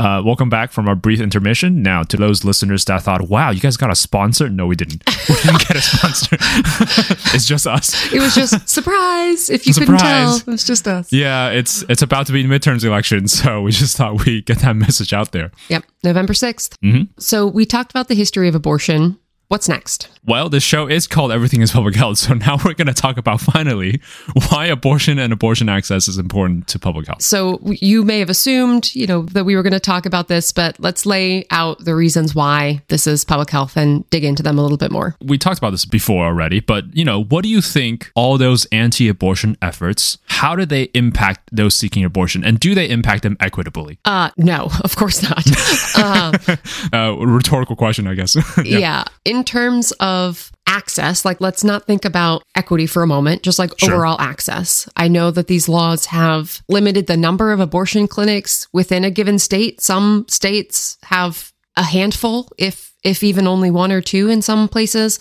Uh, 0.00 0.22
welcome 0.24 0.48
back 0.48 0.70
from 0.70 0.88
our 0.88 0.94
brief 0.94 1.20
intermission. 1.20 1.82
Now, 1.82 2.04
to 2.04 2.16
those 2.16 2.44
listeners 2.44 2.84
that 2.84 3.02
thought, 3.02 3.28
"Wow, 3.28 3.50
you 3.50 3.58
guys 3.60 3.76
got 3.76 3.90
a 3.90 3.96
sponsor?" 3.96 4.48
No, 4.48 4.66
we 4.66 4.76
didn't. 4.76 5.02
We 5.28 5.34
didn't 5.34 5.58
get 5.68 5.76
a 5.76 5.82
sponsor. 5.82 6.36
it's 7.34 7.44
just 7.44 7.66
us. 7.66 8.10
It 8.12 8.18
was 8.20 8.34
just 8.34 8.66
surprise. 8.66 9.50
If 9.50 9.66
you 9.66 9.74
couldn't 9.74 9.98
tell, 9.98 10.32
Surprise. 10.32 10.40
it 10.40 10.46
was 10.50 10.64
just 10.64 10.88
us. 10.88 11.12
Yeah, 11.12 11.50
it's 11.50 11.84
it's 11.90 12.00
about 12.00 12.26
to 12.28 12.32
be 12.32 12.42
the 12.42 12.48
midterms 12.48 12.82
election, 12.82 13.28
so 13.38 13.60
we 13.60 13.72
just 13.72 13.96
thought 13.98 14.24
we 14.24 14.40
get 14.40 14.60
that 14.60 14.74
message 14.76 15.12
out 15.12 15.32
there. 15.32 15.50
Yep, 15.68 15.84
November 16.02 16.32
6th. 16.32 16.78
Mhm. 16.82 17.08
So 17.18 17.46
we 17.46 17.66
talked 17.66 17.90
about 17.90 18.08
the 18.08 18.14
history 18.14 18.48
of 18.48 18.54
abortion 18.54 19.18
What's 19.48 19.66
next? 19.66 20.10
Well, 20.26 20.50
the 20.50 20.60
show 20.60 20.86
is 20.86 21.06
called 21.06 21.32
Everything 21.32 21.62
is 21.62 21.72
Public 21.72 21.94
Health. 21.94 22.18
So 22.18 22.34
now 22.46 22.58
we're 22.62 22.74
going 22.74 22.86
to 22.86 22.92
talk 22.92 23.16
about 23.16 23.40
finally 23.40 24.02
why 24.50 24.66
abortion 24.66 25.18
and 25.18 25.32
abortion 25.32 25.70
access 25.70 26.06
is 26.06 26.18
important 26.18 26.66
to 26.68 26.78
public 26.78 27.06
health. 27.06 27.22
So 27.22 27.58
you 27.64 28.04
may 28.04 28.18
have 28.18 28.28
assumed, 28.28 28.94
you 28.94 29.06
know, 29.06 29.22
that 29.22 29.46
we 29.46 29.56
were 29.56 29.62
going 29.62 29.72
to 29.72 29.80
talk 29.80 30.04
about 30.04 30.28
this, 30.28 30.52
but 30.52 30.78
let's 30.78 31.06
lay 31.06 31.46
out 31.50 31.82
the 31.82 31.94
reasons 31.94 32.34
why 32.34 32.82
this 32.88 33.06
is 33.06 33.24
public 33.24 33.48
health 33.48 33.74
and 33.78 34.08
dig 34.10 34.22
into 34.22 34.42
them 34.42 34.58
a 34.58 34.62
little 34.62 34.76
bit 34.76 34.90
more. 34.90 35.16
We 35.22 35.38
talked 35.38 35.56
about 35.56 35.70
this 35.70 35.86
before 35.86 36.26
already, 36.26 36.60
but 36.60 36.94
you 36.94 37.06
know, 37.06 37.24
what 37.24 37.42
do 37.42 37.48
you 37.48 37.62
think 37.62 38.12
all 38.14 38.36
those 38.36 38.66
anti-abortion 38.66 39.56
efforts, 39.62 40.18
how 40.26 40.56
do 40.56 40.66
they 40.66 40.84
impact 40.92 41.48
those 41.50 41.74
seeking 41.74 42.04
abortion 42.04 42.44
and 42.44 42.60
do 42.60 42.74
they 42.74 42.86
impact 42.90 43.22
them 43.22 43.38
equitably? 43.40 43.98
Uh 44.04 44.28
no, 44.36 44.68
of 44.84 44.94
course 44.94 45.22
not. 45.22 45.42
uh, 45.96 46.56
uh, 46.92 47.16
rhetorical 47.24 47.76
question, 47.76 48.06
I 48.06 48.12
guess. 48.12 48.36
yeah. 48.58 48.78
yeah. 48.78 49.04
In 49.24 49.37
terms 49.44 49.92
of 49.92 50.52
access, 50.66 51.24
like 51.24 51.40
let's 51.40 51.64
not 51.64 51.86
think 51.86 52.04
about 52.04 52.42
equity 52.54 52.86
for 52.86 53.02
a 53.02 53.06
moment, 53.06 53.42
just 53.42 53.58
like 53.58 53.78
sure. 53.78 53.94
overall 53.94 54.20
access. 54.20 54.88
I 54.96 55.08
know 55.08 55.30
that 55.30 55.46
these 55.46 55.68
laws 55.68 56.06
have 56.06 56.62
limited 56.68 57.06
the 57.06 57.16
number 57.16 57.52
of 57.52 57.60
abortion 57.60 58.06
clinics 58.06 58.68
within 58.72 59.04
a 59.04 59.10
given 59.10 59.38
state. 59.38 59.80
Some 59.80 60.26
states 60.28 60.98
have 61.04 61.52
a 61.76 61.82
handful, 61.82 62.50
if 62.58 62.94
if 63.04 63.22
even 63.22 63.46
only 63.46 63.70
one 63.70 63.92
or 63.92 64.00
two 64.00 64.28
in 64.28 64.42
some 64.42 64.68
places, 64.68 65.18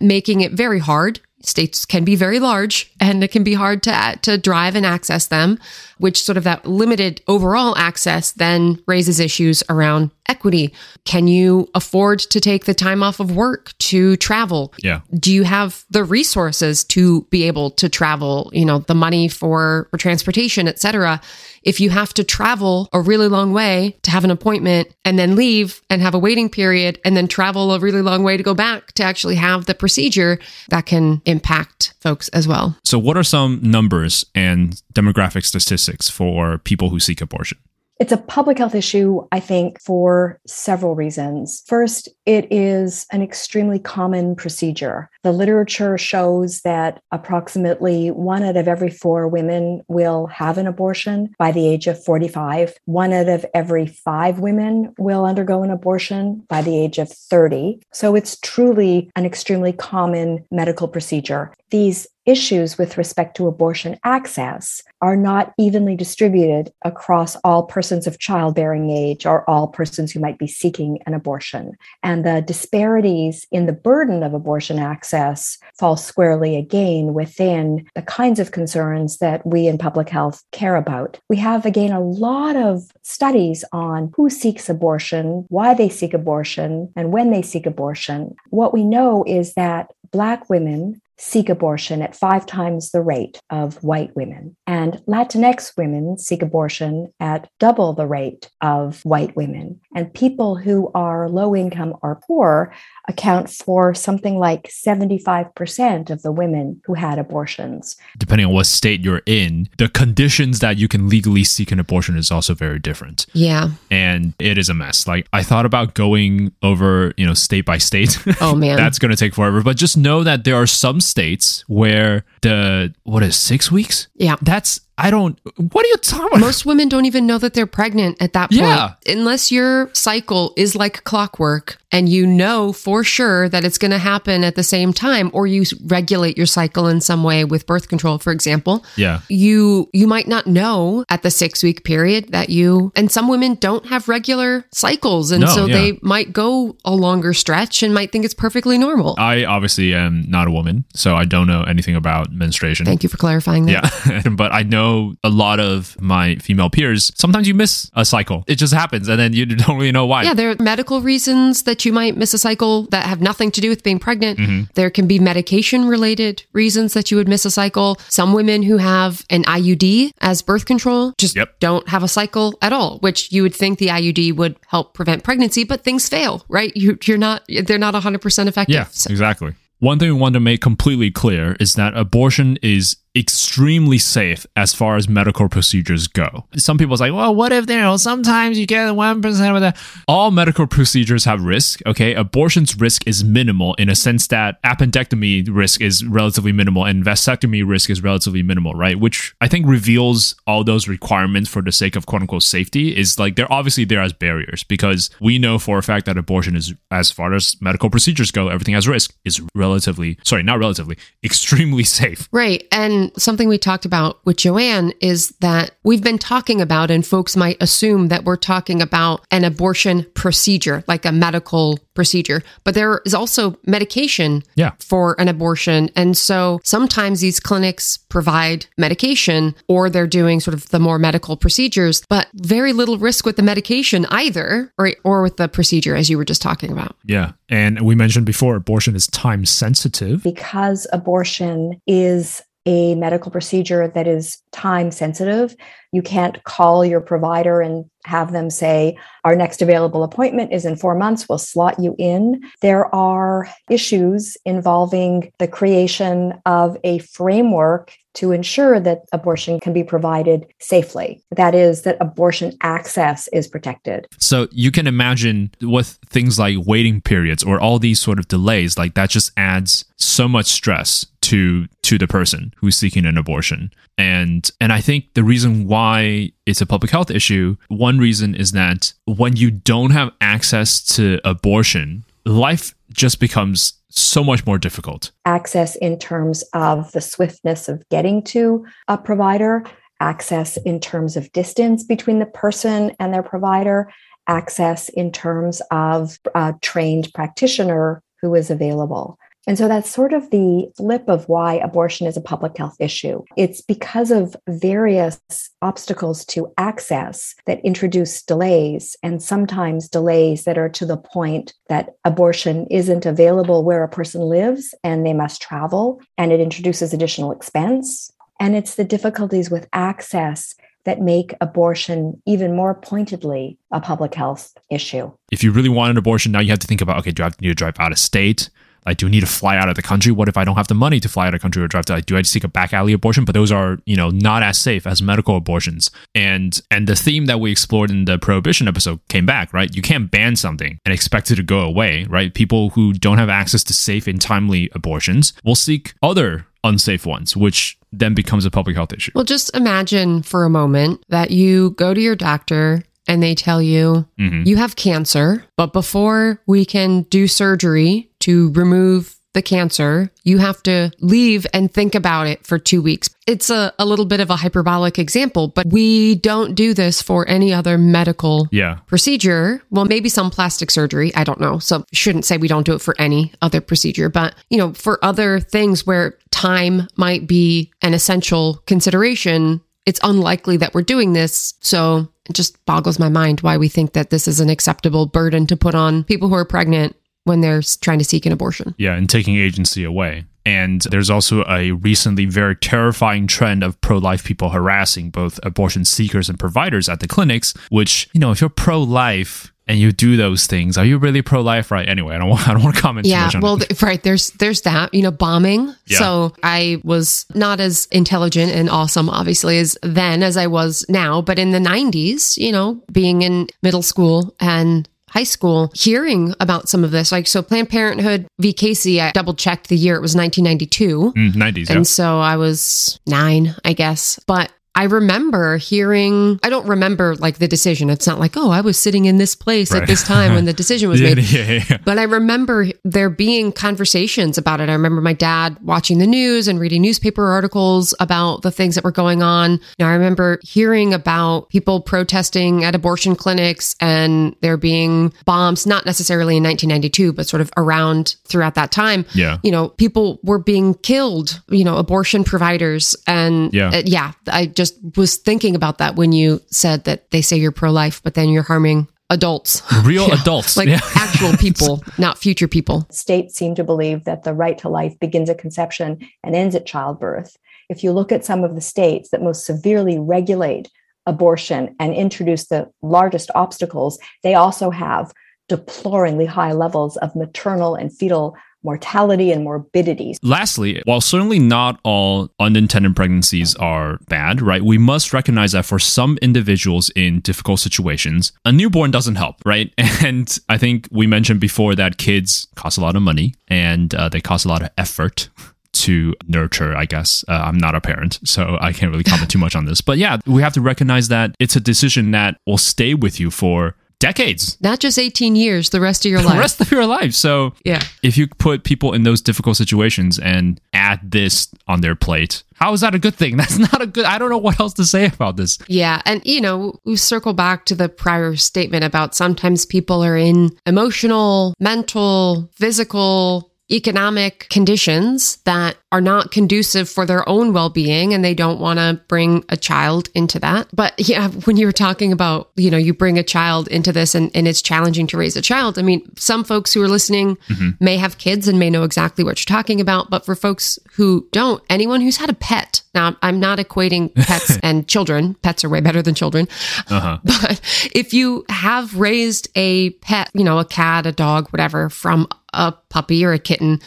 making 0.00 0.42
it 0.42 0.52
very 0.52 0.78
hard 0.78 1.20
states 1.46 1.84
can 1.84 2.04
be 2.04 2.16
very 2.16 2.38
large 2.38 2.90
and 3.00 3.22
it 3.22 3.30
can 3.30 3.44
be 3.44 3.54
hard 3.54 3.82
to 3.82 4.18
to 4.22 4.38
drive 4.38 4.74
and 4.76 4.86
access 4.86 5.26
them 5.26 5.58
which 5.98 6.22
sort 6.22 6.36
of 6.36 6.44
that 6.44 6.66
limited 6.66 7.20
overall 7.28 7.76
access 7.76 8.32
then 8.32 8.82
raises 8.86 9.20
issues 9.20 9.62
around 9.68 10.10
equity 10.28 10.72
can 11.04 11.26
you 11.26 11.68
afford 11.74 12.18
to 12.18 12.40
take 12.40 12.64
the 12.64 12.74
time 12.74 13.02
off 13.02 13.20
of 13.20 13.34
work 13.34 13.76
to 13.78 14.16
travel 14.16 14.72
yeah 14.82 15.00
do 15.18 15.32
you 15.32 15.42
have 15.44 15.84
the 15.90 16.04
resources 16.04 16.84
to 16.84 17.22
be 17.30 17.44
able 17.44 17.70
to 17.70 17.88
travel 17.88 18.50
you 18.52 18.64
know 18.64 18.78
the 18.80 18.94
money 18.94 19.28
for 19.28 19.88
for 19.90 19.98
transportation 19.98 20.68
etc 20.68 21.20
if 21.64 21.80
you 21.80 21.90
have 21.90 22.12
to 22.14 22.24
travel 22.24 22.88
a 22.92 23.00
really 23.00 23.28
long 23.28 23.52
way 23.52 23.96
to 24.02 24.10
have 24.10 24.24
an 24.24 24.30
appointment 24.30 24.94
and 25.04 25.18
then 25.18 25.34
leave 25.34 25.82
and 25.90 26.02
have 26.02 26.14
a 26.14 26.18
waiting 26.18 26.48
period 26.48 27.00
and 27.04 27.16
then 27.16 27.26
travel 27.26 27.72
a 27.72 27.80
really 27.80 28.02
long 28.02 28.22
way 28.22 28.36
to 28.36 28.42
go 28.42 28.54
back 28.54 28.92
to 28.92 29.02
actually 29.02 29.36
have 29.36 29.64
the 29.66 29.74
procedure, 29.74 30.38
that 30.68 30.86
can 30.86 31.22
impact 31.24 31.94
folks 32.00 32.28
as 32.28 32.46
well. 32.46 32.76
So, 32.84 32.98
what 32.98 33.16
are 33.16 33.22
some 33.22 33.60
numbers 33.62 34.24
and 34.34 34.80
demographic 34.92 35.44
statistics 35.44 36.08
for 36.08 36.58
people 36.58 36.90
who 36.90 37.00
seek 37.00 37.20
abortion? 37.20 37.58
It's 38.00 38.12
a 38.12 38.16
public 38.16 38.58
health 38.58 38.74
issue, 38.74 39.26
I 39.30 39.38
think, 39.38 39.80
for 39.80 40.40
several 40.46 40.96
reasons. 40.96 41.62
First, 41.66 42.08
it 42.26 42.48
is 42.50 43.06
an 43.12 43.22
extremely 43.22 43.78
common 43.78 44.34
procedure. 44.34 45.08
The 45.22 45.30
literature 45.30 45.96
shows 45.96 46.62
that 46.62 47.00
approximately 47.12 48.10
one 48.10 48.42
out 48.42 48.56
of 48.56 48.66
every 48.66 48.90
four 48.90 49.28
women 49.28 49.82
will 49.86 50.26
have 50.26 50.58
an 50.58 50.66
abortion 50.66 51.32
by 51.38 51.52
the 51.52 51.68
age 51.68 51.86
of 51.86 52.02
45. 52.02 52.74
One 52.86 53.12
out 53.12 53.28
of 53.28 53.46
every 53.54 53.86
five 53.86 54.40
women 54.40 54.92
will 54.98 55.24
undergo 55.24 55.62
an 55.62 55.70
abortion 55.70 56.44
by 56.48 56.62
the 56.62 56.76
age 56.76 56.98
of 56.98 57.08
30. 57.08 57.80
So 57.92 58.16
it's 58.16 58.36
truly 58.40 59.08
an 59.14 59.24
extremely 59.24 59.72
common 59.72 60.44
medical 60.50 60.88
procedure. 60.88 61.54
These 61.70 62.08
issues 62.26 62.78
with 62.78 62.98
respect 62.98 63.36
to 63.36 63.46
abortion 63.46 63.98
access 64.04 64.82
are 65.00 65.16
not 65.16 65.52
evenly 65.58 65.96
distributed 65.96 66.72
across 66.82 67.36
all 67.44 67.64
persons 67.64 68.06
of 68.06 68.18
childbearing 68.18 68.90
age 68.90 69.26
or 69.26 69.48
all 69.48 69.68
persons 69.68 70.12
who 70.12 70.20
might 70.20 70.38
be 70.38 70.46
seeking 70.46 70.98
an 71.06 71.14
abortion. 71.14 71.72
And 72.02 72.24
the 72.24 72.42
disparities 72.42 73.46
in 73.50 73.66
the 73.66 73.72
burden 73.72 74.22
of 74.22 74.34
abortion 74.34 74.78
access 74.78 75.58
fall 75.78 75.96
squarely 75.96 76.56
again 76.56 77.14
within 77.14 77.86
the 77.94 78.02
kinds 78.02 78.40
of 78.40 78.52
concerns 78.52 79.18
that 79.18 79.46
we 79.46 79.66
in 79.66 79.78
public 79.78 80.08
health 80.08 80.42
care 80.52 80.76
about. 80.76 81.18
We 81.28 81.36
have, 81.36 81.66
again, 81.66 81.92
a 81.92 82.00
lot 82.00 82.56
of 82.56 82.82
studies 83.02 83.64
on 83.72 84.12
who 84.16 84.30
seeks 84.30 84.68
abortion, 84.68 85.44
why 85.48 85.74
they 85.74 85.88
seek 85.88 86.14
abortion, 86.14 86.92
and 86.96 87.12
when 87.12 87.30
they 87.30 87.42
seek 87.42 87.66
abortion. 87.66 88.34
What 88.50 88.72
we 88.72 88.84
know 88.84 89.24
is 89.26 89.54
that 89.54 89.92
Black 90.10 90.48
women 90.48 91.00
seek 91.18 91.48
abortion 91.48 92.02
at 92.02 92.16
five 92.16 92.46
times 92.46 92.90
the 92.90 93.00
rate 93.00 93.40
of 93.50 93.82
white 93.82 94.14
women. 94.16 94.56
And 94.66 94.94
Latinx 95.06 95.76
women 95.76 96.18
seek 96.18 96.42
abortion 96.42 97.12
at 97.20 97.48
double 97.60 97.92
the 97.92 98.06
rate 98.06 98.50
of 98.60 99.04
white 99.04 99.36
women. 99.36 99.80
And 99.94 100.12
people 100.12 100.56
who 100.56 100.90
are 100.94 101.28
low 101.28 101.54
income 101.54 101.94
or 102.02 102.20
poor 102.26 102.74
account 103.06 103.50
for 103.50 103.94
something 103.94 104.38
like 104.38 104.68
75% 104.68 106.10
of 106.10 106.22
the 106.22 106.32
women 106.32 106.80
who 106.84 106.94
had 106.94 107.18
abortions. 107.18 107.96
Depending 108.18 108.46
on 108.46 108.52
what 108.52 108.66
state 108.66 109.00
you're 109.00 109.22
in, 109.26 109.68
the 109.78 109.88
conditions 109.88 110.60
that 110.60 110.78
you 110.78 110.88
can 110.88 111.08
legally 111.08 111.44
seek 111.44 111.70
an 111.70 111.78
abortion 111.78 112.16
is 112.16 112.30
also 112.30 112.54
very 112.54 112.78
different. 112.78 113.26
Yeah. 113.32 113.70
And 113.90 114.34
it 114.38 114.58
is 114.58 114.68
a 114.68 114.74
mess. 114.74 115.06
Like 115.06 115.28
I 115.32 115.42
thought 115.42 115.66
about 115.66 115.94
going 115.94 116.52
over, 116.62 117.12
you 117.16 117.26
know, 117.26 117.34
state 117.34 117.64
by 117.64 117.78
state. 117.78 118.18
Oh 118.40 118.54
man. 118.54 118.76
That's 118.84 118.98
going 118.98 119.10
to 119.10 119.16
take 119.16 119.34
forever, 119.34 119.62
but 119.62 119.76
just 119.76 119.96
know 119.96 120.24
that 120.24 120.44
there 120.44 120.56
are 120.56 120.66
some 120.66 121.00
states 121.04 121.64
where 121.68 122.24
the 122.42 122.94
what 123.04 123.22
is 123.22 123.36
6 123.36 123.70
weeks? 123.70 124.08
Yeah. 124.14 124.36
That's 124.42 124.80
I 124.96 125.10
don't. 125.10 125.38
What 125.56 125.84
are 125.84 125.88
you 125.88 125.96
talking 125.96 126.26
about? 126.28 126.40
Most 126.40 126.64
women 126.64 126.88
don't 126.88 127.04
even 127.04 127.26
know 127.26 127.38
that 127.38 127.54
they're 127.54 127.66
pregnant 127.66 128.22
at 128.22 128.32
that 128.34 128.50
point. 128.50 128.62
Yeah. 128.62 128.94
Unless 129.06 129.50
your 129.50 129.90
cycle 129.92 130.52
is 130.56 130.76
like 130.76 131.02
clockwork 131.02 131.78
and 131.90 132.08
you 132.08 132.26
know 132.26 132.72
for 132.72 133.02
sure 133.02 133.48
that 133.48 133.64
it's 133.64 133.78
going 133.78 133.90
to 133.90 133.98
happen 133.98 134.44
at 134.44 134.54
the 134.54 134.62
same 134.62 134.92
time, 134.92 135.30
or 135.32 135.46
you 135.46 135.64
regulate 135.86 136.36
your 136.36 136.46
cycle 136.46 136.86
in 136.86 137.00
some 137.00 137.24
way 137.24 137.44
with 137.44 137.66
birth 137.66 137.88
control, 137.88 138.18
for 138.18 138.32
example. 138.32 138.84
Yeah. 138.96 139.20
You 139.28 139.88
you 139.92 140.06
might 140.06 140.28
not 140.28 140.46
know 140.46 141.04
at 141.08 141.22
the 141.22 141.30
six 141.30 141.62
week 141.62 141.84
period 141.84 142.30
that 142.30 142.50
you 142.50 142.92
and 142.94 143.10
some 143.10 143.28
women 143.28 143.54
don't 143.54 143.86
have 143.86 144.08
regular 144.08 144.64
cycles, 144.72 145.32
and 145.32 145.42
no, 145.42 145.46
so 145.48 145.66
yeah. 145.66 145.76
they 145.76 145.98
might 146.02 146.32
go 146.32 146.76
a 146.84 146.94
longer 146.94 147.32
stretch 147.32 147.82
and 147.82 147.92
might 147.92 148.12
think 148.12 148.24
it's 148.24 148.34
perfectly 148.34 148.78
normal. 148.78 149.16
I 149.18 149.44
obviously 149.44 149.92
am 149.94 150.24
not 150.28 150.46
a 150.46 150.50
woman, 150.52 150.84
so 150.94 151.16
I 151.16 151.24
don't 151.24 151.48
know 151.48 151.62
anything 151.62 151.96
about 151.96 152.32
menstruation. 152.32 152.86
Thank 152.86 153.02
you 153.02 153.08
for 153.08 153.16
clarifying 153.16 153.66
that. 153.66 153.92
Yeah, 154.06 154.28
but 154.36 154.52
I 154.52 154.62
know 154.62 154.83
know 154.84 155.14
a 155.24 155.28
lot 155.28 155.60
of 155.60 156.00
my 156.00 156.36
female 156.36 156.70
peers, 156.70 157.12
sometimes 157.14 157.48
you 157.48 157.54
miss 157.54 157.90
a 157.94 158.04
cycle. 158.04 158.44
It 158.46 158.56
just 158.56 158.72
happens 158.72 159.08
and 159.08 159.18
then 159.18 159.32
you 159.32 159.46
don't 159.62 159.76
really 159.76 159.92
know 159.92 160.06
why. 160.06 160.22
Yeah, 160.24 160.34
there 160.34 160.50
are 160.50 160.56
medical 160.58 161.00
reasons 161.00 161.64
that 161.64 161.84
you 161.84 161.92
might 161.92 162.16
miss 162.16 162.34
a 162.34 162.38
cycle 162.38 162.82
that 162.90 163.06
have 163.06 163.20
nothing 163.20 163.50
to 163.52 163.60
do 163.60 163.68
with 163.68 163.82
being 163.82 163.98
pregnant. 163.98 164.38
Mm-hmm. 164.38 164.62
There 164.74 164.90
can 164.90 165.06
be 165.06 165.18
medication 165.18 165.86
related 165.86 166.44
reasons 166.52 166.94
that 166.94 167.10
you 167.10 167.16
would 167.16 167.28
miss 167.28 167.44
a 167.44 167.50
cycle. 167.50 167.98
Some 168.08 168.32
women 168.32 168.62
who 168.62 168.76
have 168.78 169.24
an 169.30 169.44
IUD 169.44 170.12
as 170.20 170.42
birth 170.42 170.66
control 170.66 171.14
just 171.18 171.36
yep. 171.36 171.58
don't 171.60 171.88
have 171.88 172.02
a 172.02 172.08
cycle 172.08 172.58
at 172.62 172.72
all, 172.72 172.98
which 172.98 173.32
you 173.32 173.42
would 173.42 173.54
think 173.54 173.78
the 173.78 173.88
IUD 173.88 174.36
would 174.36 174.56
help 174.68 174.94
prevent 174.94 175.24
pregnancy, 175.24 175.64
but 175.64 175.82
things 175.82 176.08
fail, 176.08 176.44
right? 176.48 176.72
You, 176.76 176.98
are 177.08 177.16
not, 177.16 177.42
they're 177.48 177.78
not 177.78 177.94
100% 177.94 178.46
effective. 178.46 178.74
Yeah, 178.74 178.84
so. 178.90 179.10
exactly. 179.10 179.54
One 179.80 179.98
thing 179.98 180.08
we 180.08 180.18
want 180.18 180.34
to 180.34 180.40
make 180.40 180.60
completely 180.60 181.10
clear 181.10 181.56
is 181.60 181.74
that 181.74 181.96
abortion 181.96 182.58
is 182.62 182.96
extremely 183.16 183.98
safe 183.98 184.44
as 184.56 184.74
far 184.74 184.96
as 184.96 185.08
medical 185.08 185.48
procedures 185.48 186.08
go. 186.08 186.46
Some 186.56 186.78
people 186.78 186.96
say, 186.96 187.10
well, 187.10 187.34
what 187.34 187.52
if, 187.52 187.68
you 187.70 187.76
know, 187.76 187.96
sometimes 187.96 188.58
you 188.58 188.66
get 188.66 188.88
1% 188.88 189.54
of 189.54 189.60
that. 189.60 189.76
All 190.08 190.30
medical 190.30 190.66
procedures 190.66 191.24
have 191.24 191.42
risk, 191.42 191.80
okay? 191.86 192.14
Abortion's 192.14 192.78
risk 192.78 193.06
is 193.06 193.22
minimal 193.22 193.74
in 193.74 193.88
a 193.88 193.94
sense 193.94 194.26
that 194.28 194.60
appendectomy 194.62 195.46
risk 195.48 195.80
is 195.80 196.04
relatively 196.04 196.50
minimal 196.52 196.84
and 196.84 197.04
vasectomy 197.04 197.62
risk 197.64 197.88
is 197.88 198.02
relatively 198.02 198.42
minimal, 198.42 198.72
right? 198.74 198.98
Which 198.98 199.34
I 199.40 199.48
think 199.48 199.66
reveals 199.66 200.34
all 200.46 200.64
those 200.64 200.88
requirements 200.88 201.48
for 201.48 201.62
the 201.62 201.72
sake 201.72 201.94
of 201.96 202.06
quote 202.06 202.22
unquote 202.22 202.42
safety 202.42 202.96
is 202.96 203.18
like 203.18 203.36
they're 203.36 203.52
obviously 203.52 203.84
there 203.84 204.00
as 204.00 204.12
barriers 204.12 204.64
because 204.64 205.10
we 205.20 205.38
know 205.38 205.58
for 205.58 205.78
a 205.78 205.82
fact 205.82 206.06
that 206.06 206.18
abortion 206.18 206.56
is, 206.56 206.74
as 206.90 207.12
far 207.12 207.32
as 207.32 207.56
medical 207.60 207.90
procedures 207.90 208.30
go, 208.30 208.48
everything 208.48 208.74
has 208.74 208.88
risk, 208.88 209.14
is 209.24 209.40
relatively, 209.54 210.18
sorry, 210.24 210.42
not 210.42 210.58
relatively, 210.58 210.98
extremely 211.24 211.84
safe. 211.84 212.28
Right. 212.32 212.66
And 212.72 213.03
something 213.16 213.48
we 213.48 213.58
talked 213.58 213.84
about 213.84 214.24
with 214.24 214.36
Joanne 214.36 214.92
is 215.00 215.28
that 215.40 215.72
we've 215.82 216.02
been 216.02 216.18
talking 216.18 216.60
about, 216.60 216.90
and 216.90 217.06
folks 217.06 217.36
might 217.36 217.56
assume 217.62 218.08
that 218.08 218.24
we're 218.24 218.36
talking 218.36 218.82
about 218.82 219.24
an 219.30 219.44
abortion 219.44 220.06
procedure, 220.14 220.84
like 220.86 221.04
a 221.04 221.12
medical 221.12 221.78
procedure, 221.94 222.42
but 222.64 222.74
there 222.74 223.00
is 223.06 223.14
also 223.14 223.56
medication 223.66 224.42
yeah. 224.56 224.72
for 224.80 225.14
an 225.20 225.28
abortion. 225.28 225.88
And 225.94 226.16
so 226.16 226.60
sometimes 226.64 227.20
these 227.20 227.38
clinics 227.38 227.96
provide 227.96 228.66
medication 228.76 229.54
or 229.68 229.88
they're 229.88 230.06
doing 230.06 230.40
sort 230.40 230.54
of 230.54 230.68
the 230.70 230.80
more 230.80 230.98
medical 230.98 231.36
procedures, 231.36 232.02
but 232.08 232.26
very 232.34 232.72
little 232.72 232.98
risk 232.98 233.24
with 233.24 233.36
the 233.36 233.42
medication 233.42 234.06
either, 234.10 234.72
or, 234.76 234.90
or 235.04 235.22
with 235.22 235.36
the 235.36 235.48
procedure, 235.48 235.94
as 235.94 236.10
you 236.10 236.18
were 236.18 236.24
just 236.24 236.42
talking 236.42 236.72
about. 236.72 236.96
Yeah. 237.04 237.32
And 237.48 237.82
we 237.82 237.94
mentioned 237.94 238.26
before, 238.26 238.56
abortion 238.56 238.96
is 238.96 239.06
time 239.06 239.44
sensitive. 239.46 240.22
Because 240.22 240.88
abortion 240.92 241.80
is 241.86 242.42
a 242.66 242.94
medical 242.94 243.30
procedure 243.30 243.88
that 243.88 244.06
is 244.06 244.42
time 244.52 244.90
sensitive 244.90 245.54
You 245.92 246.02
can't 246.02 246.42
call 246.44 246.84
your 246.84 247.00
provider 247.00 247.60
and 247.60 247.84
have 248.04 248.32
them 248.32 248.50
say, 248.50 248.96
Our 249.24 249.36
next 249.36 249.62
available 249.62 250.02
appointment 250.02 250.52
is 250.52 250.64
in 250.64 250.76
four 250.76 250.94
months, 250.94 251.28
we'll 251.28 251.38
slot 251.38 251.78
you 251.78 251.94
in. 251.98 252.42
There 252.62 252.92
are 252.94 253.48
issues 253.70 254.36
involving 254.44 255.32
the 255.38 255.48
creation 255.48 256.40
of 256.46 256.76
a 256.84 256.98
framework 256.98 257.94
to 258.14 258.32
ensure 258.32 258.80
that 258.80 259.04
abortion 259.12 259.60
can 259.60 259.72
be 259.72 259.84
provided 259.84 260.46
safely. 260.58 261.22
That 261.30 261.54
is, 261.54 261.82
that 261.82 261.96
abortion 262.00 262.56
access 262.62 263.28
is 263.28 263.46
protected. 263.46 264.06
So 264.18 264.48
you 264.50 264.70
can 264.70 264.86
imagine 264.86 265.50
with 265.60 265.98
things 266.08 266.38
like 266.38 266.56
waiting 266.64 267.00
periods 267.00 267.42
or 267.42 267.60
all 267.60 267.78
these 267.78 268.00
sort 268.00 268.18
of 268.18 268.28
delays, 268.28 268.78
like 268.78 268.94
that 268.94 269.10
just 269.10 269.32
adds 269.36 269.84
so 269.96 270.28
much 270.28 270.46
stress 270.46 271.06
to 271.22 271.66
to 271.82 271.96
the 271.96 272.06
person 272.06 272.52
who's 272.58 272.76
seeking 272.76 273.06
an 273.06 273.16
abortion. 273.16 273.72
And 273.96 274.50
and 274.60 274.72
I 274.72 274.80
think 274.80 275.14
the 275.14 275.24
reason 275.24 275.66
why 275.66 276.32
it's 276.46 276.60
a 276.60 276.66
public 276.66 276.90
health 276.90 277.10
issue, 277.10 277.56
one 277.68 277.98
reason 277.98 278.34
is 278.34 278.52
that 278.52 278.92
when 279.06 279.36
you 279.36 279.50
don't 279.50 279.90
have 279.90 280.12
access 280.20 280.82
to 280.96 281.20
abortion, 281.24 282.04
life 282.24 282.74
just 282.92 283.20
becomes 283.20 283.74
so 283.90 284.24
much 284.24 284.46
more 284.46 284.58
difficult. 284.58 285.10
Access 285.24 285.76
in 285.76 285.98
terms 285.98 286.42
of 286.52 286.90
the 286.92 287.00
swiftness 287.00 287.68
of 287.68 287.86
getting 287.90 288.22
to 288.24 288.66
a 288.88 288.98
provider, 288.98 289.64
access 290.00 290.56
in 290.58 290.80
terms 290.80 291.16
of 291.16 291.30
distance 291.32 291.84
between 291.84 292.18
the 292.18 292.26
person 292.26 292.92
and 292.98 293.14
their 293.14 293.22
provider, 293.22 293.90
access 294.26 294.88
in 294.90 295.12
terms 295.12 295.60
of 295.70 296.18
a 296.34 296.54
trained 296.62 297.12
practitioner 297.14 298.02
who 298.20 298.34
is 298.34 298.50
available. 298.50 299.18
And 299.46 299.58
so 299.58 299.68
that's 299.68 299.90
sort 299.90 300.12
of 300.12 300.30
the 300.30 300.70
flip 300.76 301.08
of 301.08 301.28
why 301.28 301.54
abortion 301.54 302.06
is 302.06 302.16
a 302.16 302.22
public 302.22 302.56
health 302.56 302.76
issue. 302.80 303.22
It's 303.36 303.60
because 303.60 304.10
of 304.10 304.34
various 304.48 305.20
obstacles 305.60 306.24
to 306.26 306.52
access 306.56 307.34
that 307.46 307.64
introduce 307.64 308.22
delays, 308.22 308.96
and 309.02 309.22
sometimes 309.22 309.88
delays 309.88 310.44
that 310.44 310.58
are 310.58 310.70
to 310.70 310.86
the 310.86 310.96
point 310.96 311.52
that 311.68 311.94
abortion 312.04 312.66
isn't 312.70 313.06
available 313.06 313.64
where 313.64 313.84
a 313.84 313.88
person 313.88 314.22
lives 314.22 314.74
and 314.82 315.04
they 315.04 315.12
must 315.12 315.42
travel, 315.42 316.00
and 316.16 316.32
it 316.32 316.40
introduces 316.40 316.92
additional 316.94 317.32
expense. 317.32 318.10
And 318.40 318.56
it's 318.56 318.74
the 318.74 318.84
difficulties 318.84 319.50
with 319.50 319.68
access 319.72 320.54
that 320.84 321.00
make 321.00 321.34
abortion 321.40 322.20
even 322.26 322.54
more 322.54 322.74
pointedly 322.74 323.58
a 323.70 323.80
public 323.80 324.14
health 324.14 324.52
issue. 324.70 325.10
If 325.30 325.42
you 325.42 325.50
really 325.50 325.68
want 325.68 325.90
an 325.90 325.96
abortion, 325.96 326.32
now 326.32 326.40
you 326.40 326.50
have 326.50 326.58
to 326.58 326.66
think 326.66 326.80
about 326.80 326.98
okay, 326.98 327.10
do 327.10 327.22
I 327.22 327.30
need 327.40 327.48
to 327.48 327.54
drive 327.54 327.78
out 327.78 327.92
of 327.92 327.98
state? 327.98 328.50
Like, 328.86 328.98
do 328.98 329.08
need 329.08 329.20
to 329.20 329.26
fly 329.26 329.56
out 329.56 329.68
of 329.68 329.76
the 329.76 329.82
country? 329.82 330.12
What 330.12 330.28
if 330.28 330.36
I 330.36 330.44
don't 330.44 330.56
have 330.56 330.68
the 330.68 330.74
money 330.74 331.00
to 331.00 331.08
fly 331.08 331.26
out 331.26 331.34
of 331.34 331.40
the 331.40 331.42
country 331.42 331.62
or 331.62 331.68
drive 331.68 331.86
to? 331.86 331.94
Like, 331.94 332.06
do 332.06 332.16
I 332.16 332.22
seek 332.22 332.44
a 332.44 332.48
back 332.48 332.72
alley 332.72 332.92
abortion? 332.92 333.24
But 333.24 333.34
those 333.34 333.50
are, 333.52 333.78
you 333.86 333.96
know, 333.96 334.10
not 334.10 334.42
as 334.42 334.58
safe 334.58 334.86
as 334.86 335.00
medical 335.02 335.36
abortions. 335.36 335.90
And 336.14 336.60
and 336.70 336.86
the 336.86 336.96
theme 336.96 337.26
that 337.26 337.40
we 337.40 337.50
explored 337.50 337.90
in 337.90 338.04
the 338.04 338.18
prohibition 338.18 338.68
episode 338.68 339.00
came 339.08 339.26
back, 339.26 339.52
right? 339.52 339.74
You 339.74 339.82
can't 339.82 340.10
ban 340.10 340.36
something 340.36 340.78
and 340.84 340.92
expect 340.92 341.30
it 341.30 341.36
to 341.36 341.42
go 341.42 341.60
away, 341.60 342.04
right? 342.04 342.32
People 342.32 342.70
who 342.70 342.92
don't 342.92 343.18
have 343.18 343.28
access 343.28 343.64
to 343.64 343.74
safe 343.74 344.06
and 344.06 344.20
timely 344.20 344.70
abortions 344.74 345.32
will 345.44 345.54
seek 345.54 345.94
other 346.02 346.46
unsafe 346.62 347.04
ones, 347.06 347.36
which 347.36 347.78
then 347.92 348.14
becomes 348.14 348.44
a 348.44 348.50
public 348.50 348.74
health 348.74 348.92
issue. 348.92 349.12
Well, 349.14 349.24
just 349.24 349.54
imagine 349.54 350.22
for 350.22 350.44
a 350.44 350.50
moment 350.50 351.04
that 351.08 351.30
you 351.30 351.70
go 351.72 351.94
to 351.94 352.00
your 352.00 352.16
doctor 352.16 352.82
and 353.08 353.22
they 353.22 353.34
tell 353.34 353.60
you 353.62 354.06
Mhm. 354.18 354.46
you 354.46 354.56
have 354.56 354.76
cancer, 354.76 355.44
but 355.56 355.72
before 355.72 356.40
we 356.46 356.64
can 356.64 357.02
do 357.10 357.26
surgery 357.28 358.08
to 358.20 358.50
remove 358.52 359.16
the 359.34 359.42
cancer, 359.42 360.12
you 360.22 360.38
have 360.38 360.62
to 360.62 360.92
leave 361.00 361.44
and 361.52 361.72
think 361.74 361.96
about 361.96 362.28
it 362.28 362.46
for 362.46 362.56
two 362.56 362.80
weeks. 362.80 363.10
It's 363.26 363.50
a, 363.50 363.72
a 363.80 363.84
little 363.84 364.04
bit 364.04 364.20
of 364.20 364.30
a 364.30 364.36
hyperbolic 364.36 364.96
example, 364.96 365.48
but 365.48 365.66
we 365.66 366.14
don't 366.14 366.54
do 366.54 366.72
this 366.72 367.02
for 367.02 367.28
any 367.28 367.52
other 367.52 367.76
medical 367.76 368.46
Yeah. 368.52 368.76
procedure. 368.86 369.60
Well, 369.70 369.86
maybe 369.86 370.08
some 370.08 370.30
plastic 370.30 370.70
surgery. 370.70 371.12
I 371.16 371.24
don't 371.24 371.40
know. 371.40 371.58
So 371.58 371.84
shouldn't 371.92 372.24
say 372.24 372.36
we 372.36 372.46
don't 372.46 372.64
do 372.64 372.74
it 372.74 372.80
for 372.80 372.94
any 372.96 373.32
other 373.42 373.60
procedure, 373.60 374.08
but 374.08 374.36
you 374.50 374.56
know, 374.58 374.72
for 374.72 375.04
other 375.04 375.40
things 375.40 375.84
where 375.84 376.16
time 376.30 376.86
might 376.96 377.26
be 377.26 377.72
an 377.82 377.92
essential 377.92 378.62
consideration, 378.66 379.60
it's 379.84 380.00
unlikely 380.04 380.58
that 380.58 380.74
we're 380.74 380.82
doing 380.82 381.12
this. 381.12 381.54
So 381.60 382.08
it 382.28 382.34
just 382.34 382.64
boggles 382.66 382.98
my 382.98 383.08
mind 383.08 383.40
why 383.40 383.56
we 383.56 383.68
think 383.68 383.92
that 383.92 384.10
this 384.10 384.26
is 384.26 384.40
an 384.40 384.50
acceptable 384.50 385.06
burden 385.06 385.46
to 385.46 385.56
put 385.56 385.74
on 385.74 386.04
people 386.04 386.28
who 386.28 386.34
are 386.34 386.44
pregnant 386.44 386.96
when 387.24 387.40
they're 387.40 387.62
trying 387.80 387.98
to 387.98 388.04
seek 388.04 388.26
an 388.26 388.32
abortion. 388.32 388.74
Yeah, 388.78 388.94
and 388.94 389.08
taking 389.08 389.36
agency 389.36 389.84
away. 389.84 390.24
And 390.46 390.82
there's 390.90 391.08
also 391.08 391.42
a 391.48 391.70
recently 391.70 392.26
very 392.26 392.54
terrifying 392.54 393.26
trend 393.26 393.62
of 393.62 393.80
pro 393.80 393.96
life 393.96 394.24
people 394.24 394.50
harassing 394.50 395.08
both 395.08 395.40
abortion 395.42 395.86
seekers 395.86 396.28
and 396.28 396.38
providers 396.38 396.88
at 396.88 397.00
the 397.00 397.08
clinics, 397.08 397.54
which, 397.70 398.10
you 398.12 398.20
know, 398.20 398.30
if 398.30 398.42
you're 398.42 398.50
pro 398.50 398.82
life 398.82 399.53
and 399.66 399.78
you 399.78 399.92
do 399.92 400.16
those 400.16 400.46
things, 400.46 400.76
are 400.76 400.84
you 400.84 400.98
really 400.98 401.22
pro 401.22 401.40
life? 401.40 401.70
Right. 401.70 401.88
Anyway, 401.88 402.14
I 402.14 402.18
don't 402.18 402.28
want, 402.28 402.48
I 402.48 402.52
don't 402.52 402.62
want 402.62 402.76
to 402.76 402.82
comment 402.82 403.06
Yeah, 403.06 403.30
well, 403.40 403.58
th- 403.58 403.80
right. 403.82 404.02
There's 404.02 404.30
there's 404.32 404.62
that 404.62 404.92
you 404.92 405.02
know 405.02 405.10
bombing. 405.10 405.74
Yeah. 405.86 405.98
So 405.98 406.32
I 406.42 406.80
was 406.84 407.26
not 407.34 407.60
as 407.60 407.86
intelligent 407.90 408.52
and 408.52 408.68
awesome, 408.68 409.08
obviously, 409.08 409.58
as 409.58 409.78
then 409.82 410.22
as 410.22 410.36
I 410.36 410.46
was 410.46 410.84
now. 410.88 411.22
But 411.22 411.38
in 411.38 411.52
the 411.52 411.58
'90s, 411.58 412.36
you 412.36 412.52
know, 412.52 412.82
being 412.92 413.22
in 413.22 413.48
middle 413.62 413.82
school 413.82 414.34
and 414.40 414.88
high 415.08 415.24
school, 415.24 415.70
hearing 415.74 416.34
about 416.40 416.68
some 416.68 416.82
of 416.82 416.90
this, 416.90 417.12
like 417.12 417.26
so, 417.26 417.40
Planned 417.40 417.70
Parenthood 417.70 418.26
v. 418.40 418.52
Casey. 418.52 419.00
I 419.00 419.12
double 419.12 419.34
checked 419.34 419.68
the 419.68 419.76
year; 419.76 419.96
it 419.96 420.02
was 420.02 420.14
1992. 420.14 421.12
Mm, 421.16 421.32
90s, 421.32 421.70
yeah. 421.70 421.76
And 421.76 421.86
so 421.86 422.18
I 422.18 422.36
was 422.36 422.98
nine, 423.06 423.54
I 423.64 423.72
guess. 423.72 424.18
But 424.26 424.52
I 424.76 424.84
remember 424.84 425.56
hearing, 425.56 426.40
I 426.42 426.50
don't 426.50 426.66
remember 426.66 427.14
like 427.16 427.38
the 427.38 427.46
decision. 427.46 427.90
It's 427.90 428.06
not 428.06 428.18
like, 428.18 428.36
oh, 428.36 428.50
I 428.50 428.60
was 428.60 428.78
sitting 428.78 429.04
in 429.04 429.18
this 429.18 429.34
place 429.36 429.72
Right. 429.72 429.82
at 429.82 429.88
this 429.88 430.02
time 430.02 430.34
when 430.34 430.46
the 430.46 430.52
decision 430.62 430.88
was 430.88 431.00
yeah, 431.00 431.14
made. 431.14 431.24
yeah, 431.30 431.60
yeah. 431.70 431.76
But 431.84 431.98
I 431.98 432.02
remember 432.04 432.66
there 432.84 433.08
being 433.10 433.52
conversations 433.52 434.36
about 434.36 434.60
it. 434.60 434.68
I 434.68 434.72
remember 434.72 435.00
my 435.00 435.12
dad 435.12 435.58
watching 435.62 435.98
the 435.98 436.06
news 436.08 436.48
and 436.48 436.58
reading 436.58 436.82
newspaper 436.82 437.30
articles 437.30 437.94
about 438.00 438.42
the 438.42 438.50
things 438.50 438.74
that 438.74 438.82
were 438.82 438.90
going 438.90 439.22
on. 439.22 439.60
Now, 439.78 439.88
I 439.88 439.92
remember 439.92 440.40
hearing 440.42 440.92
about 440.92 441.50
people 441.50 441.80
protesting 441.80 442.64
at 442.64 442.74
abortion 442.74 443.14
clinics 443.14 443.76
and 443.80 444.34
there 444.40 444.56
being 444.56 445.12
bombs, 445.24 445.66
not 445.66 445.86
necessarily 445.86 446.36
in 446.36 446.42
1992, 446.42 447.12
but 447.12 447.26
sort 447.28 447.40
of 447.40 447.50
around 447.56 448.16
throughout 448.26 448.54
that 448.56 448.72
time. 448.72 449.04
Yeah. 449.14 449.38
You 449.44 449.52
know, 449.52 449.68
people 449.68 450.18
were 450.24 450.38
being 450.40 450.74
killed, 450.74 451.40
you 451.48 451.64
know, 451.64 451.76
abortion 451.76 452.24
providers. 452.24 452.96
And 453.06 453.52
Yeah. 453.54 453.68
uh, 453.68 453.82
yeah, 453.84 454.12
I 454.28 454.46
just 454.46 454.63
was 454.96 455.16
thinking 455.16 455.54
about 455.54 455.78
that 455.78 455.96
when 455.96 456.12
you 456.12 456.40
said 456.50 456.84
that 456.84 457.10
they 457.10 457.22
say 457.22 457.36
you're 457.36 457.52
pro 457.52 457.70
life, 457.70 458.02
but 458.02 458.14
then 458.14 458.28
you're 458.28 458.42
harming 458.42 458.88
adults. 459.10 459.62
Real 459.84 460.10
adults. 460.20 460.56
like 460.56 460.68
yeah. 460.68 460.80
actual 460.94 461.36
people, 461.38 461.82
not 461.98 462.18
future 462.18 462.48
people. 462.48 462.86
States 462.90 463.34
seem 463.34 463.54
to 463.54 463.64
believe 463.64 464.04
that 464.04 464.24
the 464.24 464.34
right 464.34 464.58
to 464.58 464.68
life 464.68 464.98
begins 464.98 465.30
at 465.30 465.38
conception 465.38 465.98
and 466.22 466.34
ends 466.34 466.54
at 466.54 466.66
childbirth. 466.66 467.36
If 467.68 467.82
you 467.82 467.92
look 467.92 468.12
at 468.12 468.24
some 468.24 468.44
of 468.44 468.54
the 468.54 468.60
states 468.60 469.10
that 469.10 469.22
most 469.22 469.46
severely 469.46 469.98
regulate 469.98 470.70
abortion 471.06 471.74
and 471.78 471.94
introduce 471.94 472.46
the 472.46 472.70
largest 472.82 473.30
obstacles, 473.34 473.98
they 474.22 474.34
also 474.34 474.70
have 474.70 475.12
deploringly 475.50 476.26
high 476.26 476.52
levels 476.52 476.96
of 476.98 477.14
maternal 477.14 477.74
and 477.74 477.96
fetal 477.96 478.36
mortality 478.64 479.30
and 479.30 479.44
morbidity. 479.44 480.16
Lastly, 480.22 480.82
while 480.84 481.00
certainly 481.00 481.38
not 481.38 481.78
all 481.84 482.30
unintended 482.40 482.96
pregnancies 482.96 483.54
are 483.56 483.98
bad, 484.08 484.40
right? 484.40 484.62
We 484.62 484.78
must 484.78 485.12
recognize 485.12 485.52
that 485.52 485.64
for 485.64 485.78
some 485.78 486.18
individuals 486.22 486.90
in 486.96 487.20
difficult 487.20 487.60
situations, 487.60 488.32
a 488.44 488.52
newborn 488.52 488.90
doesn't 488.90 489.16
help, 489.16 489.36
right? 489.44 489.72
And 490.04 490.38
I 490.50 490.58
think 490.58 490.88
we 490.90 491.06
mentioned 491.06 491.40
before 491.40 491.74
that 491.76 491.96
kids 491.96 492.46
cost 492.56 492.76
a 492.76 492.80
lot 492.80 492.94
of 492.94 493.00
money 493.02 493.34
and 493.48 493.94
uh, 493.94 494.08
they 494.08 494.20
cost 494.20 494.44
a 494.44 494.48
lot 494.48 494.60
of 494.60 494.68
effort 494.76 495.30
to 495.74 496.14
nurture, 496.28 496.76
I 496.76 496.84
guess. 496.84 497.24
Uh, 497.28 497.32
I'm 497.32 497.58
not 497.58 497.74
a 497.74 497.80
parent, 497.80 498.20
so 498.24 498.56
I 498.60 498.72
can't 498.72 498.90
really 498.90 499.04
comment 499.04 499.30
too 499.30 499.38
much 499.38 499.54
on 499.54 499.66
this. 499.66 499.80
But 499.80 499.98
yeah, 499.98 500.18
we 500.26 500.40
have 500.42 500.54
to 500.54 500.60
recognize 500.60 501.08
that 501.08 501.34
it's 501.38 501.56
a 501.56 501.60
decision 501.60 502.12
that 502.12 502.38
will 502.46 502.58
stay 502.58 502.94
with 502.94 503.20
you 503.20 503.30
for 503.30 503.76
decades, 504.04 504.58
Not 504.60 504.80
just 504.80 504.98
18 504.98 505.34
years, 505.34 505.70
the 505.70 505.80
rest 505.80 506.04
of 506.04 506.10
your 506.10 506.20
the 506.22 506.26
life. 506.26 506.36
The 506.36 506.40
rest 506.40 506.60
of 506.60 506.70
your 506.70 506.86
life. 506.86 507.14
So 507.14 507.54
yeah. 507.64 507.82
if 508.02 508.18
you 508.18 508.26
put 508.26 508.64
people 508.64 508.92
in 508.92 509.02
those 509.04 509.22
difficult 509.22 509.56
situations 509.56 510.18
and 510.18 510.60
add 510.72 511.10
this 511.10 511.48
on 511.68 511.80
their 511.80 511.94
plate, 511.94 512.42
how 512.56 512.72
is 512.72 512.82
that 512.82 512.94
a 512.94 512.98
good 512.98 513.14
thing? 513.14 513.36
That's 513.40 513.58
not 513.58 513.80
a 513.80 513.86
good. 513.86 514.04
I 514.04 514.18
don't 514.18 514.30
know 514.30 514.38
what 514.38 514.60
else 514.60 514.74
to 514.74 514.84
say 514.84 515.06
about 515.06 515.36
this. 515.36 515.58
Yeah. 515.68 516.02
And, 516.04 516.20
you 516.24 516.40
know, 516.40 516.78
we 516.84 516.96
circle 516.96 517.32
back 517.32 517.64
to 517.66 517.74
the 517.74 517.88
prior 517.88 518.36
statement 518.36 518.84
about 518.84 519.14
sometimes 519.14 519.64
people 519.64 520.04
are 520.04 520.16
in 520.16 520.50
emotional, 520.66 521.54
mental, 521.58 522.50
physical 522.54 523.53
economic 523.70 524.46
conditions 524.50 525.36
that 525.44 525.76
are 525.90 526.00
not 526.00 526.30
conducive 526.30 526.88
for 526.88 527.06
their 527.06 527.26
own 527.26 527.52
well-being 527.52 528.12
and 528.12 528.22
they 528.22 528.34
don't 528.34 528.60
want 528.60 528.78
to 528.78 529.00
bring 529.08 529.42
a 529.48 529.56
child 529.56 530.08
into 530.14 530.38
that. 530.38 530.68
But 530.74 530.92
yeah, 530.98 531.28
when 531.28 531.56
you 531.56 531.64
were 531.64 531.72
talking 531.72 532.12
about, 532.12 532.50
you 532.56 532.70
know, 532.70 532.76
you 532.76 532.92
bring 532.92 533.18
a 533.18 533.22
child 533.22 533.68
into 533.68 533.90
this 533.90 534.14
and, 534.14 534.30
and 534.34 534.46
it's 534.46 534.60
challenging 534.60 535.06
to 535.08 535.16
raise 535.16 535.36
a 535.36 535.40
child. 535.40 535.78
I 535.78 535.82
mean, 535.82 536.04
some 536.16 536.44
folks 536.44 536.74
who 536.74 536.82
are 536.82 536.88
listening 536.88 537.36
mm-hmm. 537.48 537.70
may 537.80 537.96
have 537.96 538.18
kids 538.18 538.48
and 538.48 538.58
may 538.58 538.68
know 538.68 538.82
exactly 538.82 539.24
what 539.24 539.38
you're 539.38 539.56
talking 539.56 539.80
about. 539.80 540.10
But 540.10 540.26
for 540.26 540.34
folks 540.34 540.78
who 540.92 541.26
don't, 541.32 541.62
anyone 541.70 542.02
who's 542.02 542.18
had 542.18 542.28
a 542.28 542.34
pet, 542.34 542.82
now 542.94 543.16
I'm 543.22 543.40
not 543.40 543.58
equating 543.58 544.14
pets 544.26 544.58
and 544.62 544.86
children. 544.86 545.34
Pets 545.36 545.64
are 545.64 545.70
way 545.70 545.80
better 545.80 546.02
than 546.02 546.14
children. 546.14 546.48
Uh-huh. 546.90 547.18
But 547.44 547.60
if 547.94 548.14
you 548.14 548.44
have 548.48 548.98
raised 548.98 549.48
a 549.54 549.90
pet, 549.90 550.30
you 550.34 550.44
know, 550.44 550.58
a 550.58 550.64
cat, 550.64 551.04
a 551.04 551.12
dog, 551.12 551.48
whatever, 551.50 551.90
from 551.90 552.28
a 552.54 552.72
puppy 552.88 553.24
or 553.24 553.32
a 553.32 553.38
kitten, 553.38 553.80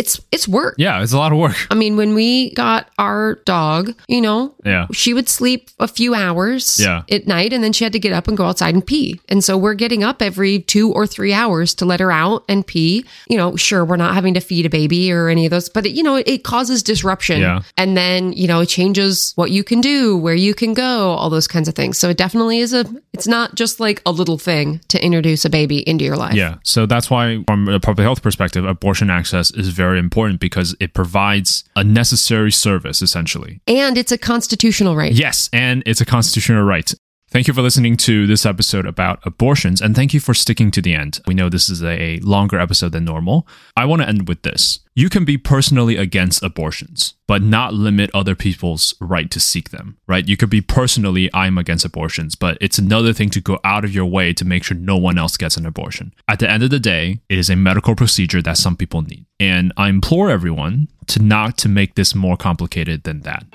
it's 0.00 0.18
it's 0.32 0.48
work. 0.48 0.76
Yeah, 0.78 1.02
it's 1.02 1.12
a 1.12 1.18
lot 1.18 1.30
of 1.30 1.36
work. 1.36 1.54
I 1.70 1.74
mean, 1.74 1.98
when 1.98 2.14
we 2.14 2.54
got 2.54 2.88
our 2.98 3.34
dog, 3.44 3.94
you 4.08 4.22
know, 4.22 4.54
yeah, 4.64 4.86
she 4.92 5.12
would 5.12 5.28
sleep 5.28 5.68
a 5.78 5.86
few 5.86 6.14
hours 6.14 6.80
yeah. 6.80 7.02
at 7.10 7.26
night 7.26 7.52
and 7.52 7.62
then 7.62 7.74
she 7.74 7.84
had 7.84 7.92
to 7.92 7.98
get 7.98 8.14
up 8.14 8.26
and 8.26 8.34
go 8.34 8.46
outside 8.46 8.72
and 8.72 8.86
pee. 8.86 9.20
And 9.28 9.44
so 9.44 9.58
we're 9.58 9.74
getting 9.74 10.02
up 10.02 10.22
every 10.22 10.60
2 10.60 10.90
or 10.90 11.06
3 11.06 11.34
hours 11.34 11.74
to 11.74 11.84
let 11.84 12.00
her 12.00 12.10
out 12.10 12.44
and 12.48 12.66
pee. 12.66 13.04
You 13.28 13.36
know, 13.36 13.56
sure 13.56 13.84
we're 13.84 13.96
not 13.96 14.14
having 14.14 14.32
to 14.34 14.40
feed 14.40 14.64
a 14.64 14.70
baby 14.70 15.12
or 15.12 15.28
any 15.28 15.44
of 15.44 15.50
those, 15.50 15.68
but 15.68 15.84
it, 15.84 15.90
you 15.90 16.02
know, 16.02 16.16
it, 16.16 16.26
it 16.26 16.44
causes 16.44 16.82
disruption. 16.82 17.40
Yeah. 17.40 17.60
And 17.76 17.94
then, 17.94 18.32
you 18.32 18.48
know, 18.48 18.60
it 18.60 18.70
changes 18.70 19.34
what 19.36 19.50
you 19.50 19.62
can 19.62 19.82
do, 19.82 20.16
where 20.16 20.34
you 20.34 20.54
can 20.54 20.72
go, 20.72 21.10
all 21.10 21.28
those 21.28 21.46
kinds 21.46 21.68
of 21.68 21.74
things. 21.74 21.98
So 21.98 22.08
it 22.08 22.16
definitely 22.16 22.60
is 22.60 22.72
a 22.72 22.86
it's 23.12 23.26
not 23.26 23.54
just 23.54 23.80
like 23.80 24.00
a 24.06 24.12
little 24.12 24.38
thing 24.38 24.80
to 24.88 25.04
introduce 25.04 25.44
a 25.44 25.50
baby 25.50 25.86
into 25.86 26.04
your 26.06 26.16
life. 26.16 26.34
Yeah. 26.34 26.56
So 26.62 26.86
that's 26.86 27.10
why 27.10 27.44
from 27.46 27.68
a 27.68 27.78
public 27.80 28.04
health 28.04 28.22
perspective, 28.22 28.64
abortion 28.64 29.10
access 29.10 29.50
is 29.50 29.68
very 29.68 29.89
important 29.98 30.40
because 30.40 30.76
it 30.80 30.94
provides 30.94 31.64
a 31.76 31.84
necessary 31.84 32.52
service, 32.52 33.02
essentially. 33.02 33.60
And 33.66 33.98
it's 33.98 34.12
a 34.12 34.18
constitutional 34.18 34.96
right. 34.96 35.12
Yes, 35.12 35.48
and 35.52 35.82
it's 35.86 36.00
a 36.00 36.06
constitutional 36.06 36.64
right. 36.64 36.92
Thank 37.32 37.46
you 37.46 37.54
for 37.54 37.62
listening 37.62 37.96
to 37.98 38.26
this 38.26 38.44
episode 38.44 38.86
about 38.86 39.24
abortions, 39.24 39.80
and 39.80 39.94
thank 39.94 40.12
you 40.12 40.18
for 40.18 40.34
sticking 40.34 40.72
to 40.72 40.82
the 40.82 40.94
end. 40.94 41.20
We 41.28 41.34
know 41.34 41.48
this 41.48 41.68
is 41.68 41.80
a 41.80 42.18
longer 42.24 42.58
episode 42.58 42.90
than 42.90 43.04
normal. 43.04 43.46
I 43.76 43.84
want 43.84 44.02
to 44.02 44.08
end 44.08 44.26
with 44.26 44.42
this. 44.42 44.80
You 44.96 45.08
can 45.08 45.24
be 45.24 45.38
personally 45.38 45.96
against 45.96 46.42
abortions, 46.42 47.14
but 47.28 47.40
not 47.40 47.72
limit 47.72 48.10
other 48.12 48.34
people's 48.34 48.94
right 49.00 49.30
to 49.30 49.38
seek 49.38 49.70
them, 49.70 49.96
right? 50.08 50.26
You 50.26 50.36
could 50.36 50.50
be 50.50 50.60
personally, 50.60 51.30
I'm 51.32 51.56
against 51.56 51.84
abortions, 51.84 52.34
but 52.34 52.58
it's 52.60 52.78
another 52.78 53.12
thing 53.12 53.30
to 53.30 53.40
go 53.40 53.60
out 53.62 53.84
of 53.84 53.94
your 53.94 54.06
way 54.06 54.32
to 54.32 54.44
make 54.44 54.64
sure 54.64 54.76
no 54.76 54.96
one 54.96 55.16
else 55.16 55.36
gets 55.36 55.56
an 55.56 55.66
abortion. 55.66 56.12
At 56.26 56.40
the 56.40 56.50
end 56.50 56.64
of 56.64 56.70
the 56.70 56.80
day, 56.80 57.20
it 57.28 57.38
is 57.38 57.48
a 57.48 57.54
medical 57.54 57.94
procedure 57.94 58.42
that 58.42 58.58
some 58.58 58.76
people 58.76 59.02
need. 59.02 59.24
And 59.38 59.72
I 59.76 59.88
implore 59.88 60.30
everyone 60.30 60.88
to 61.06 61.22
not 61.22 61.56
to 61.58 61.68
make 61.68 61.94
this 61.94 62.12
more 62.12 62.36
complicated 62.36 63.04
than 63.04 63.20
that. 63.20 63.46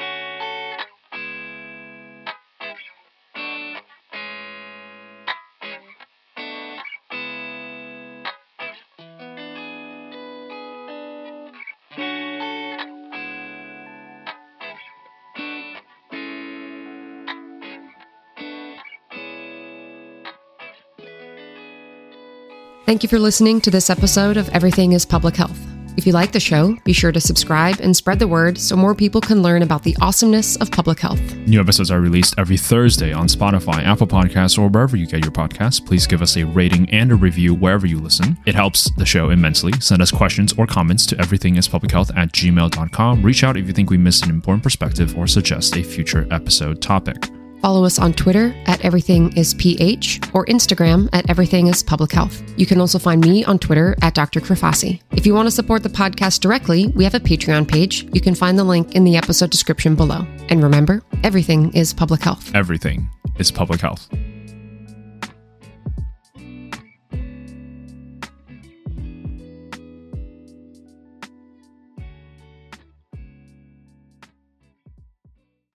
Thank 22.95 23.03
you 23.03 23.09
for 23.09 23.19
listening 23.19 23.59
to 23.59 23.69
this 23.69 23.89
episode 23.89 24.37
of 24.37 24.47
Everything 24.51 24.93
is 24.93 25.05
Public 25.05 25.35
Health. 25.35 25.59
If 25.97 26.07
you 26.07 26.13
like 26.13 26.31
the 26.31 26.39
show, 26.39 26.77
be 26.85 26.93
sure 26.93 27.11
to 27.11 27.19
subscribe 27.19 27.81
and 27.81 27.93
spread 27.93 28.19
the 28.19 28.27
word 28.29 28.57
so 28.57 28.77
more 28.77 28.95
people 28.95 29.19
can 29.19 29.41
learn 29.41 29.63
about 29.63 29.83
the 29.83 29.97
awesomeness 29.99 30.55
of 30.55 30.71
public 30.71 31.01
health. 31.01 31.19
New 31.45 31.59
episodes 31.59 31.91
are 31.91 31.99
released 31.99 32.35
every 32.37 32.55
Thursday 32.55 33.11
on 33.11 33.27
Spotify, 33.27 33.83
Apple 33.83 34.07
Podcasts, 34.07 34.57
or 34.57 34.69
wherever 34.69 34.95
you 34.95 35.07
get 35.07 35.25
your 35.25 35.33
podcasts. 35.33 35.85
Please 35.85 36.07
give 36.07 36.21
us 36.21 36.37
a 36.37 36.45
rating 36.45 36.89
and 36.91 37.11
a 37.11 37.15
review 37.15 37.53
wherever 37.53 37.85
you 37.85 37.99
listen. 37.99 38.37
It 38.45 38.55
helps 38.55 38.89
the 38.91 39.05
show 39.05 39.29
immensely. 39.29 39.73
Send 39.81 40.01
us 40.01 40.09
questions 40.09 40.53
or 40.57 40.65
comments 40.65 41.05
to 41.07 41.17
everythingispublichealth 41.17 42.15
at 42.15 42.31
gmail.com. 42.31 43.21
Reach 43.21 43.43
out 43.43 43.57
if 43.57 43.67
you 43.67 43.73
think 43.73 43.89
we 43.89 43.97
missed 43.97 44.23
an 44.23 44.29
important 44.29 44.63
perspective 44.63 45.17
or 45.17 45.27
suggest 45.27 45.75
a 45.75 45.83
future 45.83 46.29
episode 46.31 46.81
topic. 46.81 47.29
Follow 47.65 47.83
us 47.83 47.97
on 47.97 48.13
Twitter 48.13 48.55
at 48.67 48.79
Everything 48.85 49.35
is 49.35 49.55
PH 49.55 50.19
or 50.35 50.45
Instagram 50.45 51.09
at 51.13 51.27
Everything 51.31 51.65
is 51.65 51.81
Public 51.81 52.11
Health. 52.11 52.43
You 52.57 52.67
can 52.67 52.79
also 52.79 52.99
find 52.99 53.25
me 53.25 53.43
on 53.43 53.57
Twitter 53.57 53.95
at 54.03 54.13
Dr. 54.13 54.39
Krafasi. 54.39 55.01
If 55.13 55.25
you 55.25 55.33
want 55.33 55.47
to 55.47 55.51
support 55.51 55.81
the 55.81 55.89
podcast 55.89 56.41
directly, 56.41 56.89
we 56.89 57.03
have 57.05 57.15
a 57.15 57.19
Patreon 57.19 57.67
page. 57.67 58.05
You 58.13 58.21
can 58.21 58.35
find 58.35 58.59
the 58.59 58.63
link 58.63 58.93
in 58.93 59.03
the 59.03 59.17
episode 59.17 59.49
description 59.49 59.95
below. 59.95 60.27
And 60.49 60.61
remember, 60.61 61.01
everything 61.23 61.73
is 61.73 61.91
public 61.91 62.21
health. 62.21 62.53
Everything 62.53 63.09
is 63.39 63.49
public 63.49 63.81
health. 63.81 64.09